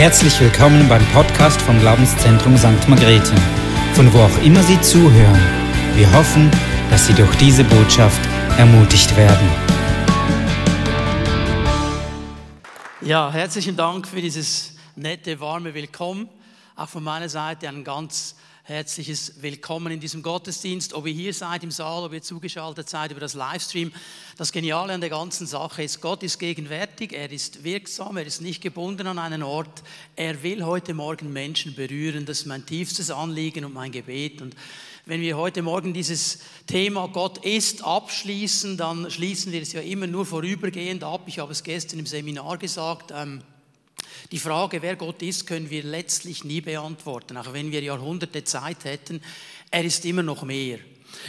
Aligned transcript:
Herzlich 0.00 0.40
willkommen 0.40 0.88
beim 0.88 1.04
Podcast 1.08 1.60
vom 1.60 1.78
Glaubenszentrum 1.78 2.56
St. 2.56 2.88
Margrethe, 2.88 3.34
von 3.92 4.10
wo 4.14 4.20
auch 4.20 4.42
immer 4.42 4.62
Sie 4.62 4.80
zuhören. 4.80 5.38
Wir 5.94 6.10
hoffen, 6.14 6.50
dass 6.88 7.06
Sie 7.06 7.12
durch 7.12 7.36
diese 7.36 7.64
Botschaft 7.64 8.18
ermutigt 8.56 9.14
werden. 9.14 9.46
Ja, 13.02 13.30
herzlichen 13.30 13.76
Dank 13.76 14.08
für 14.08 14.22
dieses 14.22 14.74
nette, 14.96 15.38
warme 15.38 15.74
Willkommen. 15.74 16.30
Auch 16.76 16.88
von 16.88 17.04
meiner 17.04 17.28
Seite 17.28 17.68
ein 17.68 17.84
ganz 17.84 18.36
herzliches 18.70 19.42
Willkommen 19.42 19.92
in 19.92 19.98
diesem 19.98 20.22
Gottesdienst. 20.22 20.94
Ob 20.94 21.04
ihr 21.04 21.12
hier 21.12 21.34
seid 21.34 21.64
im 21.64 21.72
Saal, 21.72 22.04
ob 22.04 22.12
ihr 22.12 22.22
zugeschaltet 22.22 22.88
seid 22.88 23.10
über 23.10 23.18
das 23.18 23.34
Livestream. 23.34 23.90
Das 24.36 24.52
Geniale 24.52 24.92
an 24.92 25.00
der 25.00 25.10
ganzen 25.10 25.48
Sache 25.48 25.82
ist, 25.82 26.00
Gott 26.00 26.22
ist 26.22 26.38
gegenwärtig, 26.38 27.12
er 27.12 27.32
ist 27.32 27.64
wirksam, 27.64 28.16
er 28.16 28.26
ist 28.26 28.40
nicht 28.40 28.62
gebunden 28.62 29.08
an 29.08 29.18
einen 29.18 29.42
Ort. 29.42 29.82
Er 30.14 30.44
will 30.44 30.64
heute 30.64 30.94
Morgen 30.94 31.32
Menschen 31.32 31.74
berühren. 31.74 32.26
Das 32.26 32.42
ist 32.42 32.46
mein 32.46 32.64
tiefstes 32.64 33.10
Anliegen 33.10 33.64
und 33.64 33.74
mein 33.74 33.90
Gebet. 33.90 34.40
Und 34.40 34.54
wenn 35.04 35.20
wir 35.20 35.36
heute 35.36 35.62
Morgen 35.62 35.92
dieses 35.92 36.38
Thema 36.68 37.08
Gott 37.08 37.44
ist 37.44 37.82
abschließen, 37.82 38.76
dann 38.76 39.10
schließen 39.10 39.50
wir 39.50 39.62
es 39.62 39.72
ja 39.72 39.80
immer 39.80 40.06
nur 40.06 40.24
vorübergehend 40.24 41.02
ab. 41.02 41.22
Ich 41.26 41.40
habe 41.40 41.50
es 41.50 41.64
gestern 41.64 41.98
im 41.98 42.06
Seminar 42.06 42.56
gesagt. 42.56 43.10
Ähm, 43.12 43.42
die 44.32 44.38
Frage, 44.38 44.80
wer 44.82 44.96
Gott 44.96 45.22
ist, 45.22 45.46
können 45.46 45.70
wir 45.70 45.82
letztlich 45.82 46.44
nie 46.44 46.60
beantworten, 46.60 47.36
auch 47.36 47.52
wenn 47.52 47.72
wir 47.72 47.82
Jahrhunderte 47.82 48.44
Zeit 48.44 48.84
hätten. 48.84 49.20
Er 49.70 49.84
ist 49.84 50.04
immer 50.04 50.22
noch 50.22 50.42
mehr. 50.44 50.78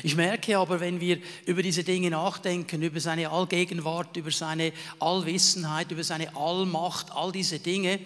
Ich 0.04 0.16
merke 0.16 0.58
aber, 0.58 0.80
wenn 0.80 1.00
wir 1.00 1.18
über 1.46 1.64
diese 1.64 1.84
Dinge 1.84 2.12
nachdenken, 2.12 2.84
über 2.84 3.00
seine 3.00 3.30
Allgegenwart, 3.30 4.16
über 4.18 4.30
seine 4.30 4.72
Allwissenheit, 5.00 5.92
über 5.92 6.04
seine 6.04 6.36
Allmacht, 6.36 7.12
all 7.12 7.32
diese 7.32 7.60
Dinge, 7.60 8.00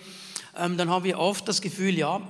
dann 0.58 0.90
haben 0.90 1.04
wir 1.04 1.20
oft 1.20 1.48
das 1.48 1.62
Gefühl, 1.62 1.98
ja, 1.98 2.22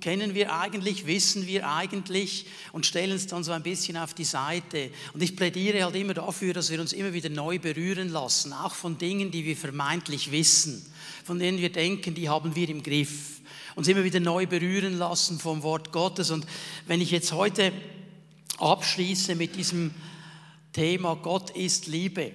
kennen 0.00 0.34
wir 0.34 0.52
eigentlich, 0.52 1.06
wissen 1.06 1.46
wir 1.46 1.68
eigentlich 1.68 2.46
und 2.72 2.86
stellen 2.86 3.12
es 3.12 3.26
dann 3.28 3.44
so 3.44 3.52
ein 3.52 3.62
bisschen 3.62 3.96
auf 3.96 4.14
die 4.14 4.24
Seite. 4.24 4.90
Und 5.14 5.22
ich 5.22 5.36
plädiere 5.36 5.84
halt 5.84 5.94
immer 5.94 6.14
dafür, 6.14 6.54
dass 6.54 6.70
wir 6.70 6.80
uns 6.80 6.92
immer 6.92 7.12
wieder 7.12 7.28
neu 7.28 7.58
berühren 7.58 8.08
lassen, 8.08 8.52
auch 8.52 8.74
von 8.74 8.98
Dingen, 8.98 9.30
die 9.30 9.44
wir 9.44 9.56
vermeintlich 9.56 10.32
wissen 10.32 10.84
von 11.28 11.38
denen 11.38 11.58
wir 11.58 11.70
denken, 11.70 12.14
die 12.14 12.30
haben 12.30 12.56
wir 12.56 12.70
im 12.70 12.82
Griff. 12.82 13.42
Uns 13.76 13.86
immer 13.86 14.02
wieder 14.02 14.18
neu 14.18 14.46
berühren 14.46 14.96
lassen 14.96 15.38
vom 15.38 15.62
Wort 15.62 15.92
Gottes. 15.92 16.30
Und 16.30 16.46
wenn 16.86 17.02
ich 17.02 17.10
jetzt 17.10 17.32
heute 17.32 17.70
abschließe 18.56 19.34
mit 19.34 19.54
diesem 19.54 19.90
Thema 20.72 21.16
Gott 21.16 21.50
ist 21.50 21.86
Liebe, 21.86 22.32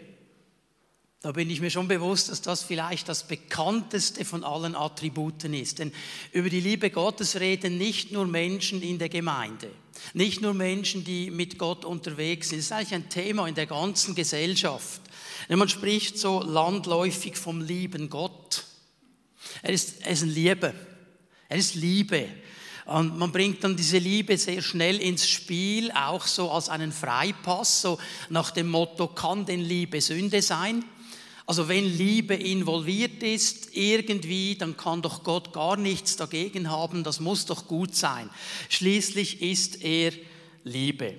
da 1.24 1.32
bin 1.32 1.50
ich 1.50 1.62
mir 1.62 1.70
schon 1.70 1.88
bewusst, 1.88 2.28
dass 2.28 2.42
das 2.42 2.64
vielleicht 2.64 3.08
das 3.08 3.24
bekannteste 3.24 4.26
von 4.26 4.44
allen 4.44 4.76
Attributen 4.76 5.54
ist. 5.54 5.80
Denn 5.80 5.94
über 6.34 6.50
die 6.50 6.60
Liebe 6.60 6.90
Gottes 6.90 7.40
reden 7.40 7.78
nicht 7.78 8.12
nur 8.12 8.28
Menschen 8.28 8.82
in 8.82 9.00
der 9.00 9.08
Gemeinde, 9.08 9.72
nicht 10.14 10.42
nur 10.42 10.54
Menschen, 10.54 11.06
die 11.06 11.32
mit 11.32 11.58
Gott 11.58 11.86
unterwegs 11.86 12.50
sind. 12.50 12.60
Es 12.60 12.66
ist 12.66 12.72
eigentlich 12.74 12.94
ein 12.96 13.08
Thema 13.08 13.48
in 13.48 13.56
der 13.56 13.68
ganzen 13.68 14.16
Gesellschaft. 14.16 15.00
Denn 15.48 15.60
man 15.60 15.70
spricht 15.70 16.20
so 16.20 16.44
landläufig 16.44 17.38
vom 17.38 17.62
lieben 17.62 18.10
Gott. 18.10 18.66
Er 19.62 19.72
ist, 19.72 20.02
er 20.02 20.12
ist 20.12 20.24
Liebe. 20.24 20.74
Er 21.48 21.58
ist 21.58 21.76
Liebe. 21.76 22.28
Und 22.86 23.18
man 23.18 23.32
bringt 23.32 23.64
dann 23.64 23.78
diese 23.78 23.98
Liebe 23.98 24.38
sehr 24.38 24.62
schnell 24.62 25.00
ins 25.00 25.30
Spiel, 25.30 25.90
auch 25.92 26.28
so 26.28 26.52
als 26.52 26.68
einen 26.68 26.92
Freipass, 26.92 27.82
so 27.82 27.98
nach 28.30 28.52
dem 28.52 28.70
Motto, 28.70 29.08
kann 29.08 29.46
denn 29.46 29.62
Liebe 29.62 30.02
Sünde 30.02 30.42
sein? 30.42 30.84
Also 31.46 31.68
wenn 31.68 31.86
Liebe 31.86 32.36
involviert 32.36 33.22
ist 33.22 33.76
irgendwie, 33.76 34.56
dann 34.56 34.78
kann 34.78 35.02
doch 35.02 35.24
Gott 35.24 35.52
gar 35.52 35.76
nichts 35.76 36.16
dagegen 36.16 36.70
haben, 36.70 37.04
das 37.04 37.20
muss 37.20 37.46
doch 37.46 37.68
gut 37.68 37.96
sein. 37.96 38.30
Schließlich 38.70 39.42
ist 39.42 39.84
er 39.84 40.14
Liebe. 40.64 41.16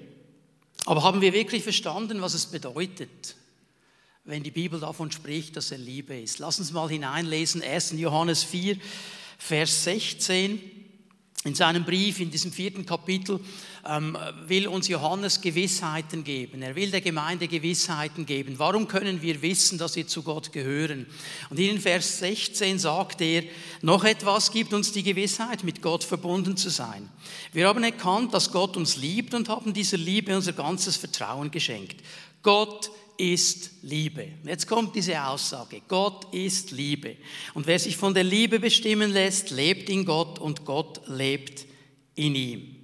Aber 0.86 1.02
haben 1.02 1.20
wir 1.20 1.32
wirklich 1.32 1.62
verstanden, 1.62 2.22
was 2.22 2.34
es 2.34 2.46
bedeutet? 2.46 3.36
wenn 4.24 4.42
die 4.42 4.50
Bibel 4.50 4.80
davon 4.80 5.12
spricht, 5.12 5.56
dass 5.56 5.70
er 5.70 5.78
Liebe 5.78 6.18
ist. 6.18 6.38
Lass 6.38 6.58
uns 6.58 6.72
mal 6.72 6.88
hineinlesen, 6.88 7.62
1. 7.62 7.92
Johannes 7.92 8.42
4, 8.42 8.78
Vers 9.36 9.84
16. 9.84 10.58
In 11.47 11.55
seinem 11.55 11.84
Brief, 11.84 12.21
in 12.21 12.31
diesem 12.31 12.50
vierten 12.50 12.87
Kapitel, 12.87 13.38
ähm, 13.87 14.16
will 14.47 14.66
uns 14.66 14.88
Johannes 14.88 15.43
Gewissheiten 15.43 16.25
geben. 16.25 16.62
Er 16.62 16.75
will 16.75 16.91
der 16.91 17.03
Gemeinde 17.03 17.49
Gewissheiten 17.49 18.25
geben. 18.25 18.55
Warum 18.56 18.88
können 18.88 19.21
wir 19.21 19.43
wissen, 19.43 19.77
dass 19.77 19.94
wir 19.94 20.06
zu 20.06 20.22
Gott 20.22 20.53
gehören? 20.53 21.05
Und 21.50 21.59
in 21.59 21.78
Vers 21.78 22.21
16 22.21 22.78
sagt 22.78 23.21
er, 23.21 23.43
noch 23.82 24.05
etwas 24.05 24.53
gibt 24.53 24.72
uns 24.72 24.93
die 24.93 25.03
Gewissheit, 25.03 25.65
mit 25.65 25.82
Gott 25.82 26.03
verbunden 26.03 26.56
zu 26.56 26.71
sein. 26.71 27.10
Wir 27.53 27.69
haben 27.69 27.84
erkannt, 27.84 28.32
dass 28.32 28.50
Gott 28.50 28.78
uns 28.78 28.97
liebt 28.97 29.34
und 29.34 29.50
haben 29.50 29.75
dieser 29.75 29.99
Liebe 29.99 30.34
unser 30.34 30.55
ganzes 30.55 30.97
Vertrauen 30.97 31.50
geschenkt. 31.50 32.00
Gott 32.44 32.91
ist 33.16 33.71
Liebe. 33.82 34.28
Jetzt 34.44 34.69
kommt 34.69 34.94
diese 34.94 35.25
Aussage. 35.25 35.81
Gott 35.88 36.32
ist 36.32 36.71
Liebe. 36.71 37.16
Und 37.55 37.66
wer 37.66 37.78
sich 37.78 37.97
von 37.97 38.12
der 38.12 38.22
Liebe 38.22 38.60
bestimmen 38.60 39.10
lässt, 39.10 39.50
lebt 39.50 39.88
in 39.88 40.05
Gott 40.05 40.38
und 40.38 40.65
Gott 40.65 41.00
lebt 41.09 41.65
in 42.15 42.34
ihm. 42.34 42.77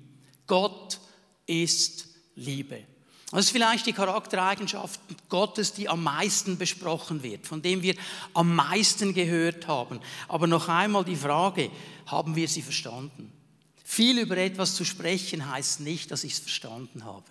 Gott 0.47 0.98
ist 1.47 2.09
Liebe. 2.37 2.84
Das 3.31 3.44
ist 3.44 3.50
vielleicht 3.50 3.87
die 3.87 3.93
Charaktereigenschaft 3.93 4.98
Gottes, 5.28 5.75
die 5.75 5.88
am 5.88 6.03
meisten 6.03 6.59
besprochen 6.59 7.22
wird, 7.22 7.47
von 7.47 7.62
dem 7.62 7.82
wir 7.82 7.94
am 8.34 8.56
meisten 8.56 9.15
gehört 9.15 9.69
haben. 9.69 10.00
Aber 10.27 10.47
noch 10.47 10.69
einmal 10.69 11.04
die 11.04 11.16
Frage, 11.16 11.71
haben 12.06 12.34
wir 12.34 12.48
sie 12.48 12.62
verstanden? 12.62 13.31
Viel 13.84 14.19
über 14.19 14.37
etwas 14.38 14.75
zu 14.75 14.84
sprechen 14.84 15.48
heißt 15.50 15.81
nicht, 15.81 16.10
dass 16.10 16.25
ich 16.25 16.32
es 16.32 16.38
verstanden 16.38 17.04
habe. 17.04 17.31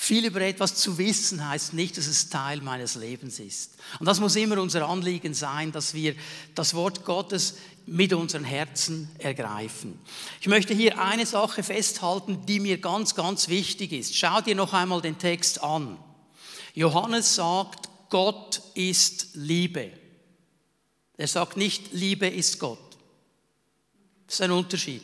Viel 0.00 0.26
über 0.26 0.40
etwas 0.42 0.76
zu 0.76 0.96
wissen 0.96 1.46
heißt 1.46 1.74
nicht, 1.74 1.98
dass 1.98 2.06
es 2.06 2.28
Teil 2.30 2.60
meines 2.60 2.94
Lebens 2.94 3.40
ist. 3.40 3.72
Und 3.98 4.06
das 4.06 4.20
muss 4.20 4.36
immer 4.36 4.62
unser 4.62 4.88
Anliegen 4.88 5.34
sein, 5.34 5.72
dass 5.72 5.92
wir 5.92 6.14
das 6.54 6.72
Wort 6.74 7.04
Gottes 7.04 7.56
mit 7.84 8.12
unseren 8.12 8.44
Herzen 8.44 9.10
ergreifen. 9.18 9.98
Ich 10.40 10.46
möchte 10.46 10.72
hier 10.72 11.02
eine 11.02 11.26
Sache 11.26 11.64
festhalten, 11.64 12.46
die 12.46 12.60
mir 12.60 12.78
ganz, 12.78 13.16
ganz 13.16 13.48
wichtig 13.48 13.92
ist. 13.92 14.14
Schau 14.14 14.40
dir 14.40 14.54
noch 14.54 14.72
einmal 14.72 15.02
den 15.02 15.18
Text 15.18 15.64
an. 15.64 15.98
Johannes 16.74 17.34
sagt, 17.34 17.88
Gott 18.08 18.62
ist 18.74 19.30
Liebe. 19.34 19.90
Er 21.16 21.26
sagt 21.26 21.56
nicht, 21.56 21.92
Liebe 21.92 22.28
ist 22.28 22.60
Gott. 22.60 22.96
Das 24.28 24.36
ist 24.36 24.42
ein 24.42 24.52
Unterschied. 24.52 25.02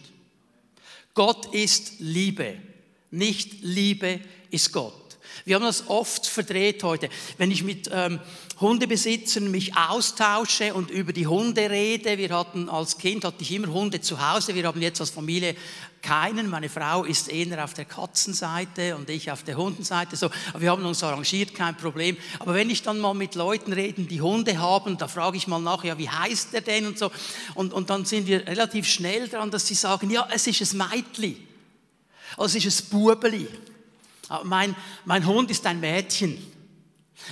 Gott 1.15 1.53
ist 1.53 1.94
Liebe, 1.99 2.59
nicht 3.11 3.61
Liebe 3.62 4.21
ist 4.54 4.72
Gott. 4.72 5.04
Wir 5.44 5.56
haben 5.56 5.65
das 5.65 5.88
oft 5.88 6.26
verdreht 6.26 6.82
heute. 6.84 7.10
Wenn 7.37 7.50
ich 7.50 7.65
mit 7.65 7.91
ähm, 7.92 8.20
Hundebesitzern 8.60 9.50
mich 9.50 9.76
austausche 9.76 10.72
und 10.72 10.91
über 10.91 11.12
die 11.12 11.26
Hunde 11.26 11.69
rede, 11.69 12.16
wir 12.16 12.31
hatten 12.31 12.70
als 12.70 12.97
Kind 12.97 13.25
hatte 13.25 13.43
ich 13.43 13.53
immer 13.53 13.69
Hunde 13.69 14.00
zu 14.00 14.26
Hause, 14.26 14.54
wir 14.54 14.64
haben 14.64 14.81
jetzt 14.81 15.00
als 15.00 15.10
Familie 15.10 15.54
keinen. 16.00 16.48
Meine 16.48 16.69
Frau 16.69 17.04
ist 17.04 17.28
eher 17.28 17.62
auf 17.64 17.75
der 17.75 17.84
Katzenseite 17.84 18.97
und 18.97 19.10
ich 19.10 19.31
auf 19.31 19.43
der 19.43 19.56
Hundenseite. 19.56 20.16
So, 20.16 20.31
wir 20.56 20.70
haben 20.70 20.84
uns 20.87 21.03
arrangiert, 21.03 21.54
kein 21.54 21.76
Problem. 21.76 22.16
Aber 22.38 22.54
wenn 22.54 22.70
ich 22.70 22.82
dann 22.82 23.00
mal 23.00 23.14
mit 23.14 23.34
Leuten 23.34 23.72
rede, 23.72 24.03
die 24.03 24.20
Hunde 24.20 24.59
haben, 24.59 24.97
da 24.97 25.09
frage 25.09 25.37
ich 25.37 25.47
mal 25.47 25.59
nach, 25.59 25.84
ja, 25.84 25.98
wie 25.98 26.09
heißt 26.09 26.53
der 26.53 26.60
denn 26.60 26.87
und 26.87 26.98
so. 26.98 27.10
Und, 27.54 27.72
und 27.72 27.91
dann 27.91 28.04
sind 28.04 28.26
wir 28.26 28.47
relativ 28.47 28.87
schnell 28.87 29.28
dran, 29.28 29.50
dass 29.50 29.66
sie 29.66 29.75
sagen, 29.75 30.10
ja, 30.10 30.26
es 30.32 30.47
ist 30.47 30.72
ein 30.72 30.78
Meitli. 30.78 31.37
Also 32.37 32.56
es 32.56 32.64
ist 32.64 32.84
ein 32.84 32.91
Bubeli. 32.91 33.48
Mein, 34.45 34.75
mein 35.05 35.27
Hund 35.27 35.51
ist 35.51 35.67
ein 35.67 35.81
Mädchen. 35.81 36.39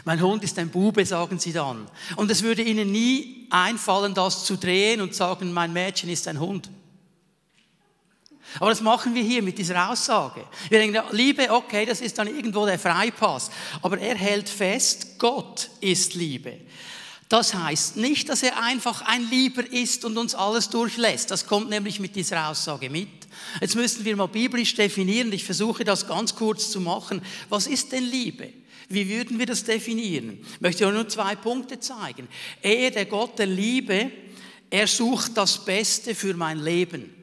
Mein 0.04 0.20
Hund 0.20 0.42
ist 0.44 0.58
ein 0.58 0.70
Bube, 0.70 1.04
sagen 1.04 1.38
sie 1.38 1.52
dann. 1.52 1.86
Und 2.16 2.30
es 2.30 2.42
würde 2.42 2.62
ihnen 2.62 2.90
nie 2.90 3.46
einfallen, 3.50 4.14
das 4.14 4.44
zu 4.44 4.56
drehen 4.56 5.00
und 5.00 5.14
sagen, 5.14 5.52
mein 5.52 5.72
Mädchen 5.72 6.08
ist 6.08 6.28
ein 6.28 6.40
Hund. 6.40 6.70
Aber 8.58 8.70
das 8.70 8.80
machen 8.80 9.14
wir 9.14 9.22
hier 9.22 9.42
mit 9.42 9.58
dieser 9.58 9.90
Aussage. 9.90 10.44
Wir 10.68 10.78
denken, 10.78 11.02
Liebe, 11.12 11.50
okay, 11.50 11.86
das 11.86 12.00
ist 12.00 12.18
dann 12.18 12.26
irgendwo 12.26 12.66
der 12.66 12.78
Freipass. 12.78 13.50
Aber 13.80 13.98
er 13.98 14.14
hält 14.14 14.48
fest, 14.48 15.18
Gott 15.18 15.70
ist 15.80 16.14
Liebe. 16.14 16.58
Das 17.28 17.54
heißt 17.54 17.96
nicht, 17.96 18.28
dass 18.28 18.42
er 18.42 18.62
einfach 18.62 19.02
ein 19.02 19.28
Lieber 19.30 19.66
ist 19.72 20.04
und 20.04 20.18
uns 20.18 20.34
alles 20.34 20.68
durchlässt. 20.68 21.30
Das 21.30 21.46
kommt 21.46 21.70
nämlich 21.70 21.98
mit 21.98 22.14
dieser 22.14 22.48
Aussage 22.48 22.90
mit. 22.90 23.08
Jetzt 23.60 23.76
müssen 23.76 24.04
wir 24.04 24.16
mal 24.16 24.26
biblisch 24.26 24.74
definieren. 24.74 25.32
Ich 25.32 25.44
versuche 25.44 25.84
das 25.84 26.06
ganz 26.06 26.34
kurz 26.34 26.70
zu 26.70 26.80
machen. 26.80 27.22
Was 27.48 27.66
ist 27.66 27.92
denn 27.92 28.04
Liebe? 28.04 28.52
Wie 28.88 29.08
würden 29.08 29.38
wir 29.38 29.46
das 29.46 29.64
definieren? 29.64 30.40
Ich 30.54 30.60
möchte 30.60 30.90
nur 30.90 31.08
zwei 31.08 31.34
Punkte 31.36 31.80
zeigen. 31.80 32.28
Er, 32.60 32.90
der 32.90 33.06
Gott 33.06 33.38
der 33.38 33.46
Liebe, 33.46 34.10
er 34.68 34.86
sucht 34.86 35.36
das 35.36 35.64
Beste 35.64 36.14
für 36.14 36.34
mein 36.34 36.58
Leben. 36.58 37.14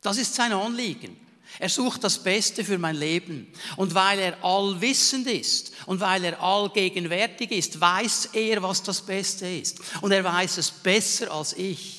Das 0.00 0.18
ist 0.18 0.34
sein 0.34 0.52
Anliegen. 0.52 1.16
Er 1.58 1.68
sucht 1.68 2.04
das 2.04 2.22
Beste 2.22 2.64
für 2.64 2.78
mein 2.78 2.96
Leben. 2.96 3.48
Und 3.76 3.94
weil 3.94 4.18
er 4.18 4.44
allwissend 4.44 5.26
ist 5.26 5.72
und 5.86 6.00
weil 6.00 6.24
er 6.24 6.42
allgegenwärtig 6.42 7.50
ist, 7.50 7.80
weiß 7.80 8.30
er, 8.32 8.62
was 8.62 8.82
das 8.82 9.00
Beste 9.00 9.48
ist. 9.48 9.80
Und 10.00 10.12
er 10.12 10.22
weiß 10.22 10.58
es 10.58 10.70
besser 10.70 11.32
als 11.32 11.54
ich. 11.54 11.97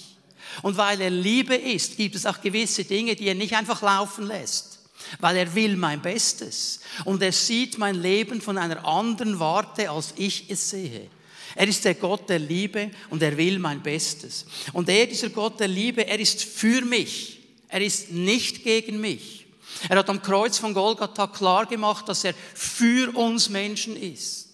Und 0.62 0.78
weil 0.78 1.00
er 1.02 1.10
Liebe 1.10 1.56
ist, 1.56 1.98
gibt 1.98 2.16
es 2.16 2.26
auch 2.26 2.42
gewisse 2.42 2.84
Dinge, 2.84 3.16
die 3.16 3.28
er 3.28 3.36
nicht 3.36 3.56
einfach 3.56 3.82
laufen 3.82 4.28
lässt. 4.28 4.80
Weil 5.20 5.38
er 5.38 5.56
will 5.56 5.78
mein 5.78 6.02
Bestes. 6.02 6.82
Und 7.06 7.22
er 7.22 7.32
sieht 7.32 7.78
mein 7.78 7.96
Leben 7.96 8.42
von 8.42 8.58
einer 8.58 8.86
anderen 8.86 9.40
Warte, 9.40 9.90
als 9.90 10.14
ich 10.18 10.46
es 10.50 10.70
sehe. 10.70 11.10
Er 11.56 11.68
ist 11.68 11.84
der 11.86 11.96
Gott 11.96 12.30
der 12.30 12.40
Liebe 12.40 12.92
und 13.10 13.24
er 13.24 13.36
will 13.36 13.60
mein 13.60 13.82
Bestes. 13.82 14.46
Und 14.74 14.88
er, 14.90 15.08
dieser 15.08 15.30
Gott 15.30 15.60
der 15.60 15.68
Liebe, 15.68 16.06
er 16.06 16.20
ist 16.20 16.44
für 16.44 16.82
mich. 16.82 17.40
Er 17.68 17.82
ist 17.82 18.12
nicht 18.12 18.64
gegen 18.64 19.00
mich. 19.00 19.46
Er 19.88 19.98
hat 19.98 20.10
am 20.10 20.22
Kreuz 20.22 20.58
von 20.58 20.74
Golgatha 20.74 21.28
klar 21.28 21.66
gemacht, 21.66 22.10
dass 22.10 22.24
er 22.24 22.34
für 22.54 23.16
uns 23.16 23.50
Menschen 23.50 23.96
ist. 23.96 24.50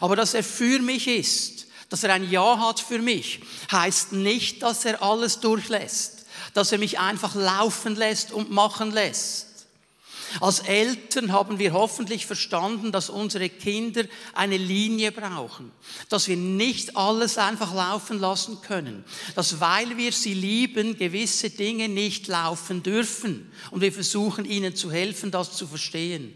Aber 0.00 0.16
dass 0.16 0.34
er 0.34 0.42
für 0.42 0.80
mich 0.80 1.06
ist, 1.06 1.53
dass 1.94 2.02
er 2.02 2.12
ein 2.12 2.28
Ja 2.28 2.58
hat 2.58 2.80
für 2.80 2.98
mich, 2.98 3.38
heißt 3.70 4.14
nicht, 4.14 4.64
dass 4.64 4.84
er 4.84 5.00
alles 5.00 5.38
durchlässt, 5.38 6.26
dass 6.52 6.72
er 6.72 6.78
mich 6.78 6.98
einfach 6.98 7.36
laufen 7.36 7.94
lässt 7.94 8.32
und 8.32 8.50
machen 8.50 8.90
lässt. 8.90 9.68
Als 10.40 10.58
Eltern 10.58 11.30
haben 11.30 11.60
wir 11.60 11.72
hoffentlich 11.72 12.26
verstanden, 12.26 12.90
dass 12.90 13.10
unsere 13.10 13.48
Kinder 13.48 14.06
eine 14.32 14.56
Linie 14.56 15.12
brauchen, 15.12 15.70
dass 16.08 16.26
wir 16.26 16.36
nicht 16.36 16.96
alles 16.96 17.38
einfach 17.38 17.72
laufen 17.72 18.18
lassen 18.18 18.60
können, 18.60 19.04
dass 19.36 19.60
weil 19.60 19.96
wir 19.96 20.10
sie 20.10 20.34
lieben, 20.34 20.98
gewisse 20.98 21.50
Dinge 21.50 21.88
nicht 21.88 22.26
laufen 22.26 22.82
dürfen 22.82 23.52
und 23.70 23.82
wir 23.82 23.92
versuchen 23.92 24.46
ihnen 24.46 24.74
zu 24.74 24.90
helfen, 24.90 25.30
das 25.30 25.56
zu 25.56 25.68
verstehen. 25.68 26.34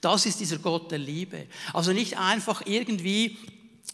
Das 0.00 0.24
ist 0.26 0.40
dieser 0.40 0.58
Gott 0.58 0.90
der 0.90 0.98
Liebe. 0.98 1.46
Also 1.74 1.92
nicht 1.92 2.18
einfach 2.18 2.62
irgendwie 2.66 3.38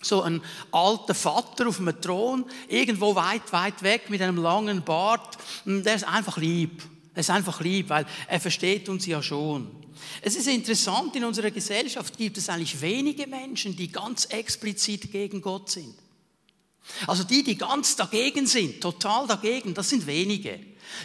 so 0.02 0.22
ein 0.22 0.40
alter 0.72 1.14
Vater 1.14 1.68
auf 1.68 1.78
einem 1.78 2.00
Thron, 2.00 2.44
irgendwo 2.68 3.14
weit, 3.14 3.52
weit 3.52 3.82
weg 3.82 4.10
mit 4.10 4.22
einem 4.22 4.36
langen 4.36 4.82
Bart. 4.82 5.38
Der 5.64 5.94
ist 5.94 6.04
einfach 6.04 6.36
lieb. 6.36 6.82
Er 7.14 7.20
ist 7.20 7.30
einfach 7.30 7.60
lieb, 7.60 7.88
weil 7.88 8.06
er 8.28 8.40
versteht 8.40 8.88
uns 8.88 9.06
ja 9.06 9.22
schon. 9.22 9.68
Es 10.22 10.36
ist 10.36 10.46
interessant, 10.46 11.14
in 11.16 11.24
unserer 11.24 11.50
Gesellschaft 11.50 12.16
gibt 12.16 12.38
es 12.38 12.48
eigentlich 12.48 12.80
wenige 12.80 13.26
Menschen, 13.26 13.76
die 13.76 13.90
ganz 13.90 14.26
explizit 14.26 15.10
gegen 15.12 15.40
Gott 15.40 15.70
sind. 15.70 15.94
Also 17.06 17.24
die, 17.24 17.42
die 17.42 17.56
ganz 17.56 17.96
dagegen 17.96 18.46
sind, 18.46 18.80
total 18.80 19.26
dagegen, 19.26 19.74
das 19.74 19.90
sind 19.90 20.06
wenige. 20.06 20.58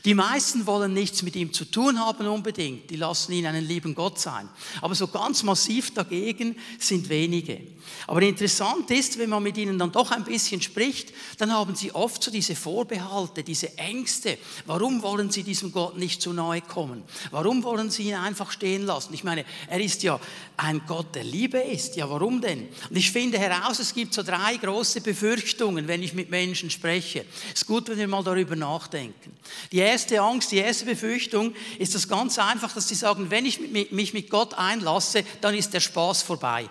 Die 0.04 0.14
meisten 0.14 0.66
wollen 0.66 0.94
nichts 0.94 1.22
mit 1.22 1.36
ihm 1.36 1.54
zu 1.54 1.66
tun 1.66 2.00
haben 2.00 2.28
unbedingt, 2.28 2.90
die 2.90 2.96
lassen 2.96 3.32
ihn 3.32 3.46
einen 3.46 3.66
lieben 3.66 3.96
Gott 3.96 4.20
sein. 4.20 4.50
Aber 4.82 4.96
so 4.96 5.08
ganz 5.08 5.44
massiv 5.44 5.94
dagegen 5.94 6.56
sind 6.80 7.10
wenige. 7.10 7.62
Aber 8.08 8.22
interessant 8.22 8.90
ist, 8.92 9.18
wenn 9.18 9.30
man 9.30 9.44
mit 9.44 9.58
ihnen 9.58 9.78
dann 9.80 9.92
doch 9.92 10.12
ein 10.12 10.24
bisschen 10.24 10.62
spricht, 10.62 11.14
dann 11.38 11.52
haben 11.52 11.76
sie 11.76 11.92
oft 11.94 12.24
so 12.24 12.32
diese 12.32 12.56
Vorbehalte, 12.56 13.44
diese 13.44 13.78
Ängste. 13.78 14.38
Warum 14.66 15.02
wollen 15.02 15.32
sie 15.32 15.44
diesem 15.44 15.72
Gott 15.72 15.98
nicht 15.98 16.22
zu 16.22 16.34
nahe 16.34 16.62
kommen? 16.62 17.04
Warum 17.32 17.64
wollen 17.64 17.90
sie 17.90 18.04
ihn 18.04 18.16
einfach 18.16 18.52
stehen 18.52 18.86
lassen? 18.86 19.14
Ich 19.14 19.24
meine, 19.24 19.46
er 19.68 19.80
ist 19.80 20.04
ja 20.04 20.20
ein 20.58 20.82
Gott 20.88 21.16
der 21.16 21.24
Liebe 21.24 21.60
ist. 21.60 21.96
Ja, 21.96 22.10
warum 22.10 22.42
denn? 22.42 22.68
Und 22.90 22.96
ich 22.96 23.12
finde 23.12 23.38
heraus, 23.40 23.80
es 23.80 23.94
gibt 23.94 24.14
so 24.14 24.24
drei 24.24 24.58
große 24.58 25.02
Befürchtungen, 25.02 25.88
wenn 25.88 26.04
ich 26.04 26.14
mit 26.14 26.30
Menschen 26.30 26.70
spreche. 26.70 27.26
Es 27.54 27.62
ist 27.62 27.68
gut, 27.68 27.88
wenn 27.90 27.98
wir 27.98 28.08
mal 28.08 28.24
darüber 28.24 28.56
nachdenken. 28.56 29.36
Die 29.72 29.75
erste 29.80 30.22
Angst, 30.22 30.51
die 30.51 30.57
erste 30.57 30.86
Befürchtung 30.86 31.54
ist 31.80 31.95
das 31.95 32.07
ganz 32.07 32.38
einfach, 32.39 32.74
dass 32.74 32.88
sie 32.88 32.95
sagen, 32.95 33.31
wenn 33.31 33.45
ich 33.45 33.60
mich 33.92 34.13
mit 34.13 34.30
Gott 34.30 34.54
einlasse, 34.54 35.24
dann 35.42 35.56
ist 35.56 35.74
der 35.74 35.80
Spaß 35.80 36.22
vorbei. 36.22 36.69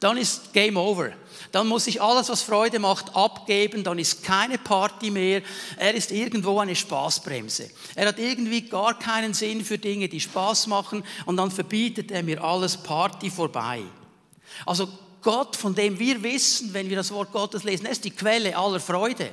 Dann 0.00 0.16
ist 0.16 0.52
Game 0.52 0.76
Over. 0.76 1.10
Dann 1.50 1.66
muss 1.66 1.86
ich 1.88 2.00
alles, 2.00 2.28
was 2.28 2.42
Freude 2.42 2.78
macht, 2.78 3.16
abgeben. 3.16 3.82
Dann 3.82 3.98
ist 3.98 4.22
keine 4.22 4.58
Party 4.58 5.10
mehr. 5.10 5.42
Er 5.76 5.94
ist 5.94 6.12
irgendwo 6.12 6.60
eine 6.60 6.76
Spaßbremse. 6.76 7.70
Er 7.96 8.08
hat 8.08 8.18
irgendwie 8.18 8.62
gar 8.62 8.96
keinen 8.98 9.34
Sinn 9.34 9.64
für 9.64 9.78
Dinge, 9.78 10.08
die 10.08 10.20
Spaß 10.20 10.68
machen. 10.68 11.02
Und 11.26 11.36
dann 11.36 11.50
verbietet 11.50 12.12
er 12.12 12.22
mir 12.22 12.42
alles 12.42 12.76
Party 12.76 13.28
vorbei. 13.30 13.82
Also 14.66 14.88
Gott, 15.22 15.56
von 15.56 15.74
dem 15.74 15.98
wir 15.98 16.22
wissen, 16.22 16.72
wenn 16.72 16.88
wir 16.88 16.96
das 16.96 17.10
Wort 17.10 17.32
Gottes 17.32 17.64
lesen, 17.64 17.86
er 17.86 17.92
ist 17.92 18.04
die 18.04 18.10
Quelle 18.10 18.56
aller 18.56 18.80
Freude. 18.80 19.30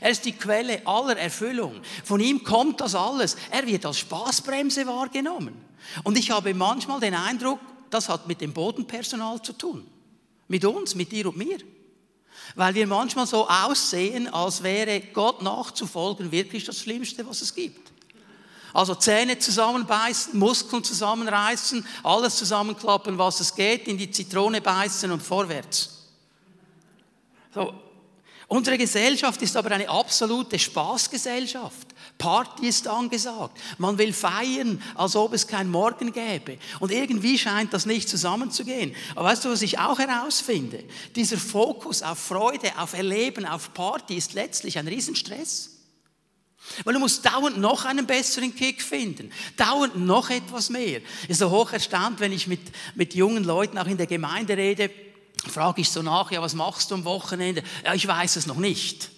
Er 0.00 0.10
ist 0.10 0.24
die 0.24 0.32
Quelle 0.32 0.86
aller 0.86 1.16
Erfüllung. 1.16 1.80
Von 2.04 2.20
ihm 2.20 2.42
kommt 2.44 2.80
das 2.80 2.94
alles. 2.94 3.36
Er 3.50 3.66
wird 3.66 3.86
als 3.86 3.98
Spaßbremse 3.98 4.86
wahrgenommen. 4.86 5.54
Und 6.04 6.18
ich 6.18 6.30
habe 6.30 6.54
manchmal 6.54 7.00
den 7.00 7.14
Eindruck, 7.14 7.60
das 7.90 8.08
hat 8.08 8.26
mit 8.26 8.40
dem 8.40 8.52
Bodenpersonal 8.52 9.40
zu 9.42 9.52
tun. 9.52 9.86
Mit 10.48 10.64
uns, 10.64 10.94
mit 10.94 11.12
dir 11.12 11.26
und 11.26 11.36
mir. 11.36 11.58
Weil 12.54 12.74
wir 12.74 12.86
manchmal 12.86 13.26
so 13.26 13.48
aussehen, 13.48 14.32
als 14.32 14.62
wäre 14.62 15.00
Gott 15.00 15.42
nachzufolgen 15.42 16.32
wirklich 16.32 16.64
das 16.64 16.80
Schlimmste, 16.80 17.26
was 17.26 17.42
es 17.42 17.54
gibt. 17.54 17.92
Also 18.72 18.94
Zähne 18.94 19.38
zusammenbeißen, 19.38 20.38
Muskeln 20.38 20.84
zusammenreißen, 20.84 21.86
alles 22.02 22.36
zusammenklappen, 22.36 23.18
was 23.18 23.40
es 23.40 23.54
geht, 23.54 23.88
in 23.88 23.98
die 23.98 24.10
Zitrone 24.10 24.60
beißen 24.60 25.10
und 25.10 25.22
vorwärts. 25.22 26.06
So, 27.54 27.72
Unsere 28.48 28.78
Gesellschaft 28.78 29.42
ist 29.42 29.54
aber 29.58 29.70
eine 29.72 29.90
absolute 29.90 30.58
Spaßgesellschaft. 30.58 31.86
Party 32.16 32.66
ist 32.68 32.88
angesagt. 32.88 33.58
Man 33.76 33.98
will 33.98 34.14
feiern, 34.14 34.82
als 34.94 35.16
ob 35.16 35.34
es 35.34 35.46
kein 35.46 35.68
Morgen 35.68 36.12
gäbe. 36.12 36.56
Und 36.80 36.90
irgendwie 36.90 37.38
scheint 37.38 37.74
das 37.74 37.84
nicht 37.84 38.08
zusammenzugehen. 38.08 38.94
Aber 39.14 39.28
weißt 39.28 39.44
du, 39.44 39.50
was 39.50 39.60
ich 39.60 39.78
auch 39.78 39.98
herausfinde? 39.98 40.82
Dieser 41.14 41.36
Fokus 41.36 42.02
auf 42.02 42.18
Freude, 42.18 42.72
auf 42.78 42.94
Erleben, 42.94 43.44
auf 43.44 43.74
Party 43.74 44.16
ist 44.16 44.32
letztlich 44.32 44.78
ein 44.78 44.88
Riesenstress. 44.88 45.77
Weil 46.84 46.94
du 46.94 47.00
musst 47.00 47.24
dauernd 47.24 47.58
noch 47.58 47.84
einen 47.84 48.06
besseren 48.06 48.54
Kick 48.54 48.82
finden, 48.82 49.30
dauernd 49.56 49.96
noch 49.96 50.30
etwas 50.30 50.70
mehr. 50.70 51.00
Ich 51.22 51.28
bin 51.28 51.36
so 51.36 51.50
hoch 51.50 51.72
erstaunt, 51.72 52.20
wenn 52.20 52.32
ich 52.32 52.46
mit, 52.46 52.60
mit 52.94 53.14
jungen 53.14 53.44
Leuten 53.44 53.78
auch 53.78 53.86
in 53.86 53.96
der 53.96 54.06
Gemeinde 54.06 54.56
rede, 54.56 54.90
frage 55.48 55.80
ich 55.80 55.90
so 55.90 56.02
nach, 56.02 56.30
ja, 56.30 56.42
was 56.42 56.54
machst 56.54 56.90
du 56.90 56.94
am 56.94 57.04
Wochenende? 57.04 57.62
Ja, 57.84 57.94
ich 57.94 58.06
weiß 58.06 58.36
es 58.36 58.46
noch 58.46 58.56
nicht. 58.56 59.10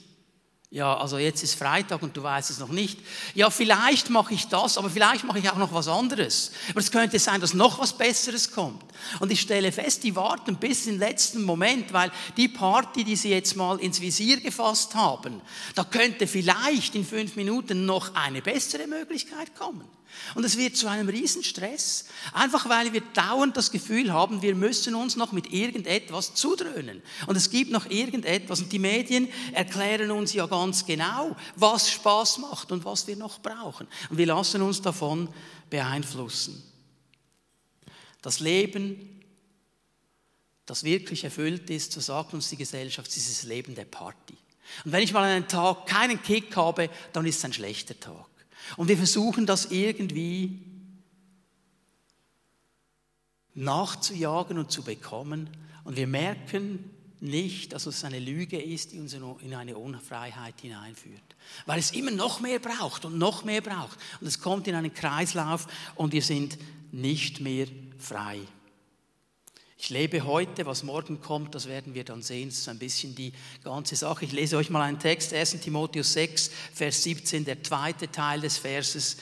Ja, 0.72 0.96
also 0.96 1.18
jetzt 1.18 1.42
ist 1.42 1.56
Freitag 1.56 2.00
und 2.00 2.16
du 2.16 2.22
weißt 2.22 2.48
es 2.48 2.60
noch 2.60 2.68
nicht. 2.68 3.00
Ja, 3.34 3.50
vielleicht 3.50 4.08
mache 4.08 4.34
ich 4.34 4.46
das, 4.46 4.78
aber 4.78 4.88
vielleicht 4.88 5.24
mache 5.24 5.40
ich 5.40 5.50
auch 5.50 5.56
noch 5.56 5.74
was 5.74 5.88
anderes. 5.88 6.52
Aber 6.70 6.78
es 6.78 6.92
könnte 6.92 7.18
sein, 7.18 7.40
dass 7.40 7.54
noch 7.54 7.80
was 7.80 7.98
Besseres 7.98 8.52
kommt. 8.52 8.84
Und 9.18 9.32
ich 9.32 9.40
stelle 9.40 9.72
fest, 9.72 10.04
die 10.04 10.14
warten 10.14 10.58
bis 10.58 10.86
in 10.86 10.92
den 10.92 11.00
letzten 11.00 11.42
Moment, 11.42 11.92
weil 11.92 12.12
die 12.36 12.46
Party, 12.46 13.02
die 13.02 13.16
sie 13.16 13.30
jetzt 13.30 13.56
mal 13.56 13.80
ins 13.80 14.00
Visier 14.00 14.40
gefasst 14.40 14.94
haben, 14.94 15.40
da 15.74 15.82
könnte 15.82 16.28
vielleicht 16.28 16.94
in 16.94 17.04
fünf 17.04 17.34
Minuten 17.34 17.84
noch 17.84 18.14
eine 18.14 18.40
bessere 18.40 18.86
Möglichkeit 18.86 19.56
kommen. 19.56 19.88
Und 20.34 20.44
es 20.44 20.56
wird 20.56 20.76
zu 20.76 20.88
einem 20.88 21.08
Riesenstress, 21.08 22.06
einfach 22.32 22.68
weil 22.68 22.92
wir 22.92 23.00
dauernd 23.14 23.56
das 23.56 23.70
Gefühl 23.70 24.12
haben, 24.12 24.42
wir 24.42 24.54
müssen 24.54 24.94
uns 24.94 25.16
noch 25.16 25.32
mit 25.32 25.52
irgendetwas 25.52 26.34
zudröhnen. 26.34 27.02
Und 27.26 27.36
es 27.36 27.50
gibt 27.50 27.70
noch 27.70 27.88
irgendetwas. 27.90 28.60
Und 28.60 28.72
die 28.72 28.78
Medien 28.78 29.28
erklären 29.52 30.10
uns 30.10 30.32
ja 30.32 30.46
ganz 30.60 30.84
genau, 30.84 31.34
was 31.56 31.90
Spaß 31.90 32.38
macht 32.38 32.70
und 32.70 32.84
was 32.84 33.06
wir 33.06 33.16
noch 33.16 33.40
brauchen. 33.40 33.86
Und 34.10 34.18
wir 34.18 34.26
lassen 34.26 34.60
uns 34.60 34.82
davon 34.82 35.28
beeinflussen. 35.70 36.62
Das 38.20 38.40
Leben, 38.40 39.22
das 40.66 40.84
wirklich 40.84 41.24
erfüllt 41.24 41.70
ist, 41.70 41.92
so 41.92 42.00
sagt 42.00 42.34
uns 42.34 42.50
die 42.50 42.58
Gesellschaft, 42.58 43.08
ist 43.16 43.30
das 43.30 43.44
Leben 43.44 43.74
der 43.74 43.86
Party. 43.86 44.36
Und 44.84 44.92
wenn 44.92 45.02
ich 45.02 45.14
mal 45.14 45.24
einen 45.24 45.48
Tag 45.48 45.86
keinen 45.86 46.22
Kick 46.22 46.54
habe, 46.56 46.90
dann 47.14 47.24
ist 47.24 47.38
es 47.38 47.44
ein 47.46 47.54
schlechter 47.54 47.98
Tag. 47.98 48.28
Und 48.76 48.88
wir 48.88 48.98
versuchen 48.98 49.46
das 49.46 49.70
irgendwie 49.70 50.60
nachzujagen 53.54 54.58
und 54.58 54.70
zu 54.70 54.82
bekommen. 54.82 55.48
Und 55.84 55.96
wir 55.96 56.06
merken 56.06 56.90
nicht, 57.20 57.72
dass 57.72 57.86
es 57.86 58.04
eine 58.04 58.18
Lüge 58.18 58.60
ist, 58.60 58.92
die 58.92 59.00
uns 59.00 59.14
in 59.14 59.54
eine 59.54 59.76
Unfreiheit 59.76 60.60
hineinführt. 60.60 61.22
Weil 61.66 61.78
es 61.78 61.90
immer 61.90 62.10
noch 62.10 62.40
mehr 62.40 62.58
braucht 62.58 63.04
und 63.04 63.18
noch 63.18 63.44
mehr 63.44 63.60
braucht. 63.60 63.98
Und 64.20 64.26
es 64.26 64.40
kommt 64.40 64.66
in 64.68 64.74
einen 64.74 64.94
Kreislauf 64.94 65.66
und 65.96 66.12
wir 66.12 66.22
sind 66.22 66.58
nicht 66.92 67.40
mehr 67.40 67.66
frei. 67.98 68.40
Ich 69.82 69.88
lebe 69.88 70.24
heute, 70.24 70.66
was 70.66 70.82
morgen 70.82 71.22
kommt, 71.22 71.54
das 71.54 71.66
werden 71.66 71.94
wir 71.94 72.04
dann 72.04 72.22
sehen. 72.22 72.50
Das 72.50 72.58
ist 72.58 72.68
ein 72.68 72.78
bisschen 72.78 73.14
die 73.14 73.32
ganze 73.64 73.96
Sache. 73.96 74.26
Ich 74.26 74.32
lese 74.32 74.58
euch 74.58 74.68
mal 74.68 74.82
einen 74.82 74.98
Text, 74.98 75.32
1 75.32 75.60
Timotheus 75.60 76.12
6, 76.12 76.50
Vers 76.74 77.02
17, 77.02 77.46
der 77.46 77.62
zweite 77.62 78.10
Teil 78.10 78.42
des 78.42 78.58
Verses. 78.58 79.16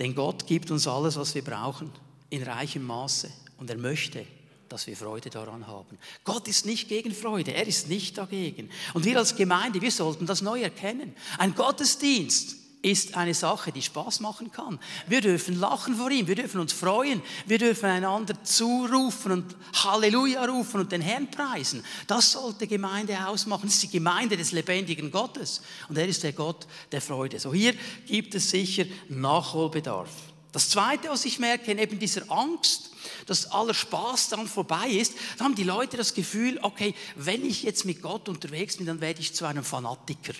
Denn 0.00 0.14
Gott 0.14 0.48
gibt 0.48 0.72
uns 0.72 0.88
alles, 0.88 1.16
was 1.16 1.34
wir 1.36 1.44
brauchen, 1.44 1.92
in 2.28 2.42
reichem 2.42 2.82
Maße. 2.82 3.30
Und 3.56 3.70
er 3.70 3.78
möchte, 3.78 4.26
dass 4.68 4.86
wir 4.86 4.96
Freude 4.96 5.30
daran 5.30 5.66
haben. 5.66 5.98
Gott 6.24 6.48
ist 6.48 6.66
nicht 6.66 6.88
gegen 6.88 7.14
Freude, 7.14 7.54
er 7.54 7.66
ist 7.66 7.88
nicht 7.88 8.18
dagegen. 8.18 8.70
Und 8.92 9.04
wir 9.04 9.18
als 9.18 9.36
Gemeinde, 9.36 9.80
wir 9.80 9.90
sollten 9.90 10.26
das 10.26 10.42
neu 10.42 10.62
erkennen. 10.62 11.14
Ein 11.38 11.54
Gottesdienst 11.54 12.56
ist 12.84 13.16
eine 13.16 13.32
Sache, 13.32 13.72
die 13.72 13.80
Spaß 13.80 14.20
machen 14.20 14.52
kann. 14.52 14.78
Wir 15.06 15.22
dürfen 15.22 15.58
lachen 15.58 15.96
vor 15.96 16.10
ihm, 16.10 16.26
wir 16.26 16.34
dürfen 16.34 16.60
uns 16.60 16.72
freuen, 16.74 17.22
wir 17.46 17.58
dürfen 17.58 17.86
einander 17.86 18.44
zurufen 18.44 19.32
und 19.32 19.56
Halleluja 19.72 20.44
rufen 20.44 20.80
und 20.80 20.92
den 20.92 21.00
Herrn 21.00 21.30
preisen. 21.30 21.82
Das 22.06 22.32
sollte 22.32 22.66
Gemeinde 22.66 23.26
ausmachen. 23.26 23.64
Das 23.64 23.76
ist 23.76 23.84
die 23.84 23.90
Gemeinde 23.90 24.36
des 24.36 24.52
lebendigen 24.52 25.10
Gottes 25.10 25.62
und 25.88 25.96
er 25.96 26.06
ist 26.06 26.22
der 26.22 26.34
Gott 26.34 26.66
der 26.92 27.00
Freude. 27.00 27.40
So 27.40 27.54
hier 27.54 27.74
gibt 28.06 28.34
es 28.34 28.50
sicher 28.50 28.84
Nachholbedarf. 29.08 30.33
Das 30.54 30.70
Zweite, 30.70 31.10
was 31.10 31.26
ich 31.26 31.38
merke, 31.38 31.74
neben 31.74 31.98
dieser 31.98 32.30
Angst, 32.30 32.90
dass 33.26 33.50
aller 33.50 33.74
Spaß 33.74 34.30
dann 34.30 34.46
vorbei 34.46 34.88
ist, 34.88 35.14
dann 35.36 35.48
haben 35.48 35.54
die 35.54 35.64
Leute 35.64 35.98
das 35.98 36.14
Gefühl, 36.14 36.58
okay, 36.62 36.94
wenn 37.16 37.44
ich 37.44 37.64
jetzt 37.64 37.84
mit 37.84 38.00
Gott 38.00 38.28
unterwegs 38.28 38.78
bin, 38.78 38.86
dann 38.86 39.02
werde 39.02 39.20
ich 39.20 39.34
zu 39.34 39.44
einem 39.44 39.64
Fanatiker 39.64 40.32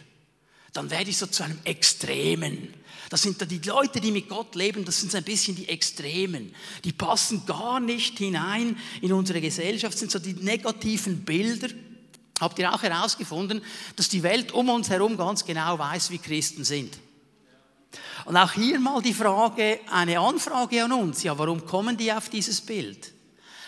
dann 0.74 0.90
werde 0.90 1.08
ich 1.08 1.16
so 1.16 1.26
zu 1.26 1.44
einem 1.44 1.58
Extremen. 1.64 2.74
Das 3.08 3.22
sind 3.22 3.40
da 3.40 3.46
die 3.46 3.60
Leute, 3.60 4.00
die 4.00 4.10
mit 4.10 4.28
Gott 4.28 4.56
leben, 4.56 4.84
das 4.84 5.00
sind 5.00 5.12
so 5.12 5.18
ein 5.18 5.24
bisschen 5.24 5.54
die 5.54 5.68
Extremen. 5.68 6.52
Die 6.82 6.92
passen 6.92 7.46
gar 7.46 7.78
nicht 7.78 8.18
hinein 8.18 8.76
in 9.00 9.12
unsere 9.12 9.40
Gesellschaft, 9.40 9.96
sind 9.96 10.10
so 10.10 10.18
die 10.18 10.34
negativen 10.34 11.24
Bilder. 11.24 11.68
Habt 12.40 12.58
ihr 12.58 12.74
auch 12.74 12.82
herausgefunden, 12.82 13.62
dass 13.94 14.08
die 14.08 14.24
Welt 14.24 14.50
um 14.50 14.68
uns 14.68 14.90
herum 14.90 15.16
ganz 15.16 15.44
genau 15.44 15.78
weiß, 15.78 16.10
wie 16.10 16.18
Christen 16.18 16.64
sind? 16.64 16.98
Und 18.24 18.36
auch 18.36 18.52
hier 18.52 18.80
mal 18.80 19.02
die 19.02 19.14
Frage, 19.14 19.80
eine 19.90 20.18
Anfrage 20.18 20.84
an 20.84 20.92
uns. 20.92 21.22
Ja, 21.22 21.36
warum 21.38 21.66
kommen 21.66 21.96
die 21.96 22.12
auf 22.12 22.28
dieses 22.28 22.60
Bild? 22.60 23.12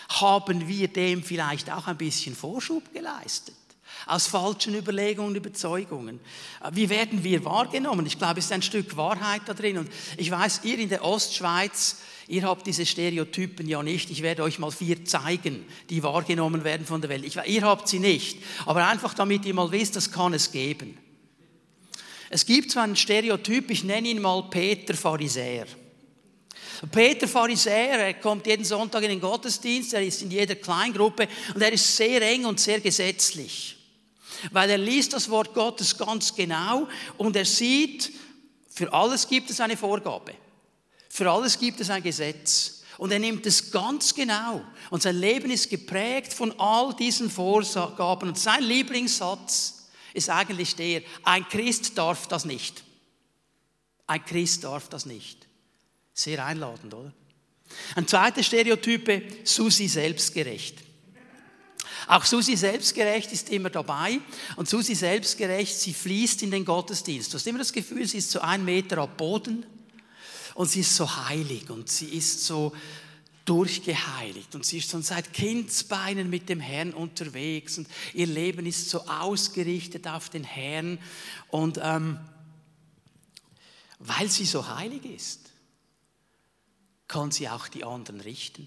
Haben 0.08 0.66
wir 0.68 0.88
dem 0.88 1.22
vielleicht 1.22 1.70
auch 1.70 1.86
ein 1.86 1.96
bisschen 1.96 2.34
Vorschub 2.34 2.92
geleistet? 2.92 3.56
aus 4.06 4.28
falschen 4.28 4.74
Überlegungen 4.74 5.30
und 5.30 5.36
Überzeugungen. 5.36 6.20
Äh, 6.62 6.70
wie 6.72 6.88
werden 6.88 7.24
wir 7.24 7.44
wahrgenommen? 7.44 8.06
Ich 8.06 8.18
glaube, 8.18 8.38
es 8.38 8.46
ist 8.46 8.52
ein 8.52 8.62
Stück 8.62 8.96
Wahrheit 8.96 9.42
da 9.46 9.54
drin. 9.54 9.78
Und 9.78 9.90
ich 10.16 10.30
weiß, 10.30 10.60
ihr 10.64 10.78
in 10.78 10.88
der 10.88 11.04
Ostschweiz, 11.04 11.98
ihr 12.28 12.44
habt 12.44 12.66
diese 12.66 12.86
Stereotypen 12.86 13.66
ja 13.68 13.82
nicht. 13.82 14.10
Ich 14.10 14.22
werde 14.22 14.44
euch 14.44 14.58
mal 14.58 14.70
vier 14.70 15.04
zeigen, 15.04 15.64
die 15.90 16.02
wahrgenommen 16.02 16.62
werden 16.62 16.86
von 16.86 17.00
der 17.00 17.10
Welt. 17.10 17.24
Ich, 17.24 17.36
ihr 17.36 17.62
habt 17.62 17.88
sie 17.88 17.98
nicht. 17.98 18.38
Aber 18.64 18.86
einfach 18.86 19.14
damit 19.14 19.44
ihr 19.44 19.54
mal 19.54 19.72
wisst, 19.72 19.96
das 19.96 20.12
kann 20.12 20.34
es 20.34 20.52
geben. 20.52 20.96
Es 22.30 22.44
gibt 22.44 22.70
so 22.70 22.80
einen 22.80 22.96
Stereotyp, 22.96 23.70
ich 23.70 23.84
nenne 23.84 24.08
ihn 24.08 24.20
mal 24.20 24.42
Peter 24.50 24.94
Pharisäer. 24.94 25.66
Peter 26.90 27.26
Pharisäer, 27.26 27.98
er 27.98 28.14
kommt 28.14 28.46
jeden 28.46 28.64
Sonntag 28.64 29.02
in 29.02 29.10
den 29.10 29.20
Gottesdienst, 29.20 29.94
er 29.94 30.04
ist 30.04 30.22
in 30.22 30.30
jeder 30.30 30.56
Kleingruppe 30.56 31.28
und 31.54 31.62
er 31.62 31.72
ist 31.72 31.96
sehr 31.96 32.20
eng 32.22 32.44
und 32.44 32.60
sehr 32.60 32.80
gesetzlich 32.80 33.76
weil 34.52 34.70
er 34.70 34.78
liest 34.78 35.12
das 35.12 35.30
Wort 35.30 35.54
Gottes 35.54 35.96
ganz 35.96 36.34
genau 36.34 36.88
und 37.16 37.36
er 37.36 37.44
sieht, 37.44 38.12
für 38.68 38.92
alles 38.92 39.26
gibt 39.26 39.50
es 39.50 39.60
eine 39.60 39.76
Vorgabe. 39.76 40.34
Für 41.08 41.30
alles 41.30 41.58
gibt 41.58 41.80
es 41.80 41.90
ein 41.90 42.02
Gesetz. 42.02 42.82
Und 42.98 43.12
er 43.12 43.18
nimmt 43.18 43.46
es 43.46 43.70
ganz 43.70 44.14
genau. 44.14 44.62
Und 44.90 45.02
sein 45.02 45.18
Leben 45.18 45.50
ist 45.50 45.70
geprägt 45.70 46.32
von 46.32 46.58
all 46.58 46.94
diesen 46.94 47.30
Vorgaben. 47.30 48.28
Und 48.28 48.38
sein 48.38 48.62
Lieblingssatz 48.62 49.75
ist 50.16 50.30
eigentlich 50.30 50.74
der, 50.76 51.02
ein 51.22 51.48
Christ 51.48 51.96
darf 51.96 52.26
das 52.26 52.44
nicht. 52.44 52.82
Ein 54.06 54.24
Christ 54.24 54.64
darf 54.64 54.88
das 54.88 55.06
nicht. 55.06 55.46
Sehr 56.14 56.44
einladend, 56.44 56.94
oder? 56.94 57.12
Ein 57.94 58.06
zweiter 58.06 58.42
Stereotype, 58.42 59.22
Susi 59.44 59.88
selbstgerecht. 59.88 60.86
Auch 62.08 62.24
Susi 62.24 62.56
Selbstgerecht 62.56 63.32
ist 63.32 63.50
immer 63.50 63.70
dabei. 63.70 64.20
Und 64.54 64.68
Susi 64.68 64.94
Selbstgerecht, 64.94 65.76
sie 65.76 65.92
fließt 65.92 66.42
in 66.42 66.52
den 66.52 66.64
Gottesdienst. 66.64 67.32
Du 67.32 67.38
hast 67.38 67.46
immer 67.46 67.58
das 67.58 67.72
Gefühl, 67.72 68.06
sie 68.06 68.18
ist 68.18 68.30
so 68.30 68.40
ein 68.40 68.64
Meter 68.64 68.98
ab 68.98 69.16
Boden 69.16 69.66
und 70.54 70.70
sie 70.70 70.80
ist 70.80 70.94
so 70.94 71.26
heilig 71.28 71.68
und 71.68 71.88
sie 71.88 72.06
ist 72.06 72.44
so 72.44 72.72
durchgeheiligt 73.46 74.54
und 74.54 74.66
sie 74.66 74.78
ist 74.78 74.90
schon 74.90 75.02
seit 75.02 75.32
Kindsbeinen 75.32 76.28
mit 76.28 76.48
dem 76.48 76.60
Herrn 76.60 76.92
unterwegs 76.92 77.78
und 77.78 77.88
ihr 78.12 78.26
Leben 78.26 78.66
ist 78.66 78.90
so 78.90 79.06
ausgerichtet 79.06 80.06
auf 80.06 80.28
den 80.28 80.44
Herrn 80.44 80.98
und 81.48 81.80
ähm, 81.82 82.18
weil 83.98 84.28
sie 84.28 84.44
so 84.44 84.68
heilig 84.68 85.04
ist, 85.04 85.52
kann 87.08 87.30
sie 87.30 87.48
auch 87.48 87.68
die 87.68 87.84
anderen 87.84 88.20
richten. 88.20 88.66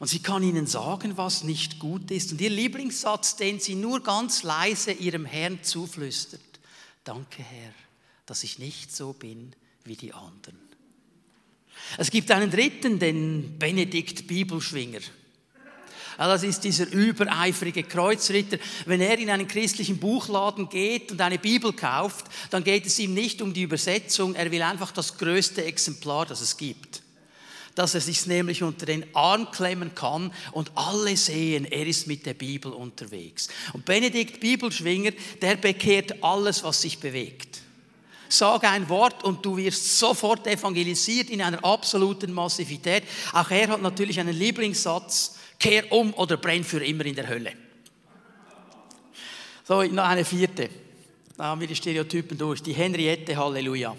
Und 0.00 0.08
sie 0.08 0.20
kann 0.20 0.42
ihnen 0.42 0.66
sagen, 0.66 1.16
was 1.16 1.44
nicht 1.44 1.78
gut 1.78 2.10
ist. 2.10 2.32
Und 2.32 2.40
ihr 2.40 2.50
Lieblingssatz, 2.50 3.36
den 3.36 3.60
sie 3.60 3.74
nur 3.74 4.02
ganz 4.02 4.42
leise 4.42 4.92
ihrem 4.92 5.24
Herrn 5.24 5.62
zuflüstert. 5.62 6.40
Danke, 7.04 7.42
Herr, 7.42 7.72
dass 8.26 8.42
ich 8.42 8.58
nicht 8.58 8.96
so 8.96 9.12
bin 9.12 9.54
wie 9.84 9.94
die 9.94 10.12
anderen. 10.12 10.58
Es 11.98 12.10
gibt 12.10 12.30
einen 12.30 12.50
dritten, 12.50 12.98
den 12.98 13.58
Benedikt 13.58 14.26
Bibelschwinger. 14.26 15.00
Das 16.16 16.42
ist 16.44 16.62
dieser 16.62 16.90
übereifrige 16.90 17.82
Kreuzritter. 17.82 18.58
Wenn 18.86 19.00
er 19.00 19.18
in 19.18 19.30
einen 19.30 19.48
christlichen 19.48 19.98
Buchladen 19.98 20.68
geht 20.68 21.10
und 21.10 21.20
eine 21.20 21.38
Bibel 21.38 21.72
kauft, 21.72 22.26
dann 22.50 22.62
geht 22.62 22.86
es 22.86 22.98
ihm 22.98 23.14
nicht 23.14 23.42
um 23.42 23.52
die 23.52 23.62
Übersetzung, 23.62 24.34
er 24.34 24.50
will 24.50 24.62
einfach 24.62 24.92
das 24.92 25.18
größte 25.18 25.64
Exemplar, 25.64 26.26
das 26.26 26.40
es 26.40 26.56
gibt 26.56 27.02
dass 27.74 27.94
er 27.94 28.00
sich 28.00 28.26
nämlich 28.26 28.62
unter 28.62 28.86
den 28.86 29.04
Arm 29.14 29.50
klemmen 29.50 29.94
kann 29.94 30.32
und 30.52 30.70
alle 30.76 31.16
sehen, 31.16 31.64
er 31.64 31.86
ist 31.86 32.06
mit 32.06 32.24
der 32.24 32.34
Bibel 32.34 32.72
unterwegs. 32.72 33.48
Und 33.72 33.84
Benedikt 33.84 34.40
Bibelschwinger, 34.40 35.12
der 35.42 35.56
bekehrt 35.56 36.22
alles, 36.22 36.62
was 36.62 36.82
sich 36.82 36.98
bewegt. 36.98 37.63
Sag 38.28 38.64
ein 38.64 38.88
Wort 38.88 39.22
und 39.24 39.44
du 39.44 39.56
wirst 39.56 39.98
sofort 39.98 40.46
evangelisiert 40.46 41.30
in 41.30 41.42
einer 41.42 41.64
absoluten 41.64 42.32
Massivität. 42.32 43.04
Auch 43.32 43.50
er 43.50 43.68
hat 43.68 43.82
natürlich 43.82 44.18
einen 44.18 44.34
Lieblingssatz, 44.34 45.36
kehr 45.58 45.90
um 45.92 46.12
oder 46.14 46.36
brenn 46.36 46.64
für 46.64 46.84
immer 46.84 47.04
in 47.04 47.14
der 47.14 47.28
Hölle. 47.28 47.52
So, 49.66 49.82
noch 49.82 50.04
eine 50.04 50.24
vierte. 50.24 50.68
Da 51.36 51.44
haben 51.44 51.60
wir 51.60 51.68
die 51.68 51.76
Stereotypen 51.76 52.36
durch. 52.36 52.62
Die 52.62 52.74
Henriette, 52.74 53.36
Halleluja. 53.36 53.96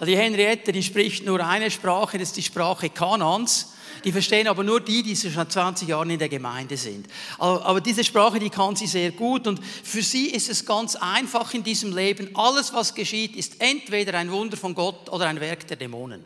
Also 0.00 0.12
die 0.12 0.16
Henriette, 0.16 0.72
die 0.72 0.82
spricht 0.82 1.24
nur 1.24 1.44
eine 1.44 1.70
Sprache, 1.70 2.18
das 2.18 2.28
ist 2.28 2.36
die 2.36 2.42
Sprache 2.42 2.90
Kanans. 2.90 3.74
Die 4.04 4.12
verstehen 4.12 4.46
aber 4.46 4.62
nur 4.62 4.80
die, 4.80 5.02
die 5.02 5.16
schon 5.16 5.48
20 5.48 5.88
Jahre 5.88 6.12
in 6.12 6.18
der 6.18 6.28
Gemeinde 6.28 6.76
sind. 6.76 7.06
Aber 7.38 7.80
diese 7.80 8.04
Sprache, 8.04 8.38
die 8.38 8.50
kann 8.50 8.76
sie 8.76 8.86
sehr 8.86 9.12
gut 9.12 9.46
und 9.46 9.60
für 9.64 10.02
sie 10.02 10.26
ist 10.26 10.48
es 10.48 10.64
ganz 10.64 10.96
einfach 10.96 11.52
in 11.54 11.64
diesem 11.64 11.94
Leben. 11.94 12.30
Alles, 12.34 12.72
was 12.72 12.94
geschieht, 12.94 13.36
ist 13.36 13.60
entweder 13.60 14.14
ein 14.18 14.30
Wunder 14.30 14.56
von 14.56 14.74
Gott 14.74 15.08
oder 15.10 15.26
ein 15.26 15.40
Werk 15.40 15.66
der 15.66 15.76
Dämonen. 15.76 16.24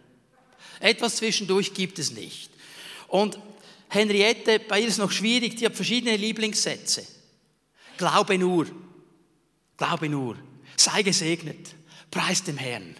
Etwas 0.81 1.17
zwischendurch 1.17 1.75
gibt 1.75 1.99
es 1.99 2.13
nicht. 2.13 2.51
Und 3.09 3.39
Henriette, 3.89 4.59
bei 4.59 4.81
ihr 4.81 4.87
ist 4.87 4.95
es 4.95 4.99
noch 4.99 5.11
schwierig, 5.11 5.57
die 5.57 5.67
hat 5.67 5.77
verschiedene 5.77 6.17
Lieblingssätze. 6.17 7.07
Glaube 7.97 8.39
nur. 8.39 8.67
Glaube 9.77 10.09
nur. 10.09 10.37
Sei 10.77 11.03
gesegnet. 11.03 11.75
Preis 12.11 12.43
dem 12.43 12.57
Herrn. 12.57 12.97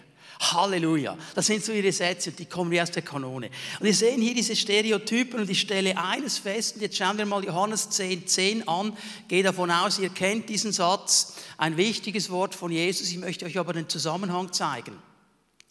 Halleluja. 0.51 1.17
Das 1.35 1.45
sind 1.47 1.63
so 1.63 1.71
ihre 1.71 1.91
Sätze, 1.91 2.31
die 2.31 2.45
kommen 2.45 2.71
wie 2.71 2.81
aus 2.81 2.91
der 2.91 3.03
Kanone. 3.03 3.49
Und 3.79 3.85
wir 3.85 3.93
sehen 3.93 4.21
hier 4.21 4.33
diese 4.33 4.55
Stereotypen 4.55 5.39
und 5.39 5.49
ich 5.49 5.61
stelle 5.61 5.97
eines 5.97 6.37
fest, 6.37 6.75
und 6.75 6.81
jetzt 6.81 6.97
schauen 6.97 7.17
wir 7.17 7.25
mal 7.25 7.43
Johannes 7.43 7.89
10, 7.89 8.27
10 8.27 8.67
an. 8.67 8.97
Gehe 9.27 9.43
davon 9.43 9.71
aus, 9.71 9.99
ihr 9.99 10.09
kennt 10.09 10.49
diesen 10.49 10.71
Satz. 10.71 11.35
Ein 11.57 11.77
wichtiges 11.77 12.29
Wort 12.29 12.55
von 12.55 12.71
Jesus. 12.71 13.09
Ich 13.11 13.17
möchte 13.17 13.45
euch 13.45 13.57
aber 13.57 13.73
den 13.73 13.87
Zusammenhang 13.87 14.51
zeigen. 14.51 14.97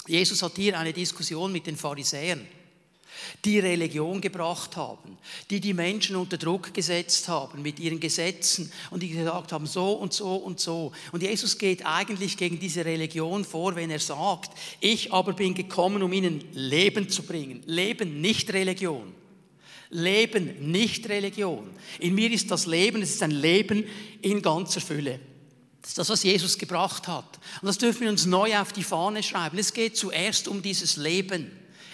Jesus 0.06 0.42
hat 0.42 0.52
hier 0.56 0.78
eine 0.78 0.92
Diskussion 0.92 1.52
mit 1.52 1.66
den 1.66 1.76
Pharisäern 1.76 2.46
die 3.44 3.58
Religion 3.58 4.20
gebracht 4.20 4.76
haben, 4.76 5.18
die 5.50 5.60
die 5.60 5.74
Menschen 5.74 6.16
unter 6.16 6.38
Druck 6.38 6.74
gesetzt 6.74 7.28
haben 7.28 7.62
mit 7.62 7.78
ihren 7.78 8.00
Gesetzen 8.00 8.72
und 8.90 9.02
die 9.02 9.08
gesagt 9.08 9.52
haben, 9.52 9.66
so 9.66 9.92
und 9.92 10.12
so 10.12 10.36
und 10.36 10.60
so. 10.60 10.92
Und 11.12 11.22
Jesus 11.22 11.58
geht 11.58 11.84
eigentlich 11.84 12.36
gegen 12.36 12.58
diese 12.58 12.84
Religion 12.84 13.44
vor, 13.44 13.74
wenn 13.74 13.90
er 13.90 14.00
sagt, 14.00 14.50
ich 14.80 15.12
aber 15.12 15.32
bin 15.32 15.54
gekommen, 15.54 16.02
um 16.02 16.12
ihnen 16.12 16.44
Leben 16.52 17.08
zu 17.08 17.22
bringen. 17.22 17.62
Leben, 17.66 18.20
nicht 18.20 18.52
Religion. 18.52 19.12
Leben, 19.90 20.70
nicht 20.70 21.08
Religion. 21.08 21.70
In 21.98 22.14
mir 22.14 22.30
ist 22.30 22.50
das 22.50 22.66
Leben, 22.66 23.02
es 23.02 23.10
ist 23.10 23.22
ein 23.22 23.30
Leben 23.30 23.84
in 24.22 24.40
ganzer 24.40 24.80
Fülle. 24.80 25.20
Das 25.82 25.90
ist 25.90 25.98
das, 25.98 26.08
was 26.08 26.22
Jesus 26.22 26.56
gebracht 26.56 27.08
hat. 27.08 27.38
Und 27.60 27.66
das 27.66 27.76
dürfen 27.76 28.02
wir 28.02 28.10
uns 28.10 28.24
neu 28.24 28.56
auf 28.56 28.72
die 28.72 28.84
Fahne 28.84 29.22
schreiben. 29.22 29.58
Es 29.58 29.74
geht 29.74 29.96
zuerst 29.96 30.48
um 30.48 30.62
dieses 30.62 30.96
Leben. 30.96 31.50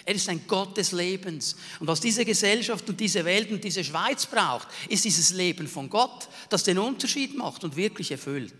Er 0.09 0.15
ist 0.15 0.27
ein 0.27 0.41
Gott 0.47 0.75
des 0.75 0.91
Lebens. 0.91 1.55
Und 1.79 1.85
was 1.85 2.01
diese 2.01 2.25
Gesellschaft 2.25 2.89
und 2.89 2.99
diese 2.99 3.23
Welt 3.25 3.51
und 3.51 3.63
diese 3.63 3.83
Schweiz 3.83 4.25
braucht, 4.25 4.67
ist 4.87 5.05
dieses 5.05 5.33
Leben 5.33 5.67
von 5.67 5.87
Gott, 5.87 6.29
das 6.49 6.63
den 6.63 6.79
Unterschied 6.79 7.37
macht 7.37 7.63
und 7.63 7.75
wirklich 7.75 8.09
erfüllt. 8.09 8.55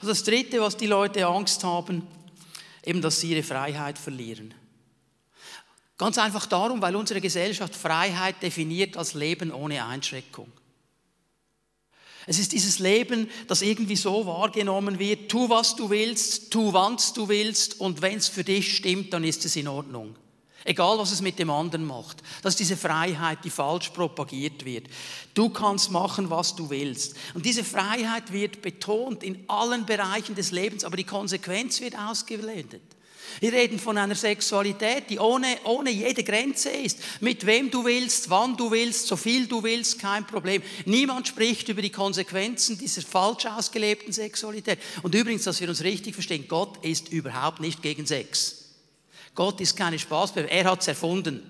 Und 0.00 0.06
das 0.06 0.22
Dritte, 0.22 0.60
was 0.60 0.76
die 0.76 0.86
Leute 0.86 1.26
Angst 1.26 1.64
haben, 1.64 2.06
eben, 2.84 3.02
dass 3.02 3.18
sie 3.18 3.32
ihre 3.32 3.42
Freiheit 3.42 3.98
verlieren. 3.98 4.54
Ganz 5.98 6.18
einfach 6.18 6.46
darum, 6.46 6.80
weil 6.80 6.94
unsere 6.94 7.20
Gesellschaft 7.20 7.74
Freiheit 7.74 8.40
definiert 8.40 8.96
als 8.96 9.14
Leben 9.14 9.50
ohne 9.50 9.84
Einschränkung. 9.84 10.52
Es 12.28 12.38
ist 12.38 12.52
dieses 12.52 12.78
Leben, 12.78 13.28
das 13.48 13.62
irgendwie 13.62 13.96
so 13.96 14.24
wahrgenommen 14.24 15.00
wird, 15.00 15.28
tu 15.28 15.48
was 15.48 15.74
du 15.74 15.90
willst, 15.90 16.52
tu 16.52 16.72
wann 16.72 16.96
du 17.16 17.28
willst 17.28 17.80
und 17.80 18.02
wenn 18.02 18.18
es 18.18 18.28
für 18.28 18.44
dich 18.44 18.76
stimmt, 18.76 19.12
dann 19.12 19.24
ist 19.24 19.44
es 19.44 19.56
in 19.56 19.66
Ordnung. 19.66 20.14
Egal, 20.64 20.98
was 20.98 21.12
es 21.12 21.22
mit 21.22 21.38
dem 21.38 21.50
anderen 21.50 21.84
macht. 21.84 22.22
Das 22.42 22.54
ist 22.54 22.60
diese 22.60 22.76
Freiheit, 22.76 23.38
die 23.44 23.50
falsch 23.50 23.90
propagiert 23.90 24.64
wird. 24.64 24.86
Du 25.34 25.48
kannst 25.48 25.90
machen, 25.90 26.30
was 26.30 26.54
du 26.54 26.70
willst. 26.70 27.16
Und 27.34 27.44
diese 27.44 27.64
Freiheit 27.64 28.32
wird 28.32 28.62
betont 28.62 29.22
in 29.22 29.44
allen 29.48 29.86
Bereichen 29.86 30.34
des 30.34 30.52
Lebens, 30.52 30.84
aber 30.84 30.96
die 30.96 31.04
Konsequenz 31.04 31.80
wird 31.80 31.98
ausgeblendet. 31.98 32.82
Wir 33.40 33.52
reden 33.52 33.78
von 33.78 33.96
einer 33.98 34.14
Sexualität, 34.14 35.08
die 35.08 35.18
ohne, 35.18 35.58
ohne 35.64 35.90
jede 35.90 36.22
Grenze 36.22 36.70
ist. 36.70 36.98
Mit 37.20 37.46
wem 37.46 37.70
du 37.70 37.84
willst, 37.84 38.30
wann 38.30 38.56
du 38.56 38.70
willst, 38.70 39.06
so 39.06 39.16
viel 39.16 39.46
du 39.46 39.62
willst, 39.62 39.98
kein 39.98 40.26
Problem. 40.26 40.62
Niemand 40.84 41.28
spricht 41.28 41.68
über 41.68 41.82
die 41.82 41.90
Konsequenzen 41.90 42.78
dieser 42.78 43.02
falsch 43.02 43.46
ausgelebten 43.46 44.12
Sexualität. 44.12 44.78
Und 45.02 45.14
übrigens, 45.14 45.44
dass 45.44 45.60
wir 45.60 45.68
uns 45.68 45.82
richtig 45.82 46.14
verstehen, 46.14 46.46
Gott 46.46 46.84
ist 46.84 47.08
überhaupt 47.10 47.60
nicht 47.60 47.82
gegen 47.82 48.06
Sex. 48.06 48.61
Gott 49.34 49.60
ist 49.60 49.76
keine 49.76 49.98
Spaßbewegung, 49.98 50.50
er 50.50 50.70
hat 50.70 50.80
es 50.80 50.88
erfunden. 50.88 51.42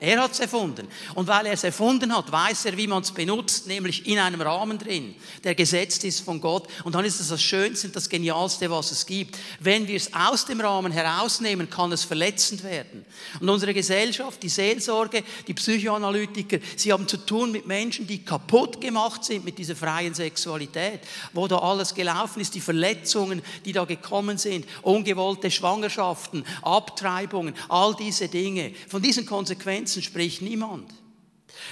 Er 0.00 0.20
hat 0.20 0.32
es 0.32 0.40
erfunden. 0.40 0.88
Und 1.14 1.28
weil 1.28 1.46
er 1.46 1.52
es 1.52 1.64
erfunden 1.64 2.14
hat, 2.14 2.30
weiß 2.30 2.66
er, 2.66 2.76
wie 2.76 2.86
man 2.86 3.02
es 3.02 3.12
benutzt, 3.12 3.68
nämlich 3.68 4.06
in 4.06 4.18
einem 4.18 4.40
Rahmen 4.40 4.76
drin, 4.78 5.14
der 5.44 5.54
gesetzt 5.54 6.04
ist 6.04 6.20
von 6.20 6.40
Gott. 6.40 6.66
Und 6.82 6.94
dann 6.94 7.04
ist 7.04 7.20
es 7.20 7.28
das 7.28 7.40
Schönste 7.40 7.86
und 7.86 7.96
das 7.96 8.08
Genialste, 8.08 8.70
was 8.70 8.90
es 8.90 9.06
gibt. 9.06 9.38
Wenn 9.60 9.86
wir 9.86 9.96
es 9.96 10.12
aus 10.12 10.46
dem 10.46 10.60
Rahmen 10.60 10.90
herausnehmen, 10.90 11.70
kann 11.70 11.92
es 11.92 12.04
verletzend 12.04 12.64
werden. 12.64 13.04
Und 13.40 13.48
unsere 13.48 13.72
Gesellschaft, 13.72 14.42
die 14.42 14.48
Seelsorge, 14.48 15.22
die 15.46 15.54
Psychoanalytiker, 15.54 16.58
sie 16.76 16.92
haben 16.92 17.06
zu 17.06 17.18
tun 17.18 17.52
mit 17.52 17.66
Menschen, 17.66 18.06
die 18.06 18.24
kaputt 18.24 18.80
gemacht 18.80 19.24
sind 19.24 19.44
mit 19.44 19.58
dieser 19.58 19.76
freien 19.76 20.14
Sexualität, 20.14 21.00
wo 21.32 21.46
da 21.46 21.58
alles 21.58 21.94
gelaufen 21.94 22.40
ist, 22.40 22.54
die 22.54 22.60
Verletzungen, 22.60 23.42
die 23.64 23.72
da 23.72 23.84
gekommen 23.84 24.38
sind, 24.38 24.66
ungewollte 24.82 25.50
Schwangerschaften, 25.50 26.44
Abtreibungen, 26.62 27.54
all 27.68 27.94
diese 27.94 28.28
Dinge. 28.28 28.74
Von 28.88 29.00
diesen 29.00 29.24
Konsequenzen 29.24 29.83
Grenzen 29.84 30.02
spricht 30.02 30.40
niemand. 30.40 30.90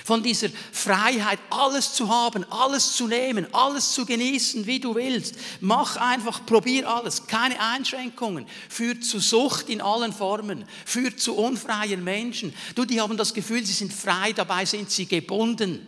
Von 0.05 0.23
dieser 0.23 0.49
Freiheit, 0.71 1.39
alles 1.49 1.95
zu 1.95 2.09
haben, 2.09 2.45
alles 2.51 2.95
zu 2.95 3.07
nehmen, 3.07 3.47
alles 3.55 3.93
zu 3.93 4.05
genießen, 4.05 4.67
wie 4.67 4.81
du 4.81 4.95
willst. 4.95 5.35
Mach 5.61 5.97
einfach, 5.97 6.45
probier 6.45 6.89
alles, 6.89 7.27
keine 7.27 7.59
Einschränkungen. 7.59 8.47
Führt 8.69 9.03
zu 9.03 9.19
Sucht 9.19 9.71
in 9.71 9.81
allen 9.81 10.13
Formen, 10.13 10.67
führt 10.85 11.21
zu 11.21 11.37
unfreien 11.37 12.05
Menschen. 12.05 12.55
Du, 12.75 12.85
die 12.85 13.01
haben 13.01 13.17
das 13.17 13.33
Gefühl, 13.33 13.65
sie 13.65 13.73
sind 13.73 13.93
frei, 13.93 14.33
dabei 14.33 14.67
sind 14.67 14.91
sie 14.91 15.07
gebunden 15.07 15.87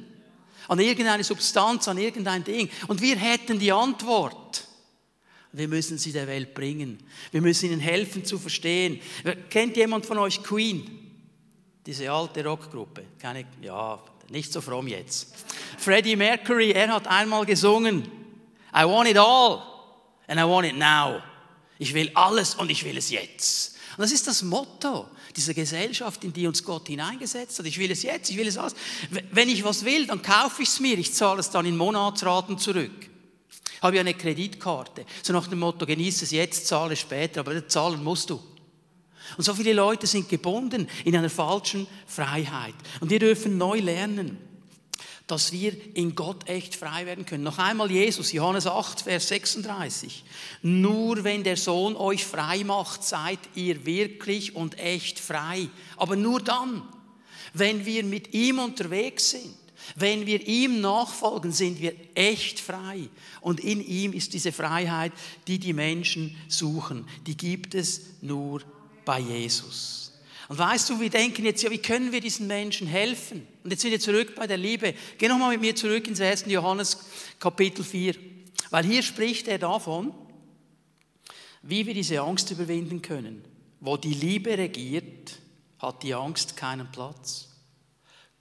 an 0.66 0.78
irgendeine 0.78 1.24
Substanz, 1.24 1.88
an 1.88 1.98
irgendein 1.98 2.42
Ding. 2.42 2.70
Und 2.88 3.02
wir 3.02 3.16
hätten 3.16 3.58
die 3.58 3.70
Antwort. 3.70 4.66
Wir 5.52 5.68
müssen 5.68 5.98
sie 5.98 6.12
der 6.12 6.26
Welt 6.26 6.54
bringen. 6.54 6.98
Wir 7.32 7.42
müssen 7.42 7.66
ihnen 7.66 7.80
helfen 7.80 8.24
zu 8.24 8.38
verstehen. 8.38 8.98
Kennt 9.50 9.76
jemand 9.76 10.06
von 10.06 10.16
euch 10.18 10.42
Queen? 10.42 11.03
Diese 11.86 12.10
alte 12.10 12.44
Rockgruppe. 12.44 13.04
Keine, 13.18 13.46
ja, 13.60 14.00
nicht 14.30 14.52
so 14.52 14.60
fromm 14.60 14.88
jetzt. 14.88 15.34
Freddie 15.78 16.16
Mercury, 16.16 16.72
er 16.72 16.94
hat 16.94 17.06
einmal 17.06 17.44
gesungen, 17.44 18.02
I 18.74 18.84
want 18.84 19.08
it 19.08 19.18
all 19.18 19.62
and 20.26 20.40
I 20.40 20.44
want 20.44 20.66
it 20.66 20.76
now. 20.76 21.20
Ich 21.78 21.92
will 21.92 22.10
alles 22.14 22.54
und 22.54 22.70
ich 22.70 22.84
will 22.84 22.96
es 22.96 23.10
jetzt. 23.10 23.76
Und 23.96 24.02
das 24.02 24.12
ist 24.12 24.26
das 24.26 24.42
Motto 24.42 25.08
dieser 25.36 25.54
Gesellschaft, 25.54 26.24
in 26.24 26.32
die 26.32 26.46
uns 26.46 26.64
Gott 26.64 26.88
hineingesetzt 26.88 27.58
hat. 27.58 27.66
Ich 27.66 27.78
will 27.78 27.90
es 27.90 28.02
jetzt, 28.02 28.30
ich 28.30 28.36
will 28.36 28.48
es 28.48 28.56
alles. 28.56 28.74
Wenn 29.30 29.48
ich 29.48 29.62
was 29.64 29.84
will, 29.84 30.06
dann 30.06 30.22
kaufe 30.22 30.62
ich 30.62 30.68
es 30.68 30.80
mir, 30.80 30.98
ich 30.98 31.12
zahle 31.12 31.40
es 31.40 31.50
dann 31.50 31.66
in 31.66 31.76
Monatsraten 31.76 32.58
zurück. 32.58 33.10
Habe 33.82 33.96
ja 33.96 34.00
eine 34.00 34.14
Kreditkarte. 34.14 35.04
So 35.22 35.32
nach 35.32 35.46
dem 35.46 35.58
Motto, 35.60 35.86
genieße 35.86 36.24
es 36.24 36.30
jetzt, 36.30 36.66
zahle 36.66 36.96
später, 36.96 37.40
aber 37.40 37.68
zahlen 37.68 38.02
musst 38.02 38.30
du. 38.30 38.42
Und 39.36 39.44
so 39.44 39.54
viele 39.54 39.72
Leute 39.72 40.06
sind 40.06 40.28
gebunden 40.28 40.88
in 41.04 41.16
einer 41.16 41.30
falschen 41.30 41.86
Freiheit. 42.06 42.74
Und 43.00 43.10
wir 43.10 43.18
dürfen 43.18 43.58
neu 43.58 43.80
lernen, 43.80 44.38
dass 45.26 45.52
wir 45.52 45.74
in 45.94 46.14
Gott 46.14 46.48
echt 46.48 46.74
frei 46.74 47.06
werden 47.06 47.24
können. 47.24 47.44
Noch 47.44 47.58
einmal 47.58 47.90
Jesus, 47.90 48.32
Johannes 48.32 48.66
8, 48.66 49.02
Vers 49.02 49.28
36. 49.28 50.22
Nur 50.62 51.24
wenn 51.24 51.42
der 51.42 51.56
Sohn 51.56 51.96
euch 51.96 52.24
frei 52.24 52.62
macht, 52.64 53.02
seid 53.04 53.38
ihr 53.54 53.86
wirklich 53.86 54.54
und 54.54 54.78
echt 54.78 55.18
frei. 55.18 55.68
Aber 55.96 56.16
nur 56.16 56.40
dann, 56.40 56.82
wenn 57.54 57.86
wir 57.86 58.04
mit 58.04 58.34
ihm 58.34 58.58
unterwegs 58.58 59.30
sind. 59.30 59.54
Wenn 59.96 60.24
wir 60.24 60.46
ihm 60.46 60.80
nachfolgen, 60.80 61.52
sind 61.52 61.78
wir 61.80 61.94
echt 62.14 62.58
frei. 62.58 63.08
Und 63.42 63.60
in 63.60 63.86
ihm 63.86 64.14
ist 64.14 64.32
diese 64.32 64.50
Freiheit, 64.50 65.12
die 65.46 65.58
die 65.58 65.74
Menschen 65.74 66.36
suchen. 66.48 67.06
Die 67.26 67.36
gibt 67.36 67.74
es 67.74 68.00
nur 68.22 68.62
bei 69.04 69.20
Jesus. 69.20 70.12
Und 70.48 70.58
weißt 70.58 70.90
du, 70.90 71.00
wir 71.00 71.10
denken 71.10 71.44
jetzt, 71.44 71.62
ja, 71.62 71.70
wie 71.70 71.78
können 71.78 72.12
wir 72.12 72.20
diesen 72.20 72.46
Menschen 72.46 72.86
helfen? 72.86 73.46
Und 73.62 73.70
jetzt 73.70 73.82
sind 73.82 73.92
wir 73.92 74.00
zurück 74.00 74.34
bei 74.34 74.46
der 74.46 74.58
Liebe. 74.58 74.94
Geh 75.18 75.28
nochmal 75.28 75.52
mit 75.52 75.60
mir 75.60 75.74
zurück 75.74 76.06
ins 76.06 76.20
1. 76.20 76.44
Johannes 76.46 76.98
Kapitel 77.38 77.84
4. 77.84 78.14
Weil 78.70 78.84
hier 78.84 79.02
spricht 79.02 79.48
er 79.48 79.58
davon, 79.58 80.14
wie 81.62 81.86
wir 81.86 81.94
diese 81.94 82.20
Angst 82.20 82.50
überwinden 82.50 83.00
können. 83.00 83.44
Wo 83.80 83.96
die 83.96 84.12
Liebe 84.12 84.56
regiert, 84.58 85.38
hat 85.78 86.02
die 86.02 86.14
Angst 86.14 86.56
keinen 86.56 86.90
Platz. 86.92 87.48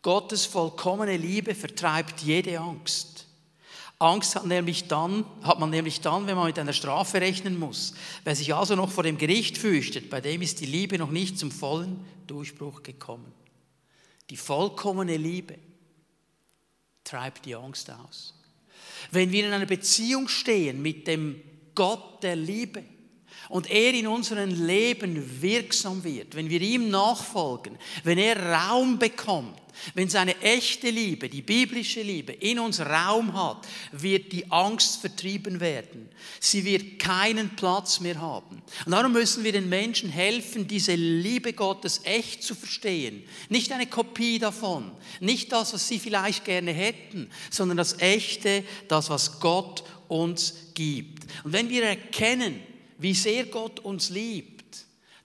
Gottes 0.01 0.45
vollkommene 0.45 1.15
Liebe 1.15 1.55
vertreibt 1.55 2.21
jede 2.21 2.59
Angst. 2.59 3.25
Angst 4.03 4.35
hat, 4.35 4.45
nämlich 4.45 4.87
dann, 4.87 5.25
hat 5.41 5.59
man 5.59 5.69
nämlich 5.69 6.01
dann, 6.01 6.27
wenn 6.27 6.35
man 6.35 6.47
mit 6.47 6.59
einer 6.59 6.73
Strafe 6.73 7.21
rechnen 7.21 7.57
muss. 7.57 7.93
Wer 8.23 8.35
sich 8.35 8.53
also 8.53 8.75
noch 8.75 8.91
vor 8.91 9.03
dem 9.03 9.17
Gericht 9.17 9.57
fürchtet, 9.57 10.09
bei 10.09 10.21
dem 10.21 10.41
ist 10.41 10.59
die 10.59 10.65
Liebe 10.65 10.97
noch 10.97 11.09
nicht 11.09 11.39
zum 11.39 11.51
vollen 11.51 12.05
Durchbruch 12.27 12.83
gekommen. 12.83 13.31
Die 14.29 14.37
vollkommene 14.37 15.17
Liebe 15.17 15.57
treibt 17.03 17.45
die 17.45 17.55
Angst 17.55 17.89
aus. 17.91 18.33
Wenn 19.11 19.31
wir 19.31 19.45
in 19.45 19.53
einer 19.53 19.65
Beziehung 19.65 20.27
stehen 20.27 20.81
mit 20.81 21.07
dem 21.07 21.41
Gott 21.75 22.23
der 22.23 22.35
Liebe 22.35 22.83
und 23.53 23.69
er 23.69 23.93
in 23.93 24.07
unserem 24.07 24.49
Leben 24.65 25.39
wirksam 25.39 26.03
wird, 26.03 26.33
wenn 26.33 26.49
wir 26.49 26.59
ihm 26.59 26.89
nachfolgen, 26.89 27.77
wenn 28.03 28.17
er 28.17 28.35
Raum 28.35 28.97
bekommt, 28.97 29.61
wenn 29.93 30.09
seine 30.09 30.41
echte 30.41 30.89
Liebe, 30.89 31.29
die 31.29 31.43
biblische 31.43 32.01
Liebe 32.01 32.31
in 32.33 32.57
uns 32.57 32.79
Raum 32.79 33.31
hat, 33.35 33.67
wird 33.91 34.31
die 34.31 34.51
Angst 34.51 35.01
vertrieben 35.01 35.59
werden. 35.59 36.09
Sie 36.39 36.65
wird 36.65 36.97
keinen 36.97 37.55
Platz 37.55 37.99
mehr 37.99 38.19
haben. 38.19 38.63
Und 38.87 38.91
darum 38.91 39.11
müssen 39.11 39.43
wir 39.43 39.51
den 39.51 39.69
Menschen 39.69 40.09
helfen, 40.09 40.67
diese 40.67 40.95
Liebe 40.95 41.53
Gottes 41.53 42.01
echt 42.05 42.41
zu 42.41 42.55
verstehen. 42.55 43.21
Nicht 43.49 43.71
eine 43.71 43.85
Kopie 43.85 44.39
davon, 44.39 44.89
nicht 45.19 45.51
das, 45.51 45.75
was 45.75 45.87
sie 45.87 45.99
vielleicht 45.99 46.43
gerne 46.43 46.71
hätten, 46.71 47.29
sondern 47.51 47.77
das 47.77 47.99
Echte, 47.99 48.63
das, 48.87 49.11
was 49.11 49.39
Gott 49.39 49.83
uns 50.07 50.55
gibt. 50.73 51.25
Und 51.43 51.53
wenn 51.53 51.69
wir 51.69 51.83
erkennen, 51.83 52.72
wie 53.03 53.13
sehr 53.13 53.45
Gott 53.45 53.81
uns 53.81 54.09
liebt, 54.09 54.63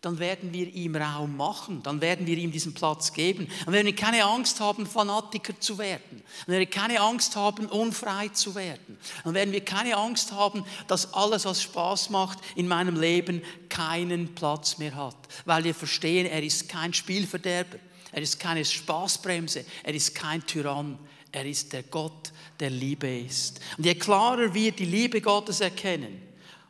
dann 0.01 0.19
werden 0.19 0.53
wir 0.53 0.73
ihm 0.73 0.95
Raum 0.95 1.37
machen, 1.37 1.83
dann 1.83 2.01
werden 2.01 2.27
wir 2.27 2.39
ihm 2.39 2.53
diesen 2.53 2.73
Platz 2.73 3.13
geben. 3.13 3.49
Dann 3.65 3.75
werden 3.75 3.87
wir 3.87 3.97
keine 3.97 4.25
Angst 4.25 4.61
haben, 4.61 4.87
Fanatiker 4.87 5.59
zu 5.59 5.79
werden. 5.79 6.23
Dann 6.47 6.53
werden 6.53 6.61
wir 6.61 6.71
keine 6.71 7.01
Angst 7.01 7.35
haben, 7.35 7.67
unfrei 7.67 8.29
zu 8.29 8.55
werden. 8.55 8.99
Dann 9.25 9.35
werden 9.35 9.53
wir 9.53 9.65
keine 9.65 9.97
Angst 9.97 10.33
haben, 10.33 10.65
dass 10.87 11.15
alles, 11.15 11.45
was 11.45 11.63
Spaß 11.63 12.11
macht 12.11 12.39
in 12.55 12.69
meinem 12.69 12.99
Leben, 12.99 13.43
keinen 13.69 14.35
Platz 14.35 14.79
mehr 14.79 14.95
hat. 14.95 15.17
Weil 15.45 15.65
wir 15.65 15.75
verstehen, 15.75 16.27
er 16.27 16.43
ist 16.43 16.69
kein 16.69 16.93
Spielverderber, 16.93 17.79
er 18.13 18.23
ist 18.23 18.39
keine 18.39 18.65
Spaßbremse, 18.65 19.65
er 19.83 19.95
ist 19.95 20.15
kein 20.15 20.47
Tyrann, 20.47 20.97
er 21.33 21.45
ist 21.45 21.73
der 21.73 21.83
Gott, 21.83 22.33
der 22.61 22.71
Liebe 22.71 23.19
ist. 23.19 23.61
Und 23.77 23.85
je 23.85 23.97
klarer 23.97 24.55
wir 24.55 24.71
die 24.71 24.85
Liebe 24.85 25.21
Gottes 25.21 25.61
erkennen, 25.61 26.28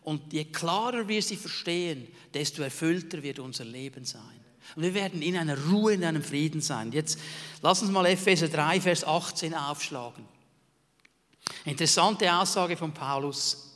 und 0.08 0.32
je 0.32 0.46
klarer 0.46 1.06
wir 1.06 1.20
sie 1.20 1.36
verstehen, 1.36 2.08
desto 2.32 2.62
erfüllter 2.62 3.22
wird 3.22 3.40
unser 3.40 3.66
Leben 3.66 4.06
sein. 4.06 4.22
Und 4.74 4.82
wir 4.82 4.94
werden 4.94 5.20
in 5.20 5.36
einer 5.36 5.58
Ruhe, 5.66 5.92
in 5.92 6.02
einem 6.02 6.22
Frieden 6.22 6.62
sein. 6.62 6.92
Jetzt 6.92 7.18
lass 7.60 7.82
uns 7.82 7.90
mal 7.90 8.06
Epheser 8.06 8.48
3, 8.48 8.80
Vers 8.80 9.04
18 9.04 9.52
aufschlagen. 9.52 10.24
Interessante 11.66 12.32
Aussage 12.32 12.78
von 12.78 12.94
Paulus. 12.94 13.74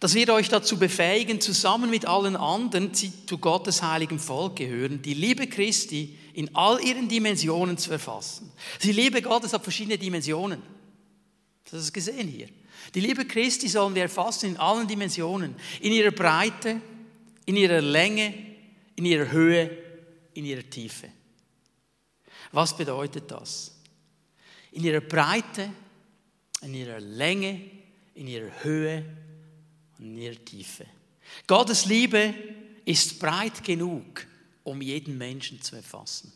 Das 0.00 0.14
wird 0.14 0.30
euch 0.30 0.48
dazu 0.48 0.76
befähigen, 0.76 1.40
zusammen 1.40 1.88
mit 1.88 2.04
allen 2.04 2.34
anderen, 2.34 2.90
die 2.90 3.12
zu 3.24 3.38
Gottes 3.38 3.80
heiligem 3.80 4.18
Volk 4.18 4.56
gehören, 4.56 5.02
die 5.02 5.14
Liebe 5.14 5.46
Christi 5.46 6.18
in 6.34 6.52
all 6.56 6.82
ihren 6.84 7.08
Dimensionen 7.08 7.78
zu 7.78 7.92
erfassen. 7.92 8.50
Die 8.82 8.90
Liebe 8.90 9.22
Gottes 9.22 9.52
hat 9.52 9.62
verschiedene 9.62 9.98
Dimensionen. 9.98 10.60
Das 11.70 11.80
ist 11.80 11.92
gesehen 11.92 12.26
hier. 12.26 12.48
Die 12.94 13.00
Liebe 13.00 13.24
Christi 13.26 13.68
sollen 13.68 13.94
wir 13.94 14.02
erfassen 14.02 14.50
in 14.50 14.56
allen 14.56 14.86
Dimensionen. 14.86 15.54
In 15.80 15.92
ihrer 15.92 16.10
Breite, 16.10 16.80
in 17.46 17.56
ihrer 17.56 17.80
Länge, 17.80 18.34
in 18.96 19.04
ihrer 19.04 19.30
Höhe, 19.30 19.70
in 20.34 20.44
ihrer 20.44 20.68
Tiefe. 20.68 21.08
Was 22.52 22.76
bedeutet 22.76 23.30
das? 23.30 23.72
In 24.72 24.84
ihrer 24.84 25.00
Breite 25.00 25.70
in 26.62 26.74
ihrer 26.74 27.00
Länge, 27.00 27.60
in 28.14 28.26
ihrer 28.28 28.50
Höhe 28.62 29.04
und 29.98 30.06
in 30.06 30.18
ihrer 30.18 30.44
Tiefe. 30.44 30.86
Gottes 31.46 31.84
Liebe 31.86 32.34
ist 32.84 33.18
breit 33.18 33.62
genug, 33.62 34.26
um 34.64 34.80
jeden 34.80 35.18
Menschen 35.18 35.60
zu 35.60 35.76
erfassen. 35.76 36.32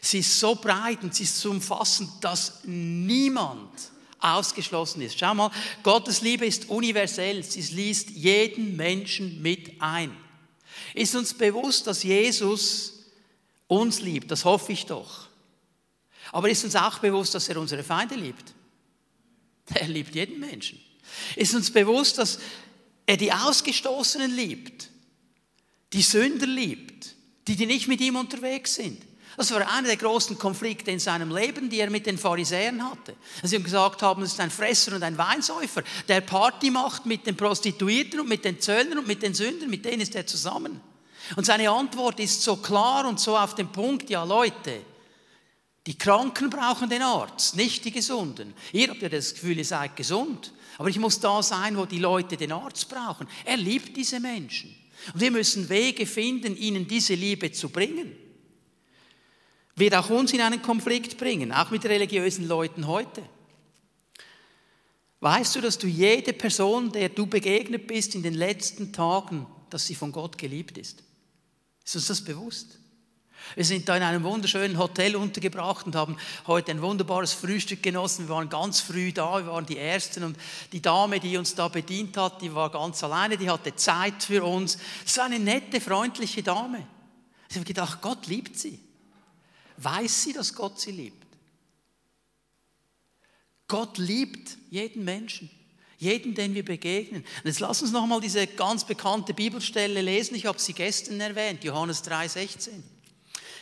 Sie 0.00 0.20
ist 0.20 0.38
so 0.38 0.54
breit 0.54 1.02
und 1.02 1.14
sie 1.14 1.24
ist 1.24 1.38
so 1.38 1.50
umfassend, 1.50 2.10
dass 2.20 2.64
niemand 2.64 3.70
ausgeschlossen 4.20 5.02
ist. 5.02 5.18
Schau 5.18 5.34
mal, 5.34 5.50
Gottes 5.82 6.20
Liebe 6.20 6.46
ist 6.46 6.68
universell. 6.68 7.42
Sie 7.42 7.62
liest 7.74 8.10
jeden 8.10 8.76
Menschen 8.76 9.40
mit 9.42 9.80
ein. 9.80 10.16
Ist 10.94 11.14
uns 11.14 11.34
bewusst, 11.34 11.86
dass 11.86 12.02
Jesus 12.02 13.04
uns 13.66 14.00
liebt? 14.00 14.30
Das 14.30 14.44
hoffe 14.44 14.72
ich 14.72 14.86
doch. 14.86 15.28
Aber 16.32 16.48
ist 16.48 16.64
uns 16.64 16.76
auch 16.76 16.98
bewusst, 16.98 17.34
dass 17.34 17.48
er 17.48 17.56
unsere 17.58 17.82
Feinde 17.82 18.14
liebt? 18.14 18.54
Er 19.74 19.88
liebt 19.88 20.14
jeden 20.14 20.40
Menschen. 20.40 20.80
Ist 21.36 21.54
uns 21.54 21.70
bewusst, 21.70 22.18
dass 22.18 22.38
er 23.06 23.16
die 23.16 23.32
Ausgestoßenen 23.32 24.34
liebt, 24.34 24.88
die 25.92 26.02
Sünder 26.02 26.46
liebt, 26.46 27.14
die, 27.48 27.56
die 27.56 27.66
nicht 27.66 27.88
mit 27.88 28.00
ihm 28.00 28.16
unterwegs 28.16 28.74
sind? 28.74 29.02
Das 29.36 29.50
war 29.52 29.60
einer 29.72 29.88
der 29.88 29.96
großen 29.96 30.38
Konflikte 30.38 30.90
in 30.90 30.98
seinem 30.98 31.34
Leben, 31.34 31.70
die 31.70 31.78
er 31.78 31.90
mit 31.90 32.06
den 32.06 32.18
Pharisäern 32.18 32.82
hatte. 32.82 33.14
Sie 33.42 33.56
ihm 33.56 33.64
gesagt 33.64 34.02
haben, 34.02 34.22
es 34.22 34.32
ist 34.32 34.40
ein 34.40 34.50
Fresser 34.50 34.94
und 34.94 35.02
ein 35.02 35.16
Weinsäufer, 35.16 35.82
der 36.08 36.20
Party 36.20 36.70
macht 36.70 37.06
mit 37.06 37.26
den 37.26 37.36
Prostituierten 37.36 38.20
und 38.20 38.28
mit 38.28 38.44
den 38.44 38.60
Zöllnern 38.60 38.98
und 38.98 39.06
mit 39.06 39.22
den 39.22 39.34
Sündern, 39.34 39.70
mit 39.70 39.84
denen 39.84 40.00
ist 40.00 40.14
er 40.14 40.26
zusammen. 40.26 40.80
Und 41.36 41.46
seine 41.46 41.70
Antwort 41.70 42.18
ist 42.18 42.42
so 42.42 42.56
klar 42.56 43.08
und 43.08 43.20
so 43.20 43.36
auf 43.36 43.54
den 43.54 43.70
Punkt, 43.70 44.10
ja 44.10 44.24
Leute, 44.24 44.80
die 45.86 45.96
Kranken 45.96 46.50
brauchen 46.50 46.90
den 46.90 47.02
Arzt, 47.02 47.56
nicht 47.56 47.84
die 47.84 47.92
Gesunden. 47.92 48.52
Ihr 48.72 48.88
habt 48.88 49.00
ja 49.00 49.08
das 49.08 49.34
Gefühl, 49.34 49.58
ihr 49.58 49.64
seid 49.64 49.96
gesund. 49.96 50.52
Aber 50.76 50.88
ich 50.88 50.98
muss 50.98 51.20
da 51.20 51.42
sein, 51.42 51.76
wo 51.76 51.84
die 51.84 51.98
Leute 51.98 52.36
den 52.36 52.52
Arzt 52.52 52.88
brauchen. 52.88 53.28
Er 53.44 53.56
liebt 53.56 53.96
diese 53.96 54.18
Menschen. 54.18 54.74
Und 55.12 55.20
wir 55.20 55.30
müssen 55.30 55.68
Wege 55.68 56.06
finden, 56.06 56.56
ihnen 56.56 56.86
diese 56.86 57.14
Liebe 57.14 57.52
zu 57.52 57.68
bringen. 57.70 58.16
Wird 59.80 59.94
auch 59.94 60.10
uns 60.10 60.34
in 60.34 60.42
einen 60.42 60.60
Konflikt 60.60 61.16
bringen, 61.16 61.52
auch 61.52 61.70
mit 61.70 61.86
religiösen 61.86 62.46
Leuten 62.46 62.86
heute. 62.86 63.22
Weißt 65.20 65.56
du, 65.56 65.62
dass 65.62 65.78
du 65.78 65.86
jede 65.86 66.34
Person, 66.34 66.92
der 66.92 67.08
du 67.08 67.26
begegnet 67.26 67.86
bist 67.86 68.14
in 68.14 68.22
den 68.22 68.34
letzten 68.34 68.92
Tagen, 68.92 69.46
dass 69.70 69.86
sie 69.86 69.94
von 69.94 70.12
Gott 70.12 70.36
geliebt 70.36 70.76
ist? 70.76 71.02
Ist 71.82 71.96
uns 71.96 72.08
das 72.08 72.20
bewusst? 72.22 72.78
Wir 73.54 73.64
sind 73.64 73.88
da 73.88 73.96
in 73.96 74.02
einem 74.02 74.22
wunderschönen 74.22 74.76
Hotel 74.76 75.16
untergebracht 75.16 75.86
und 75.86 75.96
haben 75.96 76.18
heute 76.46 76.72
ein 76.72 76.82
wunderbares 76.82 77.32
Frühstück 77.32 77.82
genossen. 77.82 78.28
Wir 78.28 78.34
waren 78.34 78.50
ganz 78.50 78.80
früh 78.80 79.14
da, 79.14 79.38
wir 79.38 79.50
waren 79.50 79.64
die 79.64 79.78
Ersten 79.78 80.24
und 80.24 80.36
die 80.72 80.82
Dame, 80.82 81.20
die 81.20 81.38
uns 81.38 81.54
da 81.54 81.68
bedient 81.68 82.18
hat, 82.18 82.42
die 82.42 82.54
war 82.54 82.70
ganz 82.70 83.02
alleine, 83.02 83.38
die 83.38 83.48
hatte 83.48 83.74
Zeit 83.76 84.22
für 84.22 84.44
uns. 84.44 84.76
War 85.16 85.24
eine 85.24 85.38
nette, 85.38 85.80
freundliche 85.80 86.42
Dame. 86.42 86.86
Ich 87.48 87.56
habe 87.56 87.64
gedacht, 87.64 88.02
Gott 88.02 88.26
liebt 88.26 88.58
sie. 88.58 88.78
Weiß 89.82 90.24
sie, 90.24 90.32
dass 90.32 90.54
Gott 90.54 90.80
sie 90.80 90.92
liebt? 90.92 91.26
Gott 93.66 93.98
liebt 93.98 94.56
jeden 94.70 95.04
Menschen. 95.04 95.48
Jeden, 95.96 96.34
den 96.34 96.54
wir 96.54 96.64
begegnen. 96.64 97.22
Und 97.22 97.46
jetzt 97.46 97.60
lass 97.60 97.82
uns 97.82 97.92
nochmal 97.92 98.20
diese 98.20 98.46
ganz 98.46 98.84
bekannte 98.84 99.34
Bibelstelle 99.34 100.00
lesen. 100.00 100.34
Ich 100.34 100.46
habe 100.46 100.58
sie 100.58 100.72
gestern 100.72 101.20
erwähnt, 101.20 101.62
Johannes 101.62 102.02
3,16. 102.04 102.70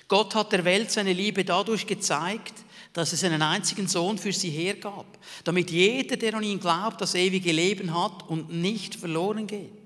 Gott 0.06 0.34
hat 0.34 0.52
der 0.52 0.64
Welt 0.64 0.90
seine 0.90 1.12
Liebe 1.12 1.44
dadurch 1.44 1.86
gezeigt, 1.86 2.54
dass 2.92 3.12
es 3.12 3.22
einen 3.24 3.42
einzigen 3.42 3.86
Sohn 3.86 4.18
für 4.18 4.32
sie 4.32 4.50
hergab, 4.50 5.06
damit 5.44 5.70
jeder, 5.70 6.16
der 6.16 6.34
an 6.34 6.42
ihn 6.42 6.60
glaubt, 6.60 7.00
das 7.00 7.14
ewige 7.14 7.52
Leben 7.52 7.94
hat 7.94 8.28
und 8.28 8.50
nicht 8.50 8.94
verloren 8.94 9.46
geht. 9.46 9.77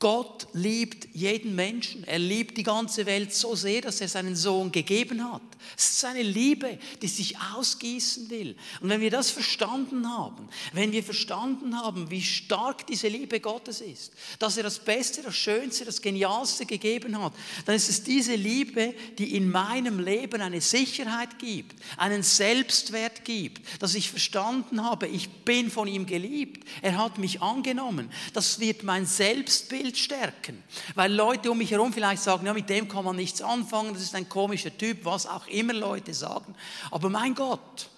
Gott 0.00 0.46
liebt 0.54 1.08
jeden 1.14 1.54
Menschen. 1.54 2.04
Er 2.04 2.18
liebt 2.18 2.56
die 2.56 2.62
ganze 2.62 3.04
Welt 3.04 3.34
so 3.34 3.54
sehr, 3.54 3.82
dass 3.82 4.00
er 4.00 4.08
seinen 4.08 4.34
Sohn 4.34 4.72
gegeben 4.72 5.30
hat. 5.30 5.42
Es 5.76 5.90
ist 5.90 6.00
seine 6.00 6.22
Liebe, 6.22 6.78
die 7.02 7.06
sich 7.06 7.36
ausgießen 7.54 8.30
will. 8.30 8.56
Und 8.80 8.88
wenn 8.88 9.02
wir 9.02 9.10
das 9.10 9.30
verstanden 9.30 10.08
haben, 10.08 10.48
wenn 10.72 10.92
wir 10.92 11.02
verstanden 11.02 11.76
haben, 11.76 12.10
wie 12.10 12.22
stark 12.22 12.86
diese 12.86 13.08
Liebe 13.08 13.40
Gottes 13.40 13.82
ist, 13.82 14.12
dass 14.38 14.56
er 14.56 14.62
das 14.62 14.78
Beste, 14.78 15.22
das 15.22 15.36
Schönste, 15.36 15.84
das 15.84 16.00
Genialste 16.00 16.64
gegeben 16.64 17.22
hat, 17.22 17.34
dann 17.66 17.74
ist 17.74 17.90
es 17.90 18.02
diese 18.02 18.36
Liebe, 18.36 18.94
die 19.18 19.36
in 19.36 19.50
meinem 19.50 20.00
Leben 20.00 20.40
eine 20.40 20.62
Sicherheit 20.62 21.38
gibt, 21.38 21.76
einen 21.98 22.22
Selbstwert 22.22 23.26
gibt, 23.26 23.82
dass 23.82 23.94
ich 23.94 24.08
verstanden 24.08 24.82
habe, 24.82 25.08
ich 25.08 25.28
bin 25.44 25.70
von 25.70 25.86
ihm 25.86 26.06
geliebt. 26.06 26.66
Er 26.80 26.96
hat 26.96 27.18
mich 27.18 27.42
angenommen. 27.42 28.10
Das 28.32 28.60
wird 28.60 28.82
mein 28.82 29.04
Selbstbild 29.04 29.89
Bild 29.90 29.98
stärken. 29.98 30.62
Weil 30.94 31.12
Leute 31.12 31.50
um 31.50 31.58
mich 31.58 31.70
herum 31.72 31.92
vielleicht 31.92 32.22
sagen, 32.22 32.46
ja, 32.46 32.54
mit 32.54 32.68
dem 32.68 32.88
kann 32.88 33.04
man 33.04 33.16
nichts 33.16 33.42
anfangen, 33.42 33.92
das 33.92 34.02
ist 34.02 34.14
ein 34.14 34.28
komischer 34.28 34.76
Typ, 34.76 35.04
was 35.04 35.26
auch 35.26 35.46
immer 35.48 35.72
Leute 35.72 36.14
sagen. 36.14 36.54
Aber 36.90 37.10
mein 37.10 37.34
Gott 37.34 37.88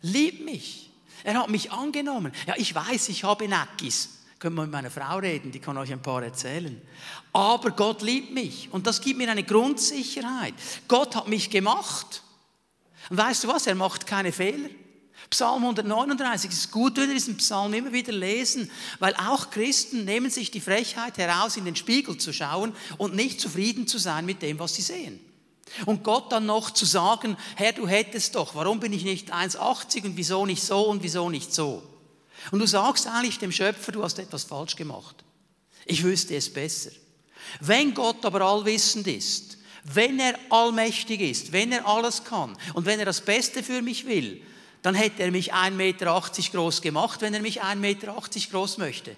liebt 0.00 0.44
mich. 0.44 0.90
Er 1.22 1.34
hat 1.34 1.50
mich 1.50 1.70
angenommen. 1.70 2.32
Ja, 2.46 2.54
ich 2.56 2.74
weiß, 2.74 3.08
ich 3.10 3.24
habe 3.24 3.48
Nackis. 3.48 4.10
Können 4.38 4.56
wir 4.56 4.62
mit 4.62 4.72
meiner 4.72 4.90
Frau 4.90 5.18
reden, 5.18 5.52
die 5.52 5.58
kann 5.58 5.76
euch 5.78 5.92
ein 5.92 6.02
paar 6.02 6.22
erzählen. 6.22 6.80
Aber 7.32 7.70
Gott 7.70 8.02
liebt 8.02 8.32
mich 8.32 8.68
und 8.72 8.86
das 8.86 9.00
gibt 9.00 9.18
mir 9.18 9.30
eine 9.30 9.44
Grundsicherheit. 9.44 10.54
Gott 10.88 11.16
hat 11.16 11.28
mich 11.28 11.50
gemacht. 11.50 12.22
Und 13.10 13.18
weißt 13.18 13.44
du 13.44 13.48
was? 13.48 13.66
Er 13.66 13.74
macht 13.74 14.06
keine 14.06 14.32
Fehler. 14.32 14.70
Psalm 15.34 15.64
139 15.64 16.48
es 16.48 16.58
ist 16.58 16.70
gut, 16.70 16.96
wenn 16.96 17.08
wir 17.08 17.14
diesen 17.14 17.36
Psalm 17.38 17.74
immer 17.74 17.92
wieder 17.92 18.12
lesen, 18.12 18.70
weil 19.00 19.16
auch 19.16 19.50
Christen 19.50 20.04
nehmen 20.04 20.30
sich 20.30 20.52
die 20.52 20.60
Frechheit 20.60 21.18
heraus, 21.18 21.56
in 21.56 21.64
den 21.64 21.74
Spiegel 21.74 22.16
zu 22.18 22.32
schauen 22.32 22.72
und 22.98 23.16
nicht 23.16 23.40
zufrieden 23.40 23.88
zu 23.88 23.98
sein 23.98 24.26
mit 24.26 24.42
dem, 24.42 24.60
was 24.60 24.76
sie 24.76 24.82
sehen. 24.82 25.18
Und 25.86 26.04
Gott 26.04 26.30
dann 26.30 26.46
noch 26.46 26.70
zu 26.70 26.84
sagen, 26.84 27.36
Herr, 27.56 27.72
du 27.72 27.88
hättest 27.88 28.36
doch, 28.36 28.54
warum 28.54 28.78
bin 28.78 28.92
ich 28.92 29.02
nicht 29.02 29.34
1,80 29.34 30.04
und 30.04 30.16
wieso 30.16 30.46
nicht 30.46 30.62
so 30.62 30.82
und 30.88 31.02
wieso 31.02 31.28
nicht 31.28 31.52
so? 31.52 31.82
Und 32.52 32.60
du 32.60 32.66
sagst 32.68 33.08
eigentlich 33.08 33.40
dem 33.40 33.50
Schöpfer, 33.50 33.90
du 33.90 34.04
hast 34.04 34.20
etwas 34.20 34.44
falsch 34.44 34.76
gemacht. 34.76 35.24
Ich 35.84 36.04
wüsste 36.04 36.36
es 36.36 36.52
besser. 36.52 36.90
Wenn 37.58 37.92
Gott 37.92 38.24
aber 38.24 38.42
allwissend 38.42 39.08
ist, 39.08 39.58
wenn 39.82 40.20
er 40.20 40.38
allmächtig 40.48 41.20
ist, 41.20 41.50
wenn 41.50 41.72
er 41.72 41.88
alles 41.88 42.22
kann 42.22 42.56
und 42.74 42.86
wenn 42.86 43.00
er 43.00 43.06
das 43.06 43.20
Beste 43.20 43.64
für 43.64 43.82
mich 43.82 44.06
will, 44.06 44.40
dann 44.84 44.94
hätte 44.94 45.22
er 45.22 45.30
mich 45.30 45.54
1,80 45.54 45.70
Meter 45.70 46.22
groß 46.52 46.82
gemacht, 46.82 47.22
wenn 47.22 47.32
er 47.32 47.40
mich 47.40 47.62
1,80 47.62 47.76
Meter 47.76 48.14
groß 48.50 48.76
möchte. 48.76 49.16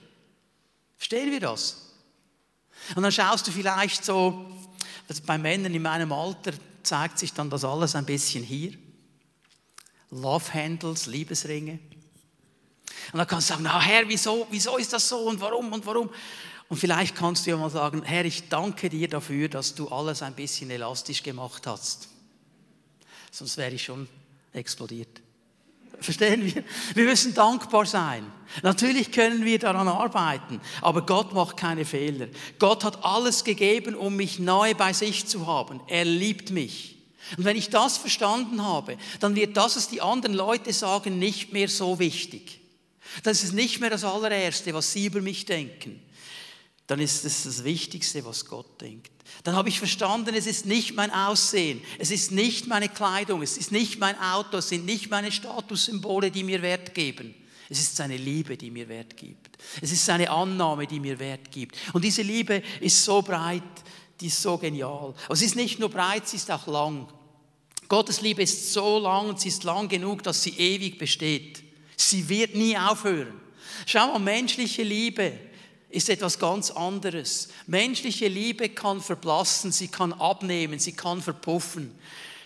Verstehen 0.96 1.33
wir 1.33 1.40
das? 1.40 1.90
Und 2.94 3.02
dann 3.02 3.11
schaust 3.11 3.48
du 3.48 3.50
vielleicht 3.50 4.05
so, 4.05 4.46
also 5.09 5.22
bei 5.26 5.37
Männern 5.37 5.74
in 5.74 5.83
meinem 5.83 6.12
Alter 6.12 6.52
zeigt 6.85 7.18
sich 7.18 7.33
dann 7.33 7.50
das 7.50 7.64
alles 7.64 7.96
ein 7.96 8.07
bisschen 8.07 8.44
hier. 8.44 8.74
Love 10.12 10.55
Handles, 10.55 11.07
Liebesringe. 11.07 11.81
Und 13.11 13.18
dann 13.18 13.26
kannst 13.26 13.50
du 13.50 13.55
sagen, 13.55 13.64
na 13.64 13.81
Herr, 13.81 14.09
wieso, 14.09 14.46
wieso 14.48 14.76
ist 14.76 14.92
das 14.92 15.09
so 15.09 15.18
und 15.18 15.40
warum 15.40 15.72
und 15.72 15.85
warum? 15.85 16.11
Und 16.68 16.76
vielleicht 16.76 17.16
kannst 17.16 17.44
du 17.44 17.50
ja 17.50 17.57
mal 17.57 17.70
sagen, 17.70 18.05
Herr, 18.05 18.24
ich 18.24 18.48
danke 18.48 18.88
dir 18.88 19.09
dafür, 19.09 19.48
dass 19.48 19.74
du 19.74 19.88
alles 19.88 20.22
ein 20.22 20.35
bisschen 20.35 20.70
elastisch 20.70 21.24
gemacht 21.24 21.66
hast. 21.66 22.09
Sonst 23.33 23.57
wäre 23.57 23.72
ich 23.72 23.83
schon 23.83 24.07
explodiert. 24.52 25.25
Verstehen 26.00 26.44
wir? 26.44 26.62
Wir 26.94 27.04
müssen 27.04 27.35
dankbar 27.35 27.87
sein. 27.87 28.30
Natürlich 28.62 29.11
können 29.12 29.44
wir 29.44 29.59
daran 29.59 29.88
arbeiten, 29.88 30.61
aber 30.80 31.04
Gott 31.04 31.32
macht 31.32 31.56
keine 31.56 31.85
Fehler. 31.85 32.28
Gott 32.59 32.85
hat 32.85 33.04
alles 33.04 33.44
gegeben, 33.44 33.94
um 33.94 34.16
mich 34.16 34.38
nahe 34.38 34.74
bei 34.74 34.92
sich 34.92 35.26
zu 35.26 35.46
haben. 35.46 35.80
Er 35.88 36.04
liebt 36.04 36.50
mich. 36.50 36.96
Und 37.37 37.44
wenn 37.44 37.56
ich 37.56 37.70
das 37.70 37.96
verstanden 37.96 38.62
habe, 38.62 38.96
dann 39.20 39.35
wird 39.35 39.56
das, 39.56 39.76
was 39.76 39.88
die 39.88 40.00
anderen 40.00 40.37
Leute 40.37 40.72
sagen, 40.72 41.18
nicht 41.18 41.52
mehr 41.52 41.68
so 41.68 41.98
wichtig. 41.98 42.61
Das 43.24 43.42
ist 43.42 43.52
nicht 43.52 43.80
mehr 43.80 43.90
das 43.90 44.04
allererste, 44.04 44.74
was 44.74 44.92
sie 44.92 45.06
über 45.06 45.20
mich 45.20 45.44
denken. 45.44 46.00
Dann 46.87 47.01
ist 47.01 47.25
es 47.25 47.44
das 47.44 47.64
Wichtigste, 47.64 48.25
was 48.25 48.44
Gott 48.44 48.81
denkt. 48.81 49.11
Dann 49.42 49.57
habe 49.57 49.68
ich 49.68 49.79
verstanden, 49.79 50.35
es 50.35 50.46
ist 50.46 50.66
nicht 50.66 50.94
mein 50.94 51.11
Aussehen, 51.11 51.83
es 51.99 52.12
ist 52.12 52.31
nicht 52.31 52.68
meine 52.68 52.88
Kleidung, 52.88 53.42
es 53.42 53.57
ist 53.57 53.72
nicht 53.72 53.99
mein 53.99 54.18
Auto, 54.20 54.59
es 54.59 54.68
sind 54.68 54.87
nicht 54.87 55.11
meine 55.11 55.33
Statussymbole, 55.33 56.31
die 56.31 56.44
mir 56.44 56.62
Wert 56.62 56.94
geben. 56.94 57.35
Es 57.68 57.81
ist 57.81 57.96
seine 57.96 58.16
Liebe, 58.16 58.57
die 58.57 58.70
mir 58.70 58.88
Wert 58.88 59.16
gibt. 59.16 59.59
Es 59.81 59.90
ist 59.90 60.05
seine 60.05 60.31
Annahme, 60.31 60.87
die 60.87 61.01
mir 61.01 61.18
Wert 61.18 61.51
gibt. 61.51 61.77
Und 61.92 62.05
diese 62.05 62.22
Liebe 62.22 62.62
ist 62.81 63.05
so 63.05 63.22
breit, 63.22 63.62
die 64.20 64.29
ist 64.29 64.40
so 64.40 64.57
genial. 64.57 65.14
Aber 65.27 65.35
sie 65.35 65.46
ist 65.46 65.57
nicht 65.57 65.81
nur 65.81 65.90
breit, 65.90 66.29
sie 66.29 66.37
ist 66.37 66.51
auch 66.51 66.68
lang. 66.68 67.09
Gottes 67.88 68.20
Liebe 68.20 68.42
ist 68.42 68.72
so 68.72 69.01
lang 69.01 69.29
und 69.29 69.40
sie 69.40 69.49
ist 69.49 69.64
lang 69.64 69.88
genug, 69.88 70.22
dass 70.22 70.42
sie 70.42 70.57
ewig 70.57 70.99
besteht. 70.99 71.62
Sie 71.96 72.29
wird 72.29 72.55
nie 72.55 72.77
aufhören. 72.77 73.40
Schau 73.85 74.12
mal, 74.12 74.18
menschliche 74.20 74.85
Liebe 74.85 75.33
ist 75.88 76.09
etwas 76.09 76.38
ganz 76.38 76.70
anderes. 76.70 77.49
Menschliche 77.66 78.29
Liebe 78.29 78.68
kann 78.68 79.01
verblassen, 79.01 79.72
sie 79.72 79.88
kann 79.88 80.12
abnehmen, 80.12 80.79
sie 80.79 80.92
kann 80.92 81.22
verpuffen. 81.22 81.96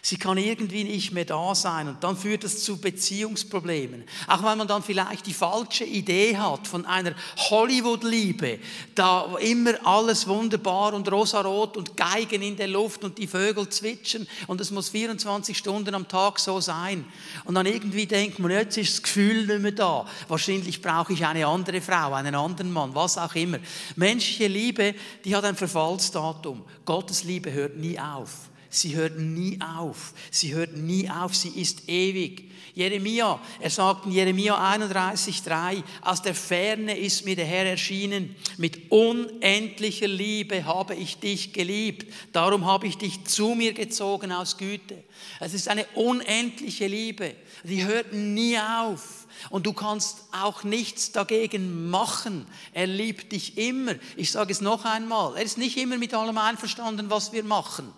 Sie 0.02 0.16
kann 0.16 0.38
irgendwie 0.38 0.84
nicht 0.84 1.12
mehr 1.12 1.26
da 1.26 1.54
sein 1.54 1.88
und 1.88 2.02
dann 2.02 2.16
führt 2.16 2.44
das 2.44 2.62
zu 2.64 2.80
Beziehungsproblemen. 2.80 4.04
Auch 4.26 4.42
weil 4.42 4.56
man 4.56 4.66
dann 4.66 4.82
vielleicht 4.82 5.26
die 5.26 5.34
falsche 5.34 5.84
Idee 5.84 6.38
hat 6.38 6.66
von 6.66 6.86
einer 6.86 7.14
Hollywood-Liebe, 7.50 8.60
da 8.94 9.36
immer 9.40 9.74
alles 9.84 10.26
wunderbar 10.26 10.94
und 10.94 11.10
rosarot 11.12 11.76
und 11.76 11.96
Geigen 11.98 12.40
in 12.40 12.56
der 12.56 12.68
Luft 12.68 13.04
und 13.04 13.18
die 13.18 13.26
Vögel 13.26 13.68
zwitschern 13.68 14.26
und 14.46 14.60
es 14.60 14.70
muss 14.70 14.88
24 14.88 15.56
Stunden 15.56 15.94
am 15.94 16.08
Tag 16.08 16.38
so 16.38 16.60
sein. 16.60 17.04
Und 17.44 17.54
dann 17.54 17.66
irgendwie 17.66 18.06
denkt 18.06 18.38
man, 18.38 18.50
jetzt 18.50 18.78
ist 18.78 18.94
das 18.94 19.02
Gefühl 19.02 19.46
nicht 19.46 19.60
mehr 19.60 19.72
da. 19.72 20.06
Wahrscheinlich 20.28 20.80
brauche 20.80 21.12
ich 21.12 21.26
eine 21.26 21.46
andere 21.46 21.82
Frau, 21.82 22.14
einen 22.14 22.34
anderen 22.34 22.72
Mann, 22.72 22.94
was 22.94 23.18
auch 23.18 23.34
immer. 23.34 23.58
Menschliche 23.96 24.46
Liebe, 24.46 24.94
die 25.24 25.36
hat 25.36 25.44
ein 25.44 25.56
Verfallsdatum. 25.56 26.64
Gottes 26.86 27.24
Liebe 27.24 27.52
hört 27.52 27.76
nie 27.76 27.98
auf. 27.98 28.49
Sie 28.70 28.94
hört 28.94 29.18
nie 29.18 29.59
auf. 29.61 30.14
Sie 30.30 30.54
hört 30.54 30.76
nie 30.76 31.11
auf. 31.11 31.35
Sie 31.35 31.48
ist 31.61 31.88
ewig. 31.88 32.50
Jeremia, 32.72 33.40
er 33.59 33.70
sagt 33.70 34.06
in 34.06 34.12
Jeremia 34.12 34.54
31,3, 34.74 35.83
aus 36.02 36.22
der 36.22 36.37
Ferne 36.37 36.96
ist 36.96 37.24
mir 37.24 37.35
der 37.35 37.44
Herr 37.44 37.66
erschienen. 37.66 38.37
Mit 38.59 38.92
unendlicher 38.92 40.06
Liebe 40.06 40.64
habe 40.64 40.94
ich 40.94 41.18
dich 41.18 41.52
geliebt. 41.52 42.12
Darum 42.33 42.64
habe 42.64 42.87
ich 42.87 42.96
dich 42.96 43.24
zu 43.24 43.56
mir 43.56 43.72
gezogen 43.72 44.30
aus 44.30 44.56
Güte. 44.56 45.02
Es 45.40 45.52
ist 45.52 45.68
eine 45.68 45.85
unendliche 45.94 46.87
Liebe. 46.87 47.35
Die 47.64 47.85
hört 47.85 48.12
nie 48.12 48.56
auf. 48.59 49.26
Und 49.48 49.66
du 49.66 49.72
kannst 49.72 50.24
auch 50.33 50.64
nichts 50.64 51.12
dagegen 51.12 51.90
machen. 51.90 52.46
Er 52.72 52.87
liebt 52.87 53.33
dich 53.33 53.59
immer. 53.59 53.94
Ich 54.16 54.30
sage 54.30 54.52
es 54.52 54.61
noch 54.61 54.85
einmal. 54.85 55.37
Er 55.37 55.42
ist 55.42 55.59
nicht 55.59 55.76
immer 55.76 55.98
mit 55.98 56.14
allem 56.14 56.38
einverstanden, 56.38 57.11
was 57.11 57.33
wir 57.33 57.42
machen. 57.42 57.92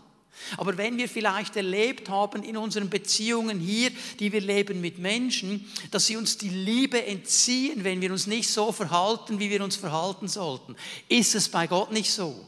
Aber 0.57 0.77
wenn 0.77 0.99
wir 0.99 1.09
vielleicht 1.09 1.57
erlebt 1.57 2.09
haben 2.09 2.43
in 2.43 2.57
unseren 2.57 2.91
Beziehungen 2.91 3.61
hier, 3.61 3.91
die 4.19 4.33
wir 4.33 4.41
leben 4.41 4.81
mit 4.81 4.99
Menschen, 4.99 5.65
dass 5.91 6.07
sie 6.07 6.17
uns 6.17 6.39
die 6.39 6.49
Liebe 6.49 7.05
entziehen, 7.05 7.85
wenn 7.85 8.01
wir 8.01 8.13
uns 8.13 8.27
nicht 8.27 8.49
so 8.49 8.73
verhalten, 8.73 9.39
wie 9.39 9.51
wir 9.51 9.63
uns 9.63 9.77
verhalten 9.77 10.29
sollten, 10.29 10.77
ist 11.09 11.35
es 11.35 11.49
bei 11.49 11.67
Gott 11.67 11.93
nicht 11.93 12.11
so. 12.11 12.47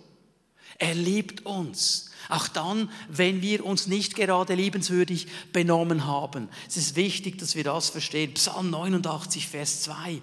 Er 0.79 0.95
liebt 0.95 1.47
uns. 1.47 2.11
Auch 2.29 2.49
dann, 2.49 2.91
wenn 3.09 3.43
wir 3.43 3.65
uns 3.65 3.87
nicht 3.87 4.15
gerade 4.17 4.55
liebenswürdig 4.55 5.27
benommen 5.53 6.07
haben. 6.07 6.49
Es 6.67 6.77
ist 6.77 6.97
wichtig, 6.97 7.39
dass 7.39 7.55
wir 7.55 7.65
das 7.65 7.91
verstehen. 7.91 8.33
Psalm 8.35 8.71
89, 8.71 9.47
Vers 9.47 9.83
2. 9.83 10.23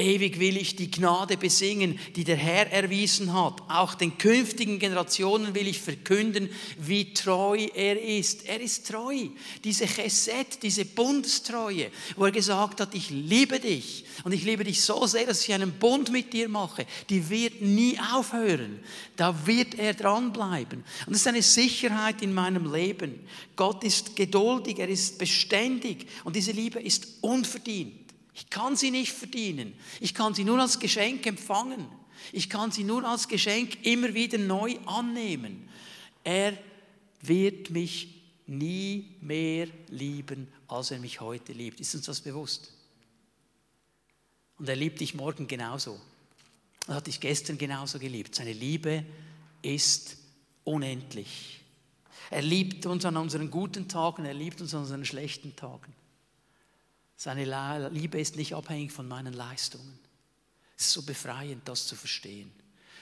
Ewig 0.00 0.40
will 0.40 0.56
ich 0.56 0.76
die 0.76 0.90
Gnade 0.90 1.36
besingen, 1.36 1.98
die 2.16 2.24
der 2.24 2.36
Herr 2.36 2.72
erwiesen 2.72 3.34
hat. 3.34 3.60
Auch 3.68 3.94
den 3.94 4.16
künftigen 4.16 4.78
Generationen 4.78 5.54
will 5.54 5.68
ich 5.68 5.78
verkünden, 5.78 6.48
wie 6.78 7.12
treu 7.12 7.68
er 7.74 8.02
ist. 8.02 8.46
Er 8.46 8.60
ist 8.60 8.88
treu. 8.88 9.28
Diese 9.62 9.86
Chesed, 9.86 10.62
diese 10.62 10.86
Bundestreue, 10.86 11.90
wo 12.16 12.24
er 12.24 12.32
gesagt 12.32 12.80
hat, 12.80 12.94
ich 12.94 13.10
liebe 13.10 13.60
dich 13.60 14.04
und 14.24 14.32
ich 14.32 14.44
liebe 14.44 14.64
dich 14.64 14.80
so 14.80 15.06
sehr, 15.06 15.26
dass 15.26 15.46
ich 15.46 15.52
einen 15.52 15.72
Bund 15.72 16.10
mit 16.10 16.32
dir 16.32 16.48
mache, 16.48 16.86
die 17.10 17.28
wird 17.28 17.60
nie 17.60 17.98
aufhören. 18.12 18.80
Da 19.16 19.46
wird 19.46 19.78
er 19.78 19.94
dranbleiben. 19.94 20.82
Und 21.06 21.12
das 21.12 21.20
ist 21.20 21.26
eine 21.26 21.42
Sicherheit 21.42 22.22
in 22.22 22.32
meinem 22.32 22.72
Leben. 22.72 23.20
Gott 23.54 23.84
ist 23.84 24.16
geduldig, 24.16 24.78
er 24.78 24.88
ist 24.88 25.18
beständig 25.18 26.06
und 26.24 26.34
diese 26.34 26.52
Liebe 26.52 26.80
ist 26.80 27.18
unverdient. 27.20 28.09
Ich 28.34 28.48
kann 28.50 28.76
sie 28.76 28.90
nicht 28.90 29.12
verdienen. 29.12 29.74
Ich 30.00 30.14
kann 30.14 30.34
sie 30.34 30.44
nur 30.44 30.58
als 30.60 30.78
Geschenk 30.78 31.26
empfangen. 31.26 31.86
Ich 32.32 32.48
kann 32.48 32.70
sie 32.70 32.84
nur 32.84 33.04
als 33.04 33.28
Geschenk 33.28 33.84
immer 33.84 34.14
wieder 34.14 34.38
neu 34.38 34.78
annehmen. 34.86 35.68
Er 36.22 36.56
wird 37.22 37.70
mich 37.70 38.20
nie 38.46 39.16
mehr 39.20 39.68
lieben, 39.88 40.48
als 40.68 40.90
er 40.90 40.98
mich 40.98 41.20
heute 41.20 41.52
liebt. 41.52 41.80
Ist 41.80 41.94
uns 41.94 42.06
das 42.06 42.20
bewusst? 42.20 42.72
Und 44.58 44.68
er 44.68 44.76
liebt 44.76 45.00
dich 45.00 45.14
morgen 45.14 45.46
genauso. 45.46 45.98
Er 46.86 46.96
hat 46.96 47.06
dich 47.06 47.20
gestern 47.20 47.56
genauso 47.56 47.98
geliebt. 47.98 48.34
Seine 48.34 48.52
Liebe 48.52 49.04
ist 49.62 50.16
unendlich. 50.64 51.60
Er 52.30 52.42
liebt 52.42 52.86
uns 52.86 53.04
an 53.04 53.16
unseren 53.16 53.50
guten 53.50 53.88
Tagen, 53.88 54.24
er 54.24 54.34
liebt 54.34 54.60
uns 54.60 54.74
an 54.74 54.82
unseren 54.82 55.04
schlechten 55.04 55.56
Tagen. 55.56 55.92
Seine 57.22 57.90
Liebe 57.90 58.18
ist 58.18 58.36
nicht 58.36 58.54
abhängig 58.54 58.92
von 58.92 59.06
meinen 59.06 59.34
Leistungen. 59.34 59.98
Es 60.74 60.86
ist 60.86 60.92
so 60.92 61.02
befreiend, 61.02 61.68
das 61.68 61.86
zu 61.86 61.94
verstehen. 61.94 62.50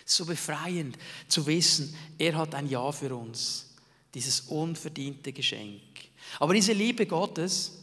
Es 0.04 0.10
ist 0.10 0.16
so 0.16 0.26
befreiend 0.26 0.98
zu 1.28 1.46
wissen, 1.46 1.96
er 2.18 2.36
hat 2.36 2.52
ein 2.56 2.68
Ja 2.68 2.90
für 2.90 3.14
uns. 3.14 3.76
Dieses 4.12 4.40
unverdiente 4.40 5.32
Geschenk. 5.32 5.82
Aber 6.40 6.52
diese 6.52 6.72
Liebe 6.72 7.06
Gottes, 7.06 7.74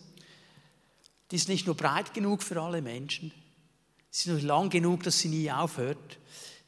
die 1.32 1.38
ist 1.38 1.48
nicht 1.48 1.68
nur 1.68 1.76
breit 1.76 2.14
genug 2.14 2.44
für 2.44 2.62
alle 2.62 2.82
Menschen, 2.82 3.32
sie 4.12 4.30
ist 4.30 4.34
nur 4.34 4.42
lang 4.42 4.70
genug, 4.70 5.04
dass 5.04 5.18
sie 5.18 5.30
nie 5.30 5.50
aufhört. 5.50 6.20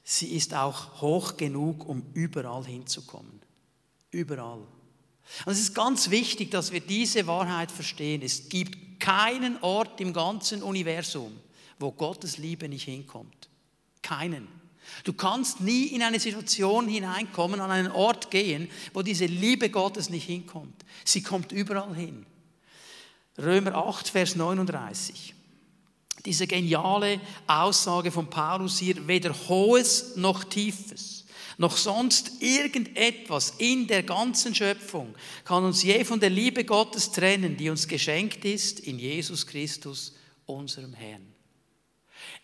Sie 0.02 0.34
ist 0.34 0.54
auch 0.54 1.02
hoch 1.02 1.36
genug, 1.36 1.86
um 1.86 2.06
überall 2.14 2.66
hinzukommen. 2.66 3.42
Überall. 4.12 4.66
Und 5.46 5.52
es 5.52 5.60
ist 5.60 5.76
ganz 5.76 6.10
wichtig, 6.10 6.52
dass 6.52 6.72
wir 6.72 6.80
diese 6.80 7.28
Wahrheit 7.28 7.70
verstehen. 7.70 8.22
Es 8.22 8.48
gibt 8.48 8.87
keinen 9.00 9.62
Ort 9.62 10.00
im 10.02 10.14
ganzen 10.14 10.64
Universum, 10.64 11.38
wo 11.80 11.92
Gottes 11.92 12.38
Liebe 12.38 12.70
nicht 12.70 12.86
hinkommt. 12.86 13.50
Keinen. 14.02 14.48
Du 15.04 15.14
kannst 15.14 15.60
nie 15.60 15.88
in 15.88 16.02
eine 16.02 16.20
Situation 16.20 16.88
hineinkommen, 16.88 17.60
an 17.60 17.72
einen 17.72 17.92
Ort 17.92 18.32
gehen, 18.32 18.70
wo 18.94 19.02
diese 19.02 19.26
Liebe 19.26 19.70
Gottes 19.70 20.10
nicht 20.10 20.26
hinkommt. 20.26 20.86
Sie 21.04 21.22
kommt 21.22 21.52
überall 21.52 21.94
hin. 21.96 22.26
Römer 23.38 23.76
8, 23.76 24.08
Vers 24.08 24.36
39. 24.36 25.34
Diese 26.26 26.48
geniale 26.48 27.20
Aussage 27.46 28.12
von 28.12 28.30
Paulus 28.30 28.80
hier, 28.80 29.08
weder 29.08 29.34
hohes 29.48 30.16
noch 30.16 30.44
tiefes 30.44 31.17
noch 31.58 31.76
sonst 31.76 32.42
irgendetwas 32.42 33.56
in 33.58 33.88
der 33.88 34.04
ganzen 34.04 34.54
Schöpfung 34.54 35.16
kann 35.44 35.66
uns 35.66 35.82
je 35.84 36.04
von 36.04 36.20
der 36.20 36.30
Liebe 36.30 36.64
Gottes 36.64 37.12
trennen, 37.12 37.58
die 37.58 37.70
uns 37.70 37.88
geschenkt 37.88 38.46
ist 38.46 38.80
in 38.80 39.00
Jesus 39.00 39.48
Christus, 39.48 40.14
unserem 40.46 40.94
Herrn. 40.94 41.34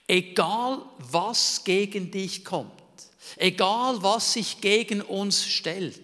Egal 0.08 0.84
was 0.98 1.64
gegen 1.64 2.12
dich 2.12 2.44
kommt, 2.44 2.72
egal 3.38 4.02
was 4.02 4.34
sich 4.34 4.62
gegen 4.62 5.02
uns 5.02 5.46
stellt, 5.46 6.02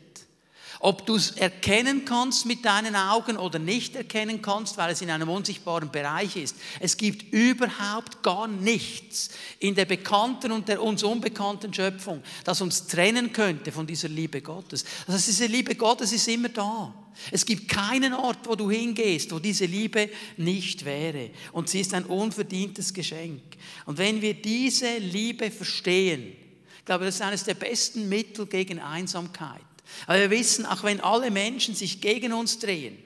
ob 0.80 1.06
du 1.06 1.16
es 1.16 1.32
erkennen 1.32 2.06
kannst 2.06 2.46
mit 2.46 2.64
deinen 2.64 2.96
Augen 2.96 3.38
oder 3.38 3.60
nicht 3.60 3.96
erkennen 3.96 4.42
kannst, 4.42 4.78
weil 4.78 4.92
es 4.92 5.02
in 5.02 5.12
einem 5.12 5.28
unsichtbaren 5.28 5.92
Bereich 5.92 6.38
ist. 6.38 6.56
Es 6.80 6.96
gibt 6.96 7.34
überhaupt 7.34 8.24
gar 8.24 8.48
nichts 8.48 9.30
in 9.60 9.76
der 9.76 9.86
bekannten 9.86 10.54
und 10.54 10.70
der 10.70 10.82
uns 10.82 11.04
unbekannten 11.04 11.74
Schöpfung, 11.74 12.24
das 12.46 12.62
uns 12.62 12.88
trennen 12.88 13.34
könnte 13.34 13.74
von 13.74 13.86
dieser 13.86 14.08
Liebe 14.08 14.42
Gottes. 14.42 14.86
Das 15.06 15.16
heißt, 15.16 15.28
diese 15.28 15.46
Liebe 15.48 15.76
Gottes 15.76 16.14
ist 16.14 16.28
immer 16.30 16.50
da. 16.50 16.94
Es 17.32 17.46
gibt 17.46 17.68
keinen 17.68 18.14
Ort, 18.14 18.40
wo 18.46 18.56
du 18.56 18.72
hingehst, 18.72 19.34
wo 19.34 19.40
diese 19.40 19.66
Liebe 19.66 20.10
nicht 20.38 20.86
wäre. 20.86 21.32
Und 21.52 21.68
sie 21.68 21.82
ist 21.82 21.94
ein 21.94 22.06
unverdientes 22.06 22.94
Geschenk. 22.94 23.42
Und 23.86 23.98
wenn 23.98 24.22
wir 24.22 24.34
diese 24.36 24.98
Liebe 25.00 25.52
verstehen, 25.52 26.34
ich 26.78 26.86
glaube, 26.86 27.04
das 27.04 27.16
ist 27.16 27.22
eines 27.22 27.44
der 27.44 27.56
besten 27.56 28.08
Mittel 28.08 28.46
gegen 28.46 28.80
Einsamkeit. 28.80 29.62
Aber 30.08 30.20
wir 30.20 30.30
wissen, 30.30 30.66
auch 30.66 30.84
wenn 30.84 31.02
alle 31.02 31.32
Menschen 31.32 31.76
sich 31.76 32.02
gegen 32.02 32.34
uns 32.34 32.60
drehen, 32.60 32.98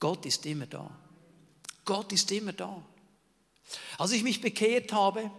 Gott 0.00 0.26
ist 0.26 0.46
immer 0.46 0.66
da. 0.66 0.90
Gott 1.84 2.12
ist 2.12 2.30
immer 2.30 2.52
da. 2.52 2.82
Als 3.98 4.12
ich 4.12 4.22
mich 4.22 4.40
bekehrt 4.40 4.92
habe, 4.92 5.30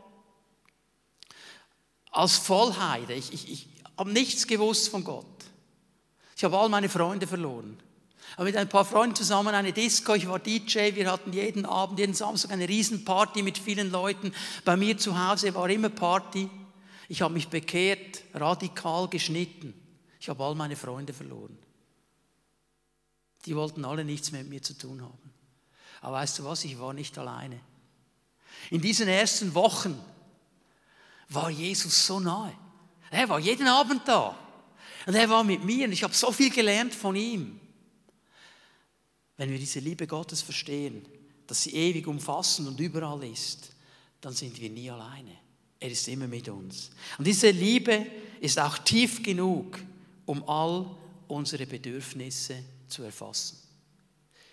als 2.11 2.37
Vollheide, 2.37 3.13
ich, 3.13 3.33
ich, 3.33 3.51
ich 3.51 3.67
habe 3.97 4.11
nichts 4.11 4.47
gewusst 4.47 4.89
von 4.89 5.03
Gott. 5.03 5.25
Ich 6.35 6.43
habe 6.43 6.57
all 6.57 6.69
meine 6.69 6.89
Freunde 6.89 7.27
verloren. 7.27 7.79
Aber 8.35 8.45
mit 8.45 8.55
ein 8.55 8.69
paar 8.69 8.85
Freunden 8.85 9.15
zusammen 9.15 9.53
eine 9.53 9.73
Disco, 9.73 10.13
ich 10.13 10.27
war 10.27 10.39
DJ, 10.39 10.95
wir 10.95 11.11
hatten 11.11 11.33
jeden 11.33 11.65
Abend, 11.65 11.99
jeden 11.99 12.13
Samstag 12.13 12.51
eine 12.51 12.69
Riesenparty 12.69 13.41
mit 13.41 13.57
vielen 13.57 13.91
Leuten. 13.91 14.33
Bei 14.63 14.77
mir 14.77 14.97
zu 14.97 15.17
Hause 15.17 15.53
war 15.55 15.69
immer 15.69 15.89
Party. 15.89 16.49
Ich 17.09 17.23
habe 17.23 17.33
mich 17.33 17.49
bekehrt, 17.49 18.23
radikal 18.35 19.09
geschnitten. 19.09 19.73
Ich 20.19 20.29
habe 20.29 20.43
all 20.43 20.53
meine 20.55 20.75
Freunde 20.75 21.11
verloren. 21.11 21.57
Die 23.45 23.55
wollten 23.55 23.83
alle 23.83 24.05
nichts 24.05 24.31
mehr 24.31 24.43
mit 24.43 24.49
mir 24.51 24.61
zu 24.61 24.77
tun 24.77 25.01
haben. 25.01 25.33
Aber 26.01 26.17
weißt 26.17 26.39
du 26.39 26.43
was, 26.45 26.63
ich 26.63 26.79
war 26.79 26.93
nicht 26.93 27.17
alleine. 27.17 27.59
In 28.69 28.79
diesen 28.79 29.07
ersten 29.07 29.53
Wochen 29.55 29.99
war 31.29 31.49
Jesus 31.49 32.05
so 32.05 32.19
nahe. 32.19 32.53
Er 33.09 33.27
war 33.27 33.39
jeden 33.39 33.67
Abend 33.67 34.07
da. 34.07 34.37
Und 35.07 35.15
er 35.15 35.29
war 35.29 35.43
mit 35.43 35.63
mir 35.63 35.85
und 35.85 35.93
ich 35.93 36.03
habe 36.03 36.13
so 36.13 36.31
viel 36.31 36.51
gelernt 36.51 36.93
von 36.93 37.15
ihm. 37.15 37.59
Wenn 39.35 39.49
wir 39.49 39.57
diese 39.57 39.79
Liebe 39.79 40.05
Gottes 40.05 40.43
verstehen, 40.43 41.07
dass 41.47 41.63
sie 41.63 41.73
ewig 41.73 42.05
umfassend 42.05 42.67
und 42.67 42.79
überall 42.79 43.23
ist, 43.23 43.71
dann 44.21 44.33
sind 44.33 44.59
wir 44.61 44.69
nie 44.69 44.91
alleine. 44.91 45.48
Er 45.79 45.89
ist 45.89 46.07
immer 46.07 46.27
mit 46.27 46.49
uns. 46.49 46.89
Und 47.17 47.25
diese 47.25 47.51
Liebe 47.51 48.05
ist 48.41 48.59
auch 48.59 48.77
tief 48.79 49.23
genug, 49.23 49.79
um 50.25 50.47
all 50.47 50.85
unsere 51.27 51.65
Bedürfnisse 51.65 52.63
zu 52.87 53.03
erfassen. 53.03 53.57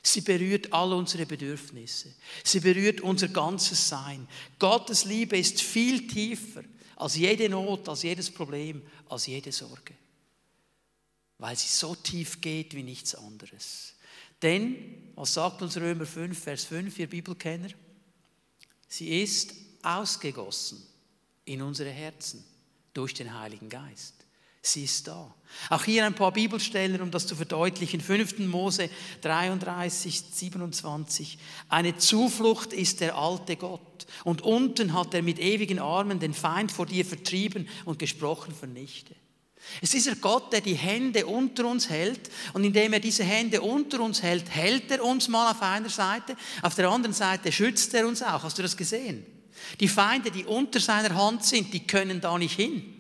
Sie 0.03 0.21
berührt 0.21 0.73
all 0.73 0.93
unsere 0.93 1.27
Bedürfnisse. 1.27 2.15
Sie 2.45 2.61
berührt 2.61 3.01
unser 3.01 3.27
ganzes 3.29 3.89
Sein. 3.89 4.29
Gottes 4.59 5.05
Liebe 5.05 5.37
ist 5.37 5.61
viel 5.61 6.07
tiefer 6.07 6.63
als 6.95 7.17
jede 7.17 7.49
Not, 7.49 7.89
als 7.89 8.05
jedes 8.05 8.31
Problem, 8.31 8.83
als 9.09 9.27
jede 9.27 9.51
Sorge. 9.51 9.95
Weil 11.39 11.57
sie 11.57 11.69
so 11.69 11.97
tief 11.97 12.41
geht 12.41 12.75
wie 12.75 12.85
nichts 12.85 13.17
anderes. 13.17 13.95
Denn, 14.41 15.11
was 15.17 15.35
sagt 15.35 15.61
uns 15.61 15.77
Römer 15.77 16.07
5, 16.07 16.39
Vers 16.39 16.65
5, 16.65 16.99
ihr 17.01 17.09
Bibelkenner? 17.09 17.71
Sie 18.87 19.23
ist 19.23 19.55
ausgegossen 19.83 20.87
in 21.47 21.63
unsere 21.63 21.91
Herzen 21.91 22.45
durch 22.93 23.15
den 23.15 23.39
Heiligen 23.39 23.71
Geist. 23.71 24.15
Sie 24.67 24.85
ist 24.85 25.07
da. 25.07 25.33
Auch 25.71 25.85
hier 25.85 26.05
ein 26.05 26.15
paar 26.15 26.33
Bibelstellen, 26.33 27.01
um 27.01 27.13
das 27.13 27.27
zu 27.27 27.37
verdeutlichen. 27.37 28.01
5. 28.01 28.41
Mose 28.41 28.91
33, 29.23 30.25
27. 30.33 31.39
Eine 31.69 31.97
Zuflucht 31.97 32.73
ist 32.73 33.01
der 33.01 33.17
alte 33.17 33.57
Gott. 33.57 34.07
Und 34.25 34.43
unten 34.43 34.93
hat 34.93 35.15
er 35.15 35.23
mit 35.23 35.39
ewigen 35.39 35.79
Armen 35.79 36.19
den 36.19 36.35
Feind 36.35 36.73
vor 36.73 36.87
dir 36.87 37.05
vertrieben 37.05 37.69
und 37.85 38.01
gesprochen 38.01 38.53
vernichte. 38.53 39.15
Es 39.81 39.95
ist 39.95 40.07
dieser 40.07 40.17
Gott, 40.17 40.53
der 40.53 40.61
die 40.61 40.75
Hände 40.75 41.27
unter 41.27 41.67
uns 41.67 41.89
hält. 41.89 42.29
Und 42.53 42.65
indem 42.65 42.93
er 42.93 43.01
diese 43.01 43.25
Hände 43.25 43.63
unter 43.63 44.01
uns 44.01 44.23
hält, 44.23 44.51
hält 44.51 44.91
er 44.91 45.05
uns 45.05 45.29
mal 45.29 45.51
auf 45.53 45.63
einer 45.63 45.91
Seite. 45.91 46.37
Auf 46.63 46.75
der 46.75 46.89
anderen 46.91 47.15
Seite 47.15 47.53
schützt 47.53 47.95
er 47.95 48.07
uns 48.07 48.21
auch. 48.23 48.43
Hast 48.43 48.59
du 48.59 48.63
das 48.63 48.77
gesehen? 48.77 49.25
Die 49.81 49.89
Feinde, 49.89 50.31
die 50.31 50.45
unter 50.45 50.81
seiner 50.81 51.15
Hand 51.15 51.45
sind, 51.45 51.73
die 51.73 51.87
können 51.87 52.21
da 52.21 52.39
nicht 52.39 52.57
hin. 52.57 52.93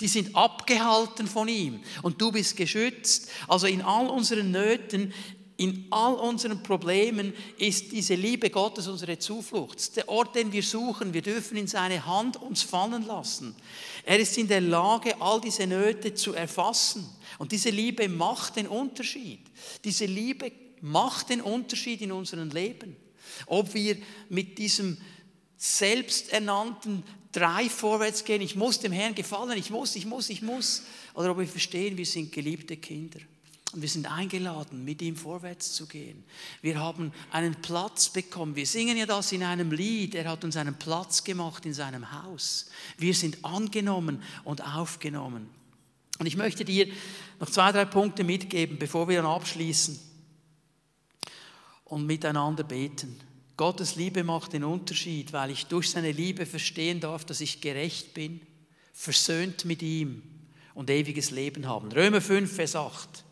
Die 0.00 0.08
sind 0.08 0.34
abgehalten 0.36 1.26
von 1.26 1.48
ihm 1.48 1.80
und 2.02 2.20
du 2.20 2.30
bist 2.30 2.56
geschützt. 2.56 3.30
Also 3.48 3.66
in 3.66 3.82
all 3.82 4.08
unseren 4.08 4.52
Nöten, 4.52 5.12
in 5.56 5.86
all 5.90 6.14
unseren 6.14 6.62
Problemen 6.62 7.32
ist 7.58 7.90
diese 7.90 8.14
Liebe 8.14 8.48
Gottes 8.48 8.86
unsere 8.86 9.18
Zuflucht. 9.18 9.96
Der 9.96 10.08
Ort, 10.08 10.36
den 10.36 10.52
wir 10.52 10.62
suchen, 10.62 11.12
wir 11.12 11.22
dürfen 11.22 11.56
in 11.56 11.66
seine 11.66 12.06
Hand 12.06 12.36
uns 12.40 12.62
fallen 12.62 13.04
lassen. 13.06 13.56
Er 14.04 14.20
ist 14.20 14.38
in 14.38 14.46
der 14.46 14.60
Lage, 14.60 15.20
all 15.20 15.40
diese 15.40 15.66
Nöte 15.66 16.14
zu 16.14 16.32
erfassen. 16.32 17.08
Und 17.38 17.50
diese 17.50 17.70
Liebe 17.70 18.08
macht 18.08 18.54
den 18.54 18.68
Unterschied. 18.68 19.40
Diese 19.84 20.06
Liebe 20.06 20.52
macht 20.80 21.30
den 21.30 21.40
Unterschied 21.40 22.02
in 22.02 22.12
unserem 22.12 22.50
Leben. 22.50 22.94
Ob 23.46 23.74
wir 23.74 23.96
mit 24.28 24.58
diesem 24.58 24.96
selbsternannten 25.58 27.02
drei 27.32 27.68
vorwärts 27.68 28.24
gehen, 28.24 28.40
ich 28.40 28.56
muss 28.56 28.80
dem 28.80 28.92
Herrn 28.92 29.14
gefallen, 29.14 29.58
ich 29.58 29.70
muss, 29.70 29.96
ich 29.96 30.06
muss, 30.06 30.30
ich 30.30 30.40
muss. 30.40 30.84
Oder 31.14 31.32
ob 31.32 31.38
wir 31.38 31.46
verstehen, 31.46 31.96
wir 31.96 32.06
sind 32.06 32.32
geliebte 32.32 32.76
Kinder. 32.76 33.18
Und 33.72 33.82
wir 33.82 33.88
sind 33.88 34.10
eingeladen, 34.10 34.82
mit 34.82 35.02
ihm 35.02 35.14
vorwärts 35.14 35.74
zu 35.74 35.86
gehen. 35.86 36.24
Wir 36.62 36.80
haben 36.80 37.12
einen 37.32 37.54
Platz 37.56 38.08
bekommen. 38.08 38.56
Wir 38.56 38.66
singen 38.66 38.96
ja 38.96 39.04
das 39.04 39.30
in 39.32 39.42
einem 39.42 39.72
Lied. 39.72 40.14
Er 40.14 40.30
hat 40.30 40.42
uns 40.42 40.56
einen 40.56 40.78
Platz 40.78 41.22
gemacht 41.22 41.66
in 41.66 41.74
seinem 41.74 42.10
Haus. 42.22 42.70
Wir 42.96 43.12
sind 43.12 43.44
angenommen 43.44 44.22
und 44.44 44.64
aufgenommen. 44.64 45.50
Und 46.18 46.26
ich 46.26 46.36
möchte 46.36 46.64
dir 46.64 46.88
noch 47.40 47.50
zwei, 47.50 47.70
drei 47.70 47.84
Punkte 47.84 48.24
mitgeben, 48.24 48.78
bevor 48.78 49.06
wir 49.06 49.20
dann 49.20 49.30
abschließen 49.30 50.00
und 51.84 52.06
miteinander 52.06 52.64
beten. 52.64 53.20
Gottes 53.58 53.96
Liebe 53.96 54.22
macht 54.22 54.52
den 54.52 54.62
Unterschied, 54.62 55.32
weil 55.32 55.50
ich 55.50 55.66
durch 55.66 55.90
seine 55.90 56.12
Liebe 56.12 56.46
verstehen 56.46 57.00
darf, 57.00 57.24
dass 57.24 57.40
ich 57.40 57.60
gerecht 57.60 58.14
bin, 58.14 58.40
versöhnt 58.92 59.64
mit 59.64 59.82
ihm 59.82 60.22
und 60.74 60.90
ewiges 60.90 61.32
Leben 61.32 61.66
haben. 61.66 61.90
Römer 61.90 62.20
5, 62.20 62.54
Vers 62.54 62.76
8. 62.76 63.24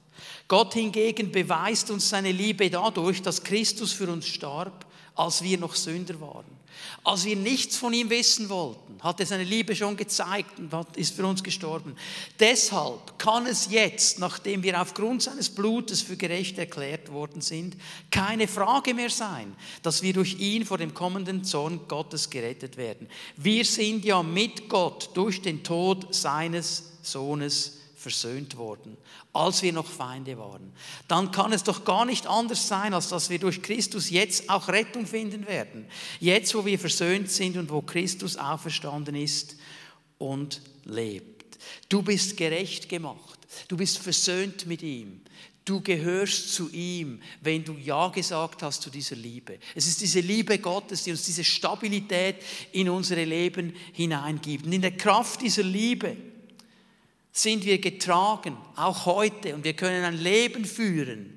Gott 0.49 0.75
hingegen 0.75 1.31
beweist 1.31 1.93
uns 1.93 2.09
seine 2.09 2.33
Liebe 2.33 2.69
dadurch, 2.69 3.23
dass 3.23 3.45
Christus 3.45 3.93
für 3.93 4.09
uns 4.11 4.27
starb, 4.27 4.85
als 5.15 5.43
wir 5.43 5.59
noch 5.59 5.77
Sünder 5.77 6.21
waren. 6.21 6.56
Als 7.05 7.25
wir 7.25 7.37
nichts 7.37 7.77
von 7.77 7.93
ihm 7.93 8.11
wissen 8.11 8.49
wollten, 8.49 9.03
hat 9.03 9.21
er 9.21 9.27
seine 9.27 9.45
Liebe 9.45 9.77
schon 9.77 9.97
gezeigt 9.97 10.59
und 10.59 10.75
ist 10.97 11.15
für 11.15 11.27
uns 11.27 11.43
gestorben. 11.43 11.97
Deshalb 12.41 13.19
kann 13.19 13.47
es 13.47 13.71
jetzt, 13.71 14.19
nachdem 14.19 14.63
wir 14.63 14.81
aufgrund 14.81 15.23
seines 15.23 15.51
Blutes 15.51 16.03
für 16.03 16.17
gerecht 16.17 16.59
erklärt 16.59 17.13
worden 17.13 17.41
sind, 17.41 17.77
keine 18.11 18.49
Frage 18.49 18.95
mehr 18.95 19.11
sein, 19.11 19.55
dass 19.83 20.03
wir 20.03 20.13
durch 20.13 20.39
ihn 20.39 20.65
vor 20.65 20.79
dem 20.79 20.95
kommenden 20.95 21.45
Zorn 21.45 21.81
Gottes 21.89 22.31
gerettet 22.31 22.77
werden. 22.77 23.09
Wir 23.37 23.65
sind 23.65 24.05
ja 24.05 24.23
mit 24.23 24.69
Gott 24.69 25.11
durch 25.15 25.43
den 25.43 25.63
Tod 25.63 26.15
seines 26.15 26.93
Sohnes 27.03 27.79
versöhnt 27.97 28.57
worden, 28.59 28.97
als 29.33 29.63
wir 29.63 29.73
noch 29.73 29.87
Feinde 29.87 30.39
waren. 30.39 30.73
Dann 31.09 31.33
kann 31.33 31.53
es 31.53 31.65
doch 31.65 31.85
gar 31.85 32.05
nicht 32.05 32.27
anders 32.27 32.69
sein, 32.69 32.93
als 32.93 33.09
dass 33.09 33.31
wir 33.31 33.39
durch 33.39 33.63
Christus 33.63 34.11
jetzt 34.11 34.51
auch 34.51 34.69
Rettung 34.69 35.07
finden 35.07 35.47
werden. 35.47 35.87
Jetzt, 36.21 36.55
wo 36.55 36.65
wir 36.67 36.79
versöhnt 36.79 37.31
sind 37.31 37.57
und 37.57 37.71
wo 37.71 37.81
Christus 37.81 38.37
auferstanden 38.37 39.15
ist 39.15 39.57
und 40.19 40.61
lebt. 40.85 41.59
Du 41.89 42.03
bist 42.03 42.37
gerecht 42.37 42.89
gemacht. 42.89 43.41
Du 43.69 43.79
bist 43.79 43.99
versöhnt 43.99 44.67
mit 44.67 44.83
ihm. 44.83 45.23
Du 45.65 45.81
gehörst 45.81 46.55
zu 46.55 46.71
ihm, 46.71 47.21
wenn 47.41 47.65
du 47.65 47.73
Ja 47.73 48.09
gesagt 48.09 48.63
hast 48.63 48.83
zu 48.83 48.91
dieser 48.91 49.17
Liebe. 49.17 49.59
Es 49.75 49.89
ist 49.89 50.01
diese 50.01 50.21
Liebe 50.21 50.59
Gottes, 50.59 51.03
die 51.03 51.11
uns 51.11 51.25
diese 51.25 51.43
Stabilität 51.43 52.37
in 52.73 52.89
unsere 52.89 53.25
Leben 53.25 53.75
hineingibt. 53.93 54.67
Und 54.67 54.73
in 54.73 54.83
der 54.83 54.97
Kraft 54.97 55.41
dieser 55.41 55.65
Liebe 55.65 56.17
sind 57.39 57.65
wir 57.65 57.81
getragen, 57.81 58.57
auch 58.77 59.07
heute, 59.07 59.55
und 59.55 59.65
wir 59.65 59.75
können 59.75 60.05
ein 60.05 60.17
Leben 60.17 60.65
führen 60.65 61.33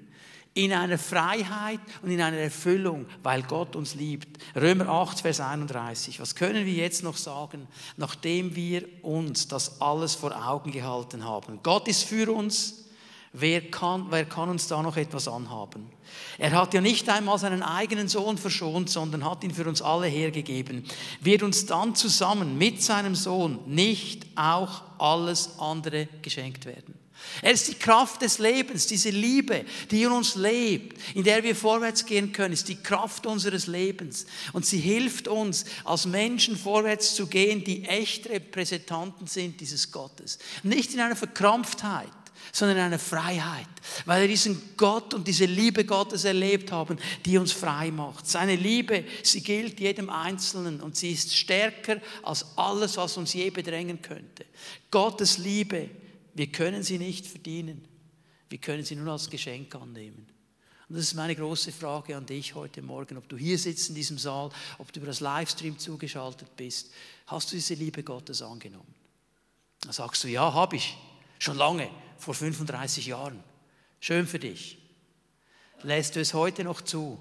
in 0.53 0.73
einer 0.73 0.97
Freiheit 0.97 1.79
und 2.01 2.11
in 2.11 2.21
einer 2.21 2.37
Erfüllung, 2.37 3.05
weil 3.23 3.43
Gott 3.43 3.75
uns 3.75 3.95
liebt. 3.95 4.43
Römer 4.55 4.89
8, 4.89 5.21
Vers 5.21 5.39
31. 5.39 6.19
Was 6.19 6.35
können 6.35 6.65
wir 6.65 6.73
jetzt 6.73 7.03
noch 7.03 7.17
sagen, 7.17 7.67
nachdem 7.97 8.55
wir 8.55 8.85
uns 9.03 9.47
das 9.47 9.79
alles 9.81 10.15
vor 10.15 10.35
Augen 10.47 10.71
gehalten 10.71 11.23
haben? 11.23 11.59
Gott 11.63 11.87
ist 11.87 12.03
für 12.03 12.31
uns. 12.31 12.88
Wer 13.31 13.61
kann, 13.69 14.07
wer 14.09 14.25
kann 14.25 14.49
uns 14.49 14.67
da 14.67 14.81
noch 14.81 14.97
etwas 14.97 15.27
anhaben? 15.27 15.91
Er 16.39 16.51
hat 16.51 16.73
ja 16.73 16.81
nicht 16.81 17.07
einmal 17.09 17.37
seinen 17.37 17.61
eigenen 17.61 18.07
Sohn 18.07 18.37
verschont, 18.39 18.89
sondern 18.89 19.23
hat 19.23 19.43
ihn 19.43 19.53
für 19.53 19.67
uns 19.67 19.81
alle 19.81 20.07
hergegeben. 20.07 20.83
Wird 21.21 21.43
uns 21.43 21.67
dann 21.67 21.93
zusammen 21.93 22.57
mit 22.57 22.81
seinem 22.81 23.13
Sohn 23.13 23.59
nicht 23.67 24.25
auch 24.35 24.81
alles 24.97 25.59
andere 25.59 26.07
geschenkt 26.23 26.65
werden? 26.65 26.95
Er 27.41 27.51
ist 27.51 27.67
die 27.67 27.75
Kraft 27.75 28.21
des 28.21 28.39
Lebens, 28.39 28.87
diese 28.87 29.09
Liebe, 29.09 29.65
die 29.91 30.03
in 30.03 30.11
uns 30.11 30.35
lebt, 30.35 30.97
in 31.15 31.23
der 31.23 31.43
wir 31.43 31.55
vorwärts 31.55 32.05
gehen 32.05 32.31
können, 32.31 32.53
ist 32.53 32.67
die 32.67 32.81
Kraft 32.81 33.25
unseres 33.25 33.67
Lebens. 33.67 34.25
Und 34.53 34.65
sie 34.65 34.79
hilft 34.79 35.27
uns, 35.27 35.65
als 35.83 36.05
Menschen 36.05 36.57
vorwärts 36.57 37.15
zu 37.15 37.27
gehen, 37.27 37.63
die 37.63 37.83
echte 37.85 38.29
Repräsentanten 38.29 39.27
sind 39.27 39.59
dieses 39.61 39.91
Gottes. 39.91 40.39
Nicht 40.63 40.93
in 40.93 40.99
einer 40.99 41.15
Verkrampftheit, 41.15 42.09
sondern 42.51 42.77
in 42.77 42.83
einer 42.83 42.99
Freiheit, 42.99 43.67
weil 44.05 44.21
wir 44.21 44.27
diesen 44.27 44.75
Gott 44.77 45.13
und 45.13 45.27
diese 45.27 45.45
Liebe 45.45 45.85
Gottes 45.85 46.23
erlebt 46.23 46.71
haben, 46.71 46.97
die 47.25 47.37
uns 47.37 47.51
frei 47.51 47.91
macht. 47.91 48.27
Seine 48.27 48.55
Liebe, 48.55 49.03
sie 49.23 49.41
gilt 49.41 49.79
jedem 49.79 50.09
Einzelnen 50.09 50.81
und 50.81 50.95
sie 50.95 51.11
ist 51.11 51.35
stärker 51.35 52.01
als 52.23 52.57
alles, 52.57 52.97
was 52.97 53.17
uns 53.17 53.33
je 53.33 53.49
bedrängen 53.49 54.01
könnte. 54.01 54.45
Gottes 54.91 55.37
Liebe, 55.37 55.89
wir 56.33 56.47
können 56.47 56.83
sie 56.83 56.97
nicht 56.97 57.27
verdienen, 57.27 57.85
wir 58.49 58.57
können 58.57 58.83
sie 58.83 58.95
nur 58.95 59.11
als 59.11 59.29
Geschenk 59.29 59.73
annehmen. 59.75 60.27
Und 60.87 60.95
das 60.95 61.05
ist 61.05 61.13
meine 61.13 61.35
große 61.35 61.71
Frage 61.71 62.17
an 62.17 62.25
dich 62.25 62.55
heute 62.55 62.81
Morgen, 62.81 63.17
ob 63.17 63.29
du 63.29 63.37
hier 63.37 63.59
sitzt 63.59 63.89
in 63.89 63.95
diesem 63.95 64.17
Saal, 64.17 64.49
ob 64.79 64.91
du 64.91 64.99
über 64.99 65.07
das 65.07 65.19
Livestream 65.19 65.77
zugeschaltet 65.77 66.55
bist. 66.55 66.91
Hast 67.27 67.51
du 67.51 67.55
diese 67.55 67.75
Liebe 67.75 68.01
Gottes 68.01 68.41
angenommen? 68.41 68.95
Dann 69.81 69.93
sagst 69.93 70.23
du, 70.23 70.27
ja, 70.27 70.51
habe 70.51 70.77
ich, 70.77 70.97
schon 71.37 71.57
lange 71.57 71.89
vor 72.19 72.33
35 72.33 73.07
Jahren. 73.07 73.43
Schön 73.99 74.27
für 74.27 74.39
dich. 74.39 74.77
Lässt 75.81 76.15
du 76.15 76.19
es 76.19 76.33
heute 76.33 76.63
noch 76.63 76.81
zu, 76.81 77.17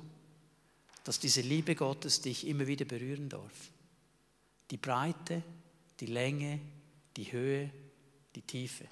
dass 1.05 1.21
diese 1.21 1.41
Liebe 1.41 1.75
Gottes 1.75 2.21
dich 2.21 2.47
immer 2.47 2.67
wieder 2.67 2.85
berühren 2.85 3.29
darf? 3.29 3.71
Die 4.71 4.77
Breite, 4.77 5.43
die 6.01 6.07
Länge, 6.07 6.61
die 7.17 7.33
Höhe, 7.33 7.71
die 8.35 8.43
Tiefe. 8.43 8.87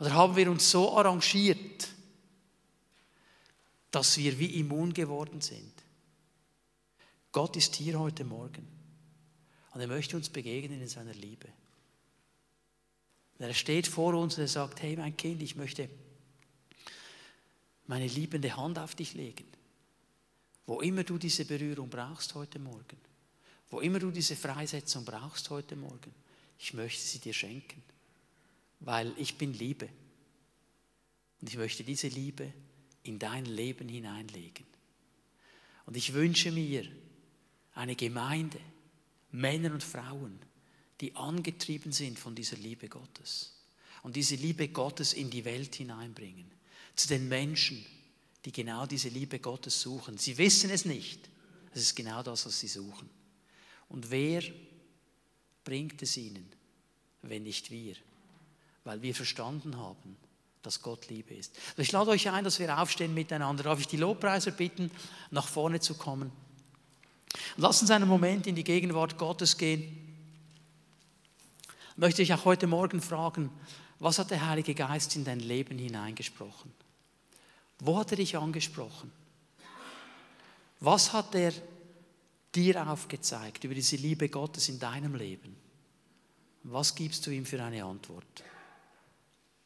Oder 0.00 0.14
haben 0.14 0.36
wir 0.36 0.50
uns 0.50 0.70
so 0.70 0.96
arrangiert, 0.96 1.88
dass 3.90 4.16
wir 4.16 4.38
wie 4.38 4.60
immun 4.60 4.94
geworden 4.94 5.40
sind? 5.40 5.72
Gott 7.32 7.56
ist 7.56 7.76
hier 7.76 7.98
heute 7.98 8.24
Morgen 8.24 8.66
und 9.74 9.80
er 9.80 9.88
möchte 9.88 10.16
uns 10.16 10.28
begegnen 10.28 10.80
in 10.80 10.88
seiner 10.88 11.14
Liebe. 11.14 11.48
Er 13.38 13.54
steht 13.54 13.86
vor 13.86 14.14
uns 14.14 14.36
und 14.36 14.42
er 14.42 14.48
sagt, 14.48 14.82
hey 14.82 14.96
mein 14.96 15.16
Kind, 15.16 15.42
ich 15.42 15.54
möchte 15.54 15.88
meine 17.86 18.06
liebende 18.06 18.56
Hand 18.56 18.78
auf 18.78 18.94
dich 18.94 19.14
legen. 19.14 19.46
Wo 20.66 20.80
immer 20.80 21.04
du 21.04 21.18
diese 21.18 21.44
Berührung 21.44 21.88
brauchst 21.88 22.34
heute 22.34 22.58
Morgen, 22.58 22.98
wo 23.70 23.80
immer 23.80 23.98
du 23.98 24.10
diese 24.10 24.36
Freisetzung 24.36 25.04
brauchst 25.04 25.48
heute 25.50 25.76
Morgen, 25.76 26.12
ich 26.58 26.74
möchte 26.74 27.00
sie 27.00 27.20
dir 27.20 27.32
schenken, 27.32 27.82
weil 28.80 29.12
ich 29.16 29.38
bin 29.38 29.54
Liebe. 29.54 29.88
Und 31.40 31.48
ich 31.48 31.56
möchte 31.56 31.84
diese 31.84 32.08
Liebe 32.08 32.52
in 33.04 33.18
dein 33.18 33.44
Leben 33.46 33.88
hineinlegen. 33.88 34.66
Und 35.86 35.96
ich 35.96 36.12
wünsche 36.12 36.50
mir 36.50 36.84
eine 37.74 37.94
Gemeinde, 37.94 38.58
Männer 39.30 39.72
und 39.72 39.84
Frauen, 39.84 40.38
die 41.00 41.14
angetrieben 41.16 41.92
sind 41.92 42.18
von 42.18 42.34
dieser 42.34 42.56
Liebe 42.56 42.88
Gottes 42.88 43.52
und 44.02 44.16
diese 44.16 44.36
Liebe 44.36 44.68
Gottes 44.68 45.12
in 45.12 45.30
die 45.30 45.44
Welt 45.44 45.74
hineinbringen, 45.74 46.50
zu 46.94 47.08
den 47.08 47.28
Menschen, 47.28 47.84
die 48.44 48.52
genau 48.52 48.86
diese 48.86 49.08
Liebe 49.08 49.38
Gottes 49.38 49.80
suchen. 49.80 50.18
Sie 50.18 50.38
wissen 50.38 50.70
es 50.70 50.84
nicht. 50.84 51.28
Es 51.74 51.82
ist 51.82 51.96
genau 51.96 52.22
das, 52.22 52.46
was 52.46 52.58
sie 52.58 52.68
suchen. 52.68 53.08
Und 53.88 54.10
wer 54.10 54.42
bringt 55.64 56.02
es 56.02 56.16
ihnen, 56.16 56.48
wenn 57.22 57.42
nicht 57.42 57.70
wir? 57.70 57.94
Weil 58.84 59.02
wir 59.02 59.14
verstanden 59.14 59.76
haben, 59.76 60.16
dass 60.62 60.82
Gott 60.82 61.08
Liebe 61.08 61.34
ist. 61.34 61.56
Also 61.70 61.82
ich 61.82 61.92
lade 61.92 62.10
euch 62.10 62.28
ein, 62.28 62.44
dass 62.44 62.58
wir 62.58 62.78
aufstehen 62.78 63.14
miteinander. 63.14 63.64
Darf 63.64 63.80
ich 63.80 63.86
die 63.86 63.96
Lobpreiser 63.96 64.50
bitten, 64.50 64.90
nach 65.30 65.46
vorne 65.46 65.80
zu 65.80 65.94
kommen? 65.94 66.32
Lass 67.56 67.80
uns 67.80 67.90
einen 67.90 68.08
Moment 68.08 68.46
in 68.46 68.54
die 68.54 68.64
Gegenwart 68.64 69.18
Gottes 69.18 69.56
gehen. 69.56 70.07
Möchte 71.98 72.22
ich 72.22 72.32
auch 72.32 72.44
heute 72.44 72.68
Morgen 72.68 73.00
fragen, 73.00 73.50
was 73.98 74.20
hat 74.20 74.30
der 74.30 74.46
Heilige 74.46 74.72
Geist 74.72 75.16
in 75.16 75.24
dein 75.24 75.40
Leben 75.40 75.76
hineingesprochen? 75.78 76.72
Wo 77.80 77.98
hat 77.98 78.12
er 78.12 78.18
dich 78.18 78.36
angesprochen? 78.36 79.10
Was 80.78 81.12
hat 81.12 81.34
er 81.34 81.52
dir 82.54 82.88
aufgezeigt 82.88 83.64
über 83.64 83.74
diese 83.74 83.96
Liebe 83.96 84.28
Gottes 84.28 84.68
in 84.68 84.78
deinem 84.78 85.16
Leben? 85.16 85.56
Was 86.62 86.94
gibst 86.94 87.26
du 87.26 87.32
ihm 87.32 87.44
für 87.44 87.60
eine 87.60 87.82
Antwort? 87.82 88.44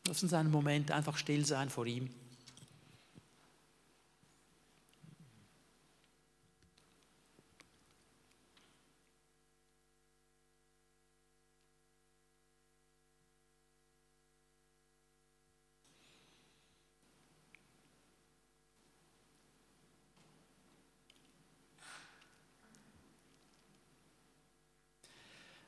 Lass 0.07 0.23
uns 0.23 0.33
einen 0.33 0.51
Moment 0.51 0.91
einfach 0.91 1.19
still 1.19 1.45
sein 1.45 1.69
vor 1.69 1.85
ihm. 1.85 2.09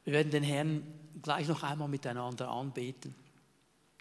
Wir 0.05 0.13
werden 0.13 0.31
den 0.31 0.43
Herrn 0.43 0.83
gleich 1.23 1.49
noch 1.49 1.63
einmal 1.63 1.89
miteinander 1.89 2.51
anbeten, 2.51 3.15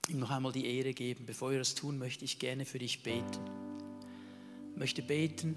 ihm 0.10 0.20
noch 0.20 0.32
einmal 0.32 0.52
die 0.52 0.66
Ehre 0.66 0.94
geben. 0.94 1.26
Bevor 1.26 1.52
wir 1.52 1.60
das 1.60 1.76
tun, 1.76 1.98
möchte 1.98 2.26
ich 2.26 2.40
gerne 2.40 2.66
für 2.66 2.80
dich 2.80 3.04
beten. 3.04 3.40
Ich 4.74 4.80
möchte 4.80 5.02
beten, 5.02 5.56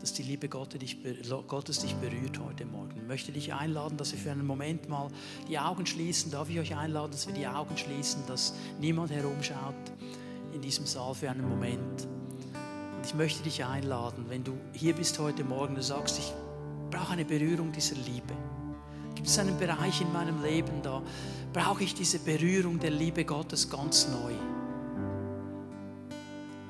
dass 0.00 0.12
die 0.12 0.24
Liebe 0.24 0.48
Gottes 0.48 0.80
dich, 0.80 1.94
berührt 1.96 2.40
heute 2.40 2.64
Morgen. 2.64 2.96
Ich 2.96 3.06
möchte 3.06 3.30
dich 3.30 3.54
einladen, 3.54 3.96
dass 3.96 4.12
wir 4.12 4.18
für 4.18 4.32
einen 4.32 4.46
Moment 4.46 4.88
mal 4.88 5.10
die 5.48 5.58
Augen 5.58 5.86
schließen. 5.86 6.32
Darf 6.32 6.50
ich 6.50 6.58
euch 6.58 6.76
einladen, 6.76 7.12
dass 7.12 7.28
wir 7.28 7.34
die 7.34 7.46
Augen 7.46 7.76
schließen, 7.76 8.22
dass 8.26 8.54
niemand 8.80 9.12
herumschaut 9.12 9.74
in 10.52 10.60
diesem 10.60 10.86
Saal 10.86 11.14
für 11.14 11.30
einen 11.30 11.48
Moment. 11.48 12.08
Und 12.96 13.06
ich 13.06 13.14
möchte 13.14 13.44
dich 13.44 13.64
einladen, 13.64 14.24
wenn 14.28 14.42
du 14.42 14.58
hier 14.72 14.94
bist 14.94 15.18
heute 15.20 15.44
Morgen, 15.44 15.76
du 15.76 15.82
sagst, 15.82 16.18
ich 16.18 16.32
brauche 16.90 17.12
eine 17.12 17.24
Berührung 17.24 17.70
dieser 17.70 17.96
Liebe. 17.96 18.34
Gibt 19.18 19.30
es 19.30 19.38
einen 19.40 19.58
Bereich 19.58 20.00
in 20.00 20.12
meinem 20.12 20.44
Leben, 20.44 20.80
da 20.80 21.02
brauche 21.52 21.82
ich 21.82 21.92
diese 21.92 22.20
Berührung 22.20 22.78
der 22.78 22.92
Liebe 22.92 23.24
Gottes 23.24 23.68
ganz 23.68 24.06
neu? 24.06 24.32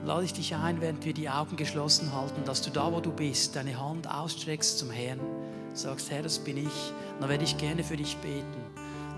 Lade 0.03 0.25
ich 0.25 0.33
dich 0.33 0.55
ein, 0.55 0.81
während 0.81 1.05
wir 1.05 1.13
die 1.13 1.29
Augen 1.29 1.57
geschlossen 1.57 2.11
halten, 2.15 2.45
dass 2.47 2.63
du 2.63 2.71
da, 2.71 2.91
wo 2.91 3.01
du 3.01 3.13
bist, 3.13 3.55
deine 3.55 3.79
Hand 3.79 4.11
ausstreckst 4.11 4.79
zum 4.79 4.91
Herrn, 4.91 5.21
sagst, 5.75 6.11
Herr, 6.11 6.23
das 6.23 6.39
bin 6.39 6.57
ich. 6.57 6.93
dann 7.21 7.29
werde 7.29 7.45
ich 7.45 7.59
gerne 7.59 7.85
für 7.85 7.99
dich 7.99 8.17
beten. 8.17 8.63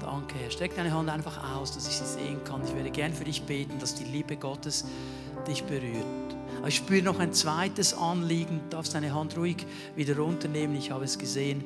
Danke, 0.01 0.35
Herr. 0.37 0.51
Streck 0.51 0.75
deine 0.75 0.93
Hand 0.93 1.09
einfach 1.09 1.55
aus, 1.55 1.73
dass 1.73 1.87
ich 1.87 1.95
sie 1.95 2.07
sehen 2.07 2.43
kann. 2.43 2.65
Ich 2.65 2.75
werde 2.75 2.91
gerne 2.91 3.15
für 3.15 3.23
dich 3.23 3.43
beten, 3.43 3.79
dass 3.79 3.95
die 3.95 4.07
Liebe 4.07 4.37
Gottes 4.37 4.87
dich 5.47 5.63
berührt. 5.63 6.30
Aber 6.59 6.69
ich 6.69 6.77
spüre 6.77 7.03
noch 7.03 7.19
ein 7.19 7.33
zweites 7.33 7.95
Anliegen. 7.95 8.61
Du 8.65 8.77
darfst 8.77 8.95
deine 8.95 9.15
Hand 9.15 9.37
ruhig 9.37 9.67
wieder 9.97 10.17
runternehmen. 10.17 10.77
Ich 10.77 10.91
habe 10.91 11.05
es 11.05 11.19
gesehen. 11.19 11.65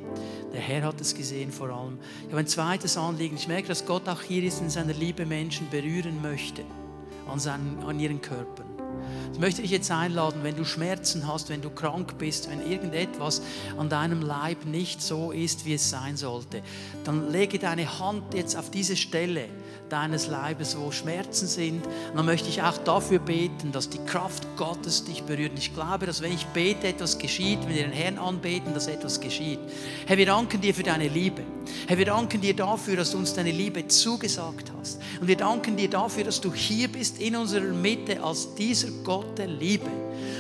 Der 0.53 0.61
Herr 0.61 0.83
hat 0.83 1.01
es 1.01 1.15
gesehen 1.15 1.51
vor 1.51 1.71
allem. 1.71 1.99
Ich 2.23 2.29
habe 2.29 2.39
ein 2.39 2.47
zweites 2.47 2.97
Anliegen. 2.97 3.37
Ich 3.37 3.49
merke, 3.49 3.69
dass 3.69 3.87
Gott 3.87 4.09
auch 4.09 4.23
hier 4.23 4.45
ist 4.45 4.61
in 4.61 4.71
seiner 4.71 4.93
Liebe 4.93 5.27
Menschen 5.27 5.69
berühren 5.71 6.23
möchte. 6.23 6.63
An, 7.27 7.41
seinen, 7.41 7.83
an 7.85 7.99
ihren 7.99 8.21
Körpern. 8.21 8.67
Ich 9.33 9.39
möchte 9.39 9.63
dich 9.63 9.71
jetzt 9.71 9.91
einladen, 9.91 10.45
wenn 10.45 10.57
du 10.57 10.65
Schmerzen 10.65 11.27
hast, 11.27 11.49
wenn 11.49 11.61
du 11.61 11.71
krank 11.71 12.19
bist, 12.19 12.49
wenn 12.51 12.71
irgendetwas 12.71 13.43
an 13.77 13.89
deinem 13.89 14.23
Leib 14.23 14.65
nicht 14.65 15.03
so 15.03 15.33
ist, 15.33 15.65
wie 15.65 15.75
es 15.75 15.91
sein 15.91 16.17
sollte, 16.17 16.63
dann 17.05 17.31
lege 17.31 17.59
deine 17.59 17.99
Hand 17.99 18.35
jetzt 18.35 18.57
auf 18.57 18.71
diese 18.71 18.97
Stelle 18.97 19.49
deines 19.89 20.27
Leibes, 20.29 20.79
wo 20.79 20.91
Schmerzen 20.91 21.47
sind. 21.47 21.87
Und 21.87 22.17
dann 22.17 22.27
möchte 22.27 22.49
ich 22.49 22.63
auch 22.63 22.79
dafür 22.79 23.19
beten, 23.19 23.73
dass 23.73 23.89
die 23.89 24.05
Kraft 24.05 24.45
Gottes 24.57 25.05
dich 25.05 25.23
berührt. 25.25 25.53
Und 25.53 25.59
ich 25.59 25.75
glaube, 25.75 26.07
dass 26.07 26.23
wenn 26.23 26.33
ich 26.33 26.47
bete, 26.47 26.89
etwas 26.89 27.19
geschieht, 27.19 27.61
wenn 27.63 27.75
wir 27.75 27.83
den 27.85 27.93
Herrn 27.93 28.19
anbeten, 28.19 28.75
dass 28.75 28.87
etwas 28.87 29.21
geschieht. 29.21 29.59
Herr, 30.07 30.17
wir 30.17 30.27
danken 30.27 30.61
dir 30.61 30.75
für 30.75 30.83
deine 30.83 31.09
Liebe. 31.09 31.43
Herr, 31.87 31.99
wir 31.99 32.07
danken 32.07 32.41
dir 32.41 32.55
dafür, 32.55 32.97
dass 32.97 33.13
du 33.13 33.19
uns 33.19 33.35
deine 33.35 33.53
Liebe 33.53 33.87
zugesagt 33.89 34.73
hast. 34.79 35.01
Und 35.21 35.29
wir 35.29 35.37
danken 35.37 35.77
dir 35.77 35.89
dafür, 35.89 36.25
dass 36.25 36.41
du 36.41 36.53
hier 36.53 36.89
bist 36.89 37.21
in 37.21 37.37
unserer 37.37 37.73
Mitte 37.73 38.23
als 38.23 38.55
dieser 38.55 38.89
Gott 39.05 39.39
der 39.39 39.47
Liebe. 39.47 39.91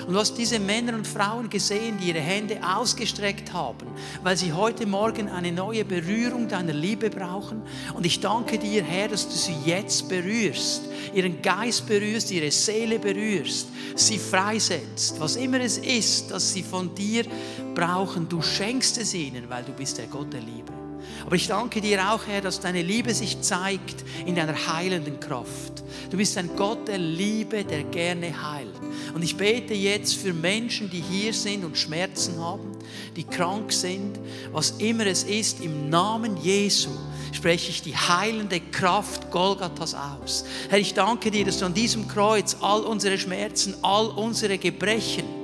Und 0.07 0.12
du 0.12 0.18
hast 0.18 0.37
diese 0.37 0.59
Männer 0.59 0.95
und 0.95 1.07
Frauen 1.07 1.49
gesehen, 1.49 1.99
die 1.99 2.09
ihre 2.09 2.20
Hände 2.20 2.61
ausgestreckt 2.62 3.53
haben, 3.53 3.87
weil 4.22 4.37
sie 4.37 4.53
heute 4.53 4.87
Morgen 4.87 5.29
eine 5.29 5.53
neue 5.53 5.85
Berührung 5.85 6.49
deiner 6.49 6.72
Liebe 6.72 7.09
brauchen. 7.09 7.62
Und 7.95 8.05
ich 8.05 8.20
danke 8.20 8.59
dir, 8.59 8.83
Herr, 8.83 9.09
dass 9.09 9.29
du 9.29 9.35
sie 9.35 9.57
jetzt 9.64 10.09
berührst, 10.09 10.83
ihren 11.14 11.41
Geist 11.41 11.87
berührst, 11.87 12.31
ihre 12.31 12.51
Seele 12.51 12.99
berührst, 12.99 13.68
sie 13.95 14.18
freisetzt. 14.18 15.18
Was 15.20 15.37
immer 15.37 15.61
es 15.61 15.79
ist, 15.79 16.31
dass 16.31 16.53
sie 16.53 16.62
von 16.62 16.95
dir 16.95 17.25
brauchen, 17.75 18.29
du 18.29 18.43
schenkst 18.43 18.99
es 18.99 19.14
ihnen, 19.14 19.49
weil 19.49 19.64
du 19.64 19.72
bist 19.72 19.99
der 19.99 20.07
Gott 20.07 20.33
der 20.33 20.41
Liebe. 20.41 20.84
Aber 21.27 21.37
ich 21.37 21.47
danke 21.47 21.81
dir 21.81 22.12
auch, 22.12 22.27
Herr, 22.27 22.41
dass 22.41 22.61
deine 22.61 22.83
Liebe 22.83 23.14
sich 23.14 23.41
zeigt 23.41 24.05
in 24.27 24.35
deiner 24.35 24.55
heilenden 24.66 25.20
Kraft. 25.20 25.83
Du 26.11 26.16
bist 26.16 26.37
ein 26.37 26.51
Gott 26.57 26.87
der 26.89 26.99
Liebe, 26.99 27.64
der 27.64 27.85
gerne 27.85 28.31
heilt. 28.51 28.75
Und 29.14 29.22
ich 29.22 29.37
bete 29.37 29.75
jetzt 29.75 30.16
für 30.16 30.35
Menschen, 30.35 30.91
die 30.91 31.01
hier 31.01 31.33
sind 31.33 31.64
und 31.64 31.79
Schmerzen 31.79 32.39
haben, 32.39 32.72
die 33.16 33.25
krank 33.25 33.72
sind, 33.72 34.18
was 34.53 34.72
immer 34.72 35.07
es 35.07 35.25
ist, 35.25 35.61
im 35.61 35.89
Namen 35.89 36.37
Jesu 36.37 36.91
spreche 37.33 37.70
ich 37.70 37.83
die 37.83 37.97
heilende 37.97 38.61
Kraft 38.61 39.31
Golgathas 39.31 39.95
aus. 39.95 40.45
Herr, 40.68 40.79
ich 40.79 40.95
danke 40.95 41.31
dir, 41.31 41.45
dass 41.45 41.59
du 41.59 41.66
an 41.66 41.75
diesem 41.75 42.07
Kreuz 42.07 42.57
all 42.61 42.83
unsere 42.83 43.18
Schmerzen, 43.18 43.75
all 43.83 44.07
unsere 44.07 44.57
Gebrechen 44.57 45.43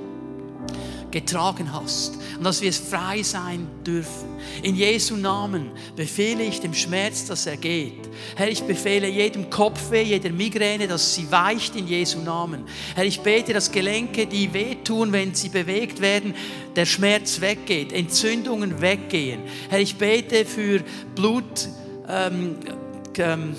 getragen 1.11 1.73
hast 1.73 2.17
und 2.37 2.43
dass 2.43 2.61
wir 2.61 2.73
frei 2.73 3.23
sein 3.23 3.67
dürfen. 3.85 4.29
In 4.63 4.75
Jesu 4.75 5.15
Namen 5.15 5.71
befehle 5.95 6.43
ich 6.43 6.59
dem 6.59 6.73
Schmerz, 6.73 7.25
dass 7.25 7.45
er 7.45 7.57
geht. 7.57 8.09
Herr, 8.35 8.49
ich 8.49 8.63
befehle 8.63 9.07
jedem 9.07 9.49
Kopfweh, 9.49 10.03
jeder 10.03 10.31
Migräne, 10.31 10.87
dass 10.87 11.15
sie 11.15 11.31
weicht 11.31 11.75
in 11.75 11.87
Jesu 11.87 12.19
Namen. 12.19 12.63
Herr, 12.95 13.05
ich 13.05 13.21
bete, 13.21 13.53
dass 13.53 13.71
Gelenke, 13.71 14.25
die 14.25 14.53
wehtun, 14.53 15.11
wenn 15.11 15.35
sie 15.35 15.49
bewegt 15.49 16.01
werden, 16.01 16.33
der 16.75 16.85
Schmerz 16.85 17.41
weggeht, 17.41 17.93
Entzündungen 17.93 18.81
weggehen. 18.81 19.41
Herr, 19.69 19.79
ich 19.79 19.97
bete 19.97 20.45
für 20.45 20.81
Blutdruck, 21.15 21.75
ähm, 22.07 22.55
ähm, 23.17 23.55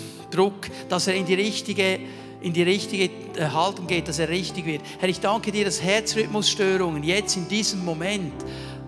dass 0.89 1.07
er 1.07 1.15
in 1.15 1.27
die 1.27 1.35
richtige 1.35 2.01
in 2.43 2.53
die 2.53 2.63
richtige 2.63 3.05
äh, 3.37 3.47
Haltung 3.47 3.87
geht, 3.87 4.09
dass 4.09 4.19
er 4.19 4.29
richtig 4.29 4.67
wird. 4.67 4.83
Herr, 4.99 5.09
ich 5.09 5.21
danke 5.21 5.53
dir, 5.53 5.65
dass 5.65 5.83
Herzrhythmusstörungen 5.83 7.03
jetzt 7.03 7.37
in 7.37 7.49
diesem 7.49 7.85
Moment 7.85 8.33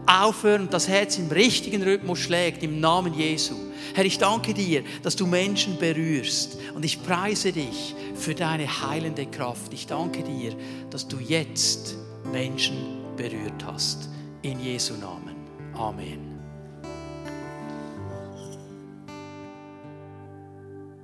aufhören 0.07 0.63
und 0.63 0.73
das 0.73 0.89
Herz 0.89 1.19
im 1.19 1.31
richtigen 1.31 1.83
Rhythmus 1.83 2.19
schlägt, 2.19 2.63
im 2.63 2.81
Namen 2.81 3.15
Jesu. 3.15 3.55
Herr, 3.95 4.05
ich 4.05 4.19
danke 4.19 4.55
dir, 4.55 4.83
dass 5.03 5.17
du 5.17 5.27
Menschen 5.27 5.79
berührst 5.79 6.59
und 6.75 6.85
ich 6.85 7.03
preise 7.03 7.53
dich 7.53 7.95
für 8.15 8.35
deine 8.35 8.67
heilende 8.67 9.27
Kraft. 9.27 9.73
Ich 9.73 9.87
danke 9.87 10.23
dir, 10.23 10.55
dass 10.91 11.07
du 11.07 11.19
jetzt 11.19 11.97
Menschen 12.33 12.77
berührt 13.17 13.65
hast. 13.67 14.09
In 14.43 14.61
Jesu 14.61 14.95
Namen. 14.95 15.35
Amen. 15.75 16.34